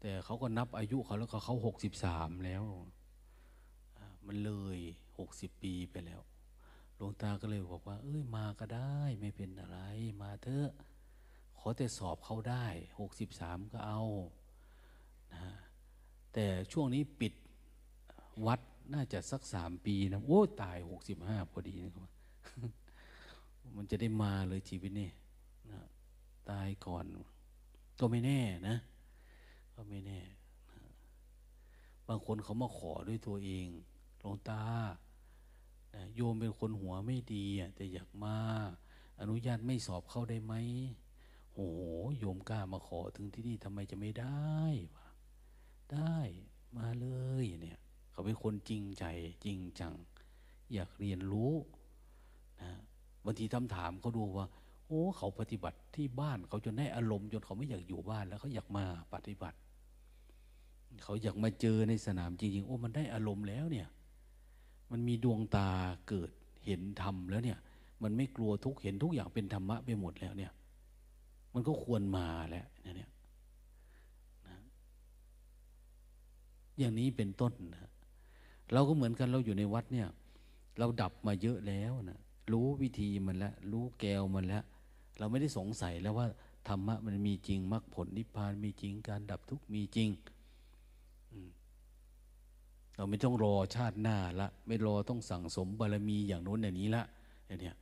[0.00, 2.64] แต่เขาก็นับอายุเขาแล้วเขาหกสิบสามแล้ว
[4.26, 4.78] มันเลย
[5.18, 6.20] หกสิบปีไปแล้ว
[6.96, 9.78] หลวงตาก็เลยบอกว่า เอ้ยมาก็ได้ไม่เป็นอะไร
[10.22, 10.70] มาเถอะ
[11.58, 12.66] ขอแต่สอบเขาได้
[13.00, 14.02] หกสิบสามก็เอา
[15.34, 15.44] นะ
[16.32, 17.32] แต่ช่วงนี้ปิด
[18.46, 18.60] วัด
[18.94, 22.08] น่าจะสักสามปีนะ โอ้ ตายหกสิบห้าพอดีนะครับ
[23.76, 25.10] มันจะได้มาเลยชีวิตนี่
[25.70, 25.80] นะ
[26.50, 27.04] ตายก่อน
[27.98, 28.76] ก็ไม่แน่นะ
[29.74, 30.20] ก็ไม่แน่
[30.70, 30.80] นะ
[32.08, 33.66] บางคนเขามาขอด้วยตัวเอง
[34.18, 34.64] หลวงตา
[35.94, 37.46] นะโยมเป็นคนหัวไม่ดี
[37.76, 38.36] แต่อยากมา
[39.20, 40.54] อนุญาตไม่สอบเข้าได้ไหม
[41.54, 41.80] โอ้โห
[42.18, 44.56] โยมกล้ามาขอถึงที่นี่ทำไมจะไม่ได้
[44.94, 45.06] วะ
[45.92, 46.18] ได้
[46.76, 47.08] มาเล
[47.42, 47.78] ยเนี่ย
[48.10, 49.04] เขาเป็นคนจริงใจ
[49.44, 49.94] จริงจัง
[50.72, 51.52] อยากเรียนรู้
[52.62, 52.70] นะ
[53.24, 54.46] บางทีทำถามเขาดูว่า
[54.86, 59.58] โอ้เขาปฏิบัติที่บ้านเขาจนได้อารมณ์จนเขาไม่อยากอยู่บ้านแล้วเขาอยากมาปฏิบัติ
[61.04, 63.88] เขาอยากมาเจอในสนามจริงๆโอ้มันได้อารมณ์แล้วเนี่ย
[64.90, 65.68] มันมีดวงตา
[66.08, 66.30] เกิด
[66.66, 67.58] เห็นธรรมแล้วเนี่ย
[68.02, 70.52] มันไม่กลัวทุกเห็นทุกอย่างเป็นธรรมะไปหมดแล้วเนี่ย
[71.54, 73.10] มันก็ควรมาแล้วเนี่ยนะ
[76.78, 77.90] อย่างนี้เป็นต้นนะ
[78.72, 80.08] เราก็เหมือนกันเราอยู่ในวัดเนี่ย
[80.78, 82.20] เราดับมาเยอะแล้วนะ
[82.52, 84.64] รู้วิธีมันแล้ว รู้แกวมันแล้ว
[85.18, 86.26] เราไม่ได้สงสัยแล้วว่า
[86.68, 90.08] ธรรมะมันมีจริงมรรคผลนิพพานมีจริงการดับทุกข์มีจริง
[92.96, 97.04] เราไม่ต้องรอชาติหน้าละ ไม่รอต้องสั่งสมบารมีอย่างโน้นอย่างนี้ละ
[97.46, 97.76] เนี่ย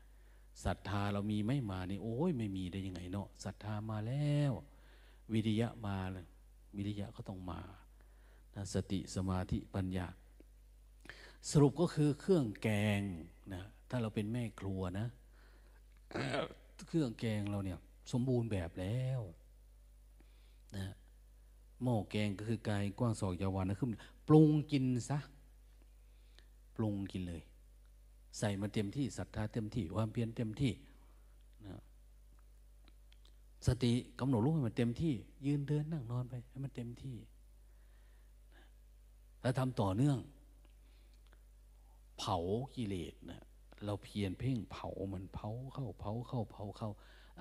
[0.65, 4.53] ศรัทธาเรามีไม่มานี่โอ้ยไม่มีได้ยังไงเนาะศรัทธามาแล้ว
[5.33, 6.27] วิริยะมาเลย
[6.77, 7.61] วิริยะก็ต้องมา
[8.75, 10.07] สติสมาธิปัญญา
[11.51, 12.69] สรุปก็คือเครื่องแก
[13.01, 13.03] ง
[13.55, 15.07] นะ ถ้าเราเป็นแม่ครัวนะ
[16.89, 17.79] เครื่องแกงเราเนี่ย
[18.13, 19.21] สมบูรณ์แบบแล้ว
[20.77, 20.87] นะ
[21.83, 23.89] หม้อแกงก็คือกายกว้างศอกยาววานนะคือ
[24.29, 25.19] ปรุงกินซะ
[26.77, 27.43] ปรุงกินเลย
[28.39, 30.73] ใส่มาเต็มที่ศรัทธาเต็มที่ความเพียรเต็มที่
[31.67, 31.81] นะ
[33.67, 35.15] สติกำหนดรู้ให้มันเต็มที่
[35.47, 37.17] ยืนเดินนั่งนอนไปให้มันเต็มที่
[39.41, 40.19] แล้วทำต่อเนื่อง
[42.19, 42.37] เผา
[42.77, 43.43] กิเลสนะ
[43.85, 46.91] เราเพียรเพ่งเผามันเผาเข้าเผาเข้าเผาเข้า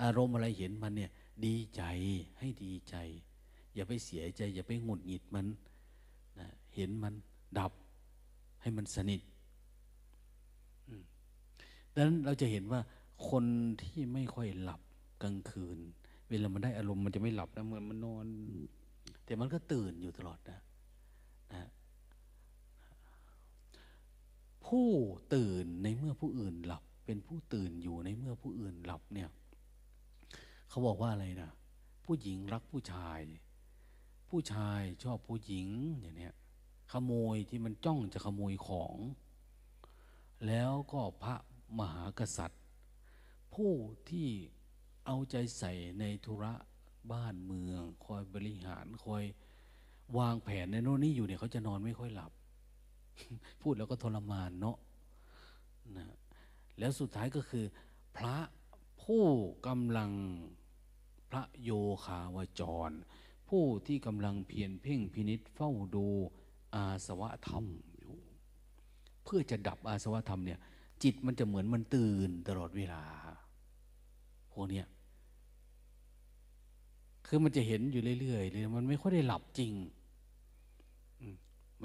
[0.01, 1.11] อารมณ์อะไรเห็นมันเนี่ย
[1.45, 1.83] ดีใจ
[2.39, 2.95] ให้ดีใจ
[3.73, 5.47] อย่าไปเสียใจ อย่าไปหงุดหงิดมัน
[6.39, 7.13] นะเห็นมัน
[7.59, 7.71] ดับ
[8.61, 9.21] ให้มันสนิท
[11.93, 12.81] ดังนั้นเราจะเห็นว่า
[13.29, 13.45] คน
[13.83, 14.81] ที่ไม่ค่อยหลับ
[15.23, 15.77] กลางคืน
[16.29, 18.25] เวลามันได้อารมณ์มันจะไม่หลับนะเหมือนมันนอน
[19.25, 20.59] แต่มันก็ตื่นอยู่ตลอดนะนะ
[24.65, 24.89] ผู้
[25.33, 29.29] ตื่นในเมื่อผู้อื่นหลับ เป็นผู้ตื่นอยู่ในเมื่อผู้อื่นหลับเนี่ย
[30.69, 31.51] เขาบอกว่าอะไรนะ
[32.05, 33.19] ผู้หญิงรักผู้ชาย
[34.29, 35.67] ผู้ชายชอบผู้หญิง
[36.01, 36.33] อย่างเนี้ย
[36.91, 38.95] ขโมยที่มันจ้องจะขโมยของ
[40.47, 41.35] แล้วก็พระ
[41.79, 42.63] มหากษัตริย์
[43.53, 43.71] ผู้
[44.09, 44.29] ที่
[45.05, 46.53] เอาใจใส่ในธุระ
[47.11, 49.23] บ้านเมือง คอยบริหารคอย
[50.17, 52.31] วางแผนในโน่นนี่อยู่เนี่ยเขาจะนอนไม่ค่อยหลับ
[53.61, 54.77] พูดแล้วก็ทรมานเนาะ
[55.97, 56.05] นะ
[56.79, 57.65] แล้วสุดท้ายก็คือ
[58.17, 58.37] พระ
[59.03, 59.23] ผู้
[59.67, 60.11] กำลัง
[61.29, 61.71] พระโย
[62.05, 62.91] คาวจร
[63.49, 66.07] ผู้ที่กำลังเพียรเพ่งพินิษเฝ้าดู
[66.75, 67.65] อาสวะธรรม
[67.99, 68.15] อยู่
[69.23, 70.59] เพื่อจะดับอาสวะธรรมเนี่ย
[71.03, 73.03] จิตมันจะเหมือนมันตื่นตลอดเวลา
[74.51, 74.87] พวกเนี้ย
[77.27, 79.71] คือมันจะเห็นอยู่เรื่อยๆเลยมันไม่ค่อยได้หลับจริง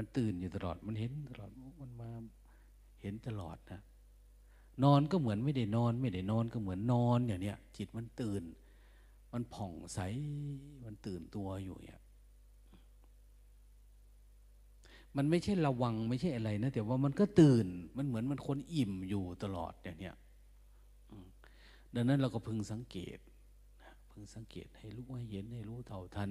[0.00, 1.50] มันตื่นอยู่ตลอด มันเห็นตลอด
[1.80, 2.10] มันมา
[3.02, 3.80] เห็นตลอดนะ
[4.84, 8.42] นอนก็เหมือนไม่ได้นอน ไม่ได้นอนก็เหมือนนอนอย่างเนี้ยจิตมันตื่น
[9.32, 10.00] มันผ่องใส
[10.84, 12.00] มันตื่นตัวอยู่เนี่ย
[15.16, 17.66] มันไม่ใช่ระวังไม่ใช่อะไรนะ แต่ว่ามันก็ตื่น
[17.96, 20.14] มันเหมือนมันคนอิ่มอยู่ตลอดอย่างเนี้ย
[21.94, 23.18] ดังนั้นเราก็พึงสังเกต
[24.10, 26.30] พึงสังเกตให้รู้ให้เห็นให้รู้เท่าทัน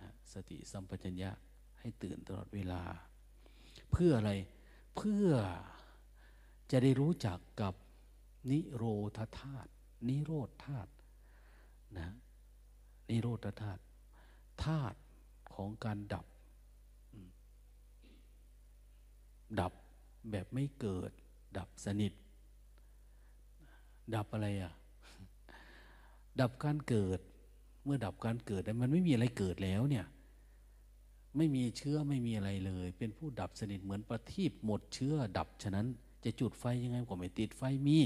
[0.00, 1.30] นะสติสัมปชัญญะ
[1.82, 2.82] ให้ตื่นตลอดเวลา
[3.92, 4.32] เพื่ออะไร
[4.96, 5.30] เพื่อ
[6.70, 7.74] จะได้รู้จักกับ
[8.50, 8.84] นิโร
[9.16, 9.70] ธาธาตุ
[10.08, 10.90] นิโรธธาตุ
[11.98, 12.08] นะ
[13.10, 13.82] นิโรธธาตุ
[14.64, 14.98] ธาตุ
[15.54, 16.26] ของการดับ
[19.60, 19.72] ดับ
[20.30, 21.10] แบบไม่เกิด
[21.58, 22.12] ดับสนิท
[24.14, 24.72] ดับอะไรอะ
[26.40, 27.20] ดับการเกิด
[27.84, 30.06] เมื่อดับการเกิดมันไม่มีอะไรเกิดแล้วเนี่ย
[31.36, 35.86] ไม่มีเชื้อไม่มีอะไรเลย เป็นผู้ดับสนิทเหมือนประทีปหมดเชื้อดับฉะนั้น
[36.24, 37.98] จะจุดไฟยังไงก็ไม่ติดไฟมี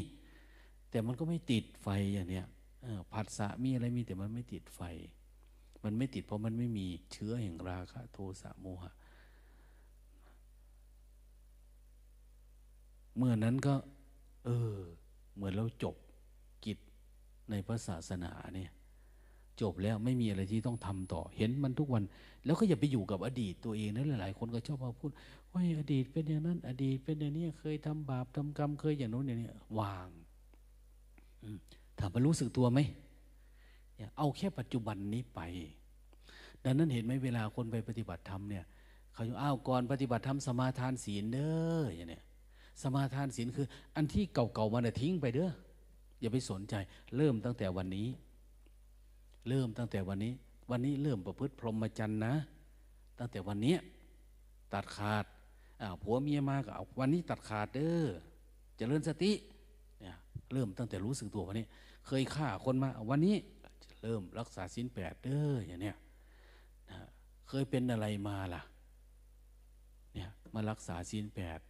[0.91, 2.47] แต่มันก็ไม่ติดไฟอย่างเนี้ย
[3.13, 4.81] ผัสสะมีอะไรมีแต่มันไม่ติดไฟ
[5.85, 8.93] มันไม่ติดเพราะมันไม่มีเชื้อแห่งราคะโทสะโมหะ
[13.17, 13.75] เมื่อนั้นก็
[14.45, 14.77] เออ
[15.35, 15.95] เหมือนเราจบ
[16.65, 16.79] กิจ
[17.51, 18.71] ในพระศาสนาเนี่ย
[19.61, 22.03] จบแล้วไม่มีอะไรที่ต้องทำต่อ เห็นมันทุกวัน
[22.45, 25.11] แล้วก็อย่าไปอยู่กับอดีตตัวเองนะหลายๆคนก็ชอบมาพูด
[25.53, 30.09] ว่าอดีตเป็นอย่างนั้น อดีตเป็นอย่างนี้เคยทำบาปทำกรรมเคยอย่างโน้นอย่างนี้วาง
[31.99, 32.79] ถามมารู้สึกตัวไหม
[34.19, 35.41] เอาแค่ปัจจุบันนี้ไป
[36.65, 38.65] ดังนั้นเห็นไหมเวลาคนไปปฏิบัติธรรมเนี่ย
[39.15, 41.51] เขาอ้าวก่อนปฏิบัติธรรมสมาทานศีลเด้
[41.81, 42.23] ออย่างเนี้ย
[42.83, 43.67] สมาทานศีลคือ
[43.97, 45.51] อันที่เก่าๆมันทิ้งไปเด้อ
[46.21, 46.75] อย่าไปสนใจ
[47.17, 48.07] เริ่มตั้งแต่วันนี้
[49.49, 50.33] เริ่มตั้งแต่วันนี้
[50.71, 52.35] วันนี้เริ่มประพฤติพรหมจรรย์นะ
[53.19, 53.77] ตั้งแต่วันนี้
[54.75, 55.25] ตัดขาด
[56.03, 58.07] ผัวเมียมาก็เอาวันนี้ตัดขาดเด้อ
[58.77, 59.33] เจริญสติ
[60.01, 60.15] เนี่ย
[60.53, 61.67] เริ่มตั้งแต่รู้สึกตัววันนี้
[62.07, 63.37] เคยฆ่าคนมาวันนี้
[64.03, 65.97] เริ่มรักษาศีลแปดเด้ออย่างเนี้ย
[66.91, 66.99] นะ
[67.49, 68.63] เคยเป็นอะไรมาล่ะ
[70.15, 71.61] เนี่ยมารักษาศีลแปด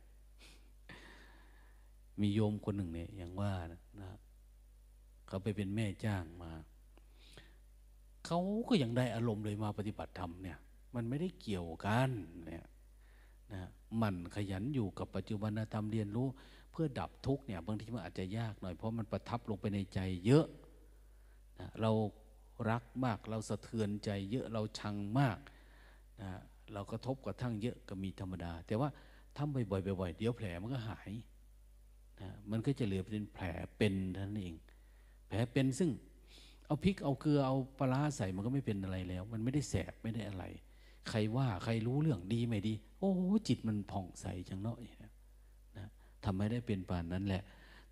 [2.20, 4.11] มีโยมคนหนึ่งเนี่ยอย่างว่านะ
[5.27, 6.53] เขาไปเป็นแม่จ้างมา
[8.27, 10.59] เขาก็ยังได้อารมณ์เลยมาปฏิบัติธรรมเนี่ย
[10.94, 12.11] มันไม่ได้เกี่ยวกัน
[12.47, 12.66] เนี่ย
[13.53, 13.69] นะ
[14.03, 16.28] มันขยันอยู่กับปัจจุบันธรรมเรียนรู้
[16.73, 20.47] เพื่อดับทุกเนี่ยบางทีมันอาจจะยากหน่อยเพราะมันประทับลงไปในใจเยอะ
[21.61, 21.90] นะเรา
[22.70, 25.39] รักมากเราสะเทือนใจเยอะเราชังมาก
[26.23, 26.31] นะ
[26.73, 28.89] เรากระทบกระทั่งเยอะก็มีธรรมดา แต่ว่า
[29.36, 31.12] ทำบ่อยๆบ่อยๆเดี๋ยวแผลมันก็หาย
[32.20, 33.44] นะมันก็จะเหลือเป็นแผล
[33.77, 34.55] เป็นเท่านั้นเอง
[35.28, 35.90] แผลเป็นซึ่ง
[36.67, 40.45] เอาพริกเอาเกลือเอาปลาใส่มันก็ไม่เป็นอะไรแล้ว มันไม่ได้แสบไม่ได้อะไร
[41.09, 43.13] ใครว่าใครรู้เรื่องดีไม่ดี โอ้
[43.49, 45.13] จิตมันผ่องใสจังเนาะนะ
[45.77, 45.87] นะ
[46.25, 47.43] ทำไม่ได้เป็นป่านนั้นแหละ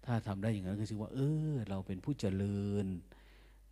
[0.04, 1.18] ถ้าทำได้อย่างนั้นก็คือว่า เอ
[1.50, 2.86] อ เราเป็นผู้เจริญ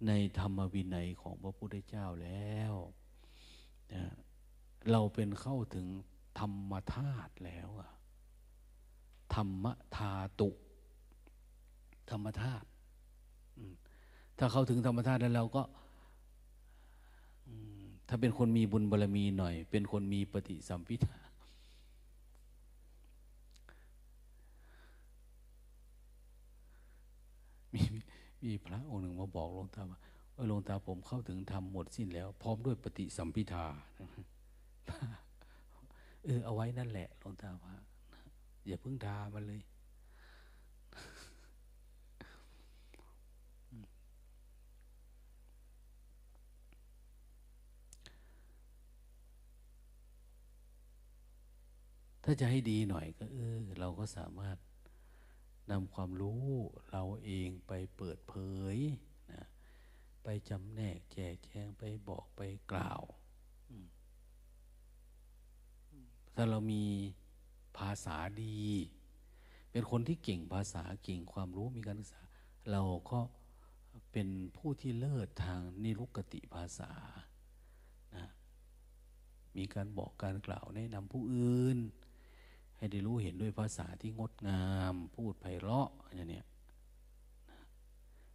[0.06, 2.74] ในธรรมวินัยของพระพุทธเจ้าแล้ว
[3.94, 4.02] นะ
[4.92, 5.86] เราเป็นเข้าถึง
[6.38, 7.90] ธรรมธาตุแล้วอะ
[9.34, 9.66] ธรรม
[9.96, 10.50] ธาตุ
[12.10, 12.66] ธรรมธาตุ
[14.44, 15.62] ถ้าเข้าถึงธรรมธาตุแล้วเราก็
[18.08, 21.16] ถ้าเป็นคนมีบุญบารรมีหน่อย เป็นคนมีปฏิสัมพิทา
[27.74, 27.82] มี
[28.44, 29.98] มีพระองค์หนึ่งมาบอกหลวงตาว่า
[30.48, 33.64] หลวงตาผมเข้าถึงธรรมหมดสิ้นแล้ว พร้อมด้วยปฏิสัมพิทา
[36.24, 37.74] เออเอาไว้นั่นแหละหลวงตาว่า
[38.66, 54.56] อย่าเพิ่งทามันเลยาจะให้ดีหน่อยก็เออ เราก็สามารถ
[55.70, 56.44] นำความรู้
[56.90, 58.34] เราเองไปเปิดเผ
[58.74, 58.76] ย
[59.32, 59.42] นะ
[60.22, 62.40] ไปจำแนกแจกแจงไปบอกไป
[62.72, 63.02] กล่าว
[66.34, 66.84] ถ้าเรามี
[67.78, 68.62] ภาษาดี
[69.70, 72.22] เป็นคนที่เก่งภาษาเก่งความรู้มีการศึกษา
[72.70, 73.20] เราก็
[74.12, 76.92] เป็นผู้ที่เลิศทางนิรุกติภาษา
[78.16, 78.26] นะ
[79.56, 81.78] มีการบอกการกล่าวแนะนำผู้อื่น
[82.82, 86.42] ให้ได้รู้เห็นด้วยภาษาที่งดงามพูดไพเราะอย่างนี้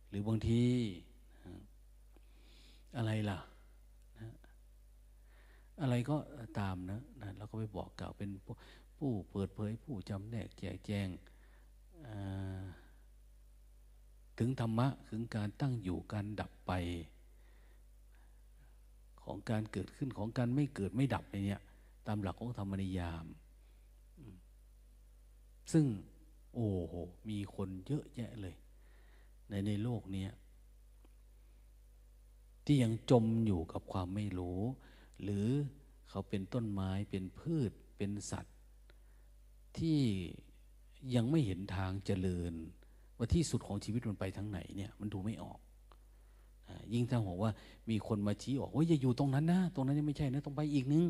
[0.10, 0.64] หรือบางที
[2.98, 3.40] อะไรล่ะ
[4.20, 4.30] นะ
[5.82, 6.18] อะไรก็
[6.60, 8.30] ตามนะนะเราก็ไปบอกกล่าวเป็น
[8.98, 11.08] ผู้เปิดเผยผู้จำแนกแจกแจง
[14.40, 16.72] ถึงธรรมะถึงการตั้งอยู่การดับไป
[19.24, 21.62] ของการเกิดขึ้นของการไม่เกิดไม่ดับในเนี้ย
[22.08, 23.28] ตามหลักของธรรมนิยาม
[25.72, 25.86] ซึ่ง
[26.54, 26.94] โอ้โห
[27.30, 28.56] มีคนเยอะแยะเลย
[29.50, 30.28] ในในโลกนี้
[32.66, 34.62] ที่ยังจมอยู่กับความไม่รู้
[35.22, 35.48] หรือ
[36.10, 38.56] เขาเป็นต้นไม้เป็นพืชเป็นสัตว์
[39.78, 40.00] ที่
[41.16, 42.54] ยังไม่เห็นทางเจริญ
[43.18, 45.60] ว่าที่สุดของชีวิตมันไปทางไหนเนี่ย มันดูไม่ออก
[46.94, 47.52] ยิ่งถ้าบอกว่า
[47.90, 51.04] มีคนมาชี้ออกว่าอย่าอยู่ตรงนั้นนะ ตรงนั้นยังไม่ใช่นะ ต้องไปอีกนึง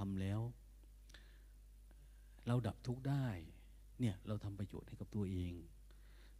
[0.00, 0.40] เราปฏิบัติธรรมแล้ว
[2.46, 3.26] เราดับทุกข์ได้
[4.00, 5.52] เนี่ยเราทำประโยชน์ให้กับตัวเอง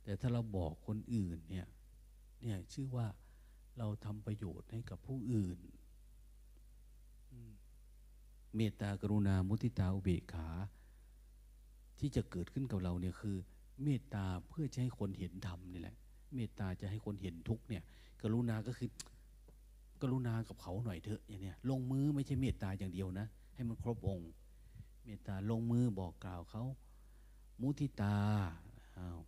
[0.04, 1.66] แต่ถ้าเราบอกคนอื่นเนี่ย
[2.42, 3.06] เนี่ยชื่อว่า
[3.78, 5.58] เราทำประโยชน์ให้กับผู้อื่น
[8.56, 10.48] เมตตากรุณามุติตาอุเบกขา
[11.98, 13.36] ที่จะเกิดขึ้นกับเราเนี่ยคือ
[13.82, 15.96] เมตตาเพื่อจะให้คนเห็นธรรมนี่แหละ
[16.34, 17.82] เมตตาจะให้คนเห็นทุกเนี่ย
[18.22, 18.88] กรุณาก็คือ
[20.02, 23.26] กรุณากับเขาหน่อยเถอะอย่างเนี้ยลงมือไม่ใช่เมตตาอย่างเดียวนะ
[23.60, 24.30] ให้มันครบองค์
[25.04, 26.64] เมตตาลงมือบอกกล่าวเขา
[27.60, 28.16] มุทิตา
[28.98, 29.20] อ้าว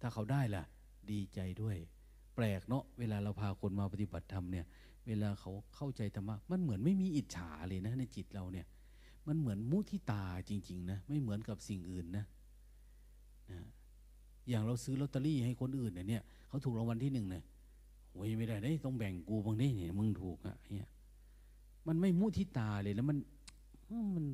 [0.00, 0.64] ถ้าเขาได้ล่ะ
[1.10, 1.76] ดีใจด้วย
[2.34, 4.66] แปลกเนาะเวลาเราพาคนมาปฏิบัติธรรมเนี่ย
[5.06, 8.66] เวลาเขาเข้าใจธรรมะมันเหมือนไม่มีอิจฉาเลยนะ ในจิตเราเนี่ย
[9.26, 12.24] มันเหมือนมุทิตาจริง ๆ นะ ไม่เหมือนกับสิ่งอื่นนะ
[13.50, 13.60] นะ
[14.48, 17.44] อย่างเราซื้อลอตเตอรี่ให้คนอื่นเนี่ยเขาถูกรางวัลที่หนึ่งเนี่ย
[18.12, 20.88] โอ้ยไม่ได้ได้ต้องแบ่งกูบางนี่เนี่ยมึงถูกอะเนี่ย
[21.86, 23.18] มันไม่มุทิตาเลยแล้วมัน
[24.14, 24.24] มัน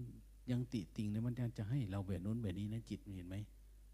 [0.50, 3.36] ยังติติงเลยมันยังจะให้เราแบบนู้นแบบนี้นะจิตเห็นไหม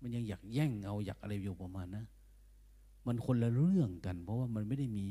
[0.02, 2.04] มันยังอยากแย่งเอาอยากอะไรอยู่ประมาณนะ
[3.06, 5.06] มันคนละเรื่องกัน เพราะว่ามันไม่ได้มี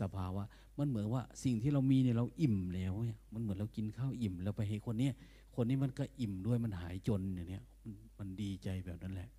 [0.00, 0.42] สภาวะ
[0.78, 5.14] มันเหมือนว่าสิ่งที่เรามีเนี่ยเราอิ่มแล้วเนี่ยมันเหมือนเรากินข้าวอิ่มแล้วไปให้คนเนี้ย
[5.54, 9.30] คนนี้มันก็อิ่มด้วยมันหายจนอย่างเนี้ยมันมันดีใจแบบนั้นแหละ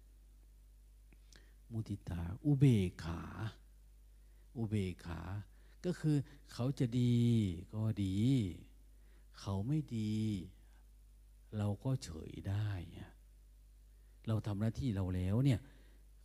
[1.71, 3.19] มุติตา อุเบกขา
[4.57, 5.19] อุเบกขา
[5.85, 6.17] ก็คือ
[6.53, 7.15] เขาจะดี
[7.73, 8.15] ก็ดี
[9.41, 10.13] เขาไม่ดี
[11.57, 12.69] เราก็เฉยได้
[14.27, 15.59] เราทำหน้าที่เราแล้วเนี่ย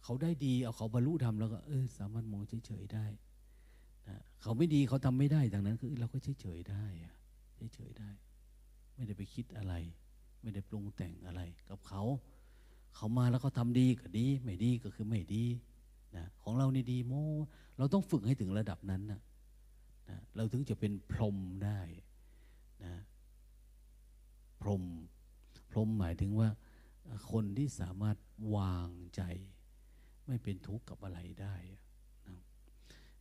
[0.05, 3.06] เขาได้ดีเอาเขาบรรลุธรรมแล้วก็เออสามารถมองเฉยๆได้
[4.09, 6.84] นะเขาไม่ดีเขาทำไม่ได้ดังนั้นคือเราก็เฉยๆได้
[7.74, 8.10] เฉยๆได้
[8.94, 9.74] ไม่ได้ไปคิดอะไร
[10.43, 11.40] ไม่ได้ปรุงแต่งอะไร
[11.70, 12.02] กับเขา
[12.97, 15.44] เขามาแล้วเขาทำดีก็ดี ไม่ดีก็คือไม่ดี
[16.16, 17.14] นะของเรานี่ดีโม
[17.78, 19.20] เราต้องฝึกให้ถึงระดับนั้นนะ
[20.09, 21.80] นะเราถึงจะเป็นพรหมได้
[22.87, 22.97] นะ
[24.61, 24.85] พรหม
[25.71, 26.49] พรหมหมายถึงว่า
[27.33, 28.17] คนที่สามารถ
[28.57, 29.23] วางใจ
[30.27, 31.57] ไม่เป็นทุกข์กับอะไรได้
[32.27, 32.39] นะ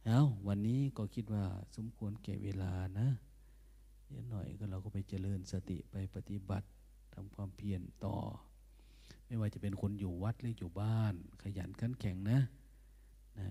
[0.06, 1.44] เอาวันนี้ก็คิดว่า
[1.76, 3.08] สมควรแก่เวลานะ
[4.08, 6.68] เดี๋ยวหน่อยก็เราก็ไปเจริญสติไปปฏิบัติ
[7.14, 8.18] ทำความเพียรต่อ
[9.28, 12.40] ไม่ว่าจะเป็นคนอยู่วัดหรืออยู่บ้าน ขยันขันแข็งนะ
[13.40, 13.48] นะ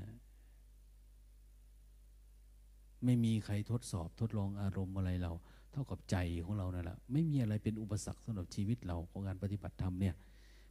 [3.04, 5.32] ไม่มีใครทดสอบทดลองอารมณ์อะไรเรา
[5.72, 10.14] เท่ากับใจของเรานั่นแหละไม่มีอะไรเป็นอุปสรรคสำหรับชีวิตเราของการปฏิบัติธรรมเนี่ย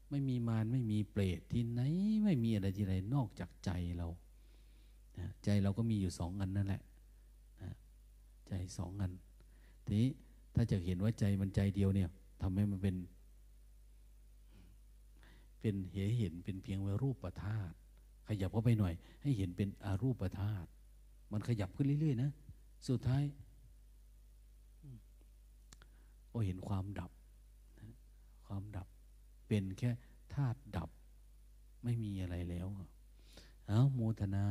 [0.10, 1.82] ไม่มีมารไม่มีเปรตที่ไหน
[2.24, 4.08] ไม่มีอะไรที่ไหนนอกจากใจเรา
[5.44, 6.82] ใจเราก็มีอยู่สองอันนั่นแหละ
[8.48, 9.12] ใจสองอัน
[9.86, 10.10] ทีนี้
[10.56, 12.10] ถ้าจะเห็นว่าใจมันใจเดียวเนี่ย
[12.42, 12.96] ทำให้มันเป็น
[15.62, 17.76] เป็นเหเห็นเป็นเพียงว่ารูปธาตุ
[18.28, 20.68] ขยับเข้าไปหน่อย ให้เห็นเป็นอารูปธาตุ
[21.32, 22.32] มันขยับขึ้นเรื่อยๆนะ
[22.88, 23.24] สุดท้าย
[26.32, 27.12] ก็เห็นความดับ
[28.48, 28.88] ความดับ
[29.48, 29.92] เป็นแค่
[30.34, 30.90] ธาตุดับ
[31.84, 32.68] ไม่มีอะไรแล้ว
[33.68, 34.46] เอาโมทนา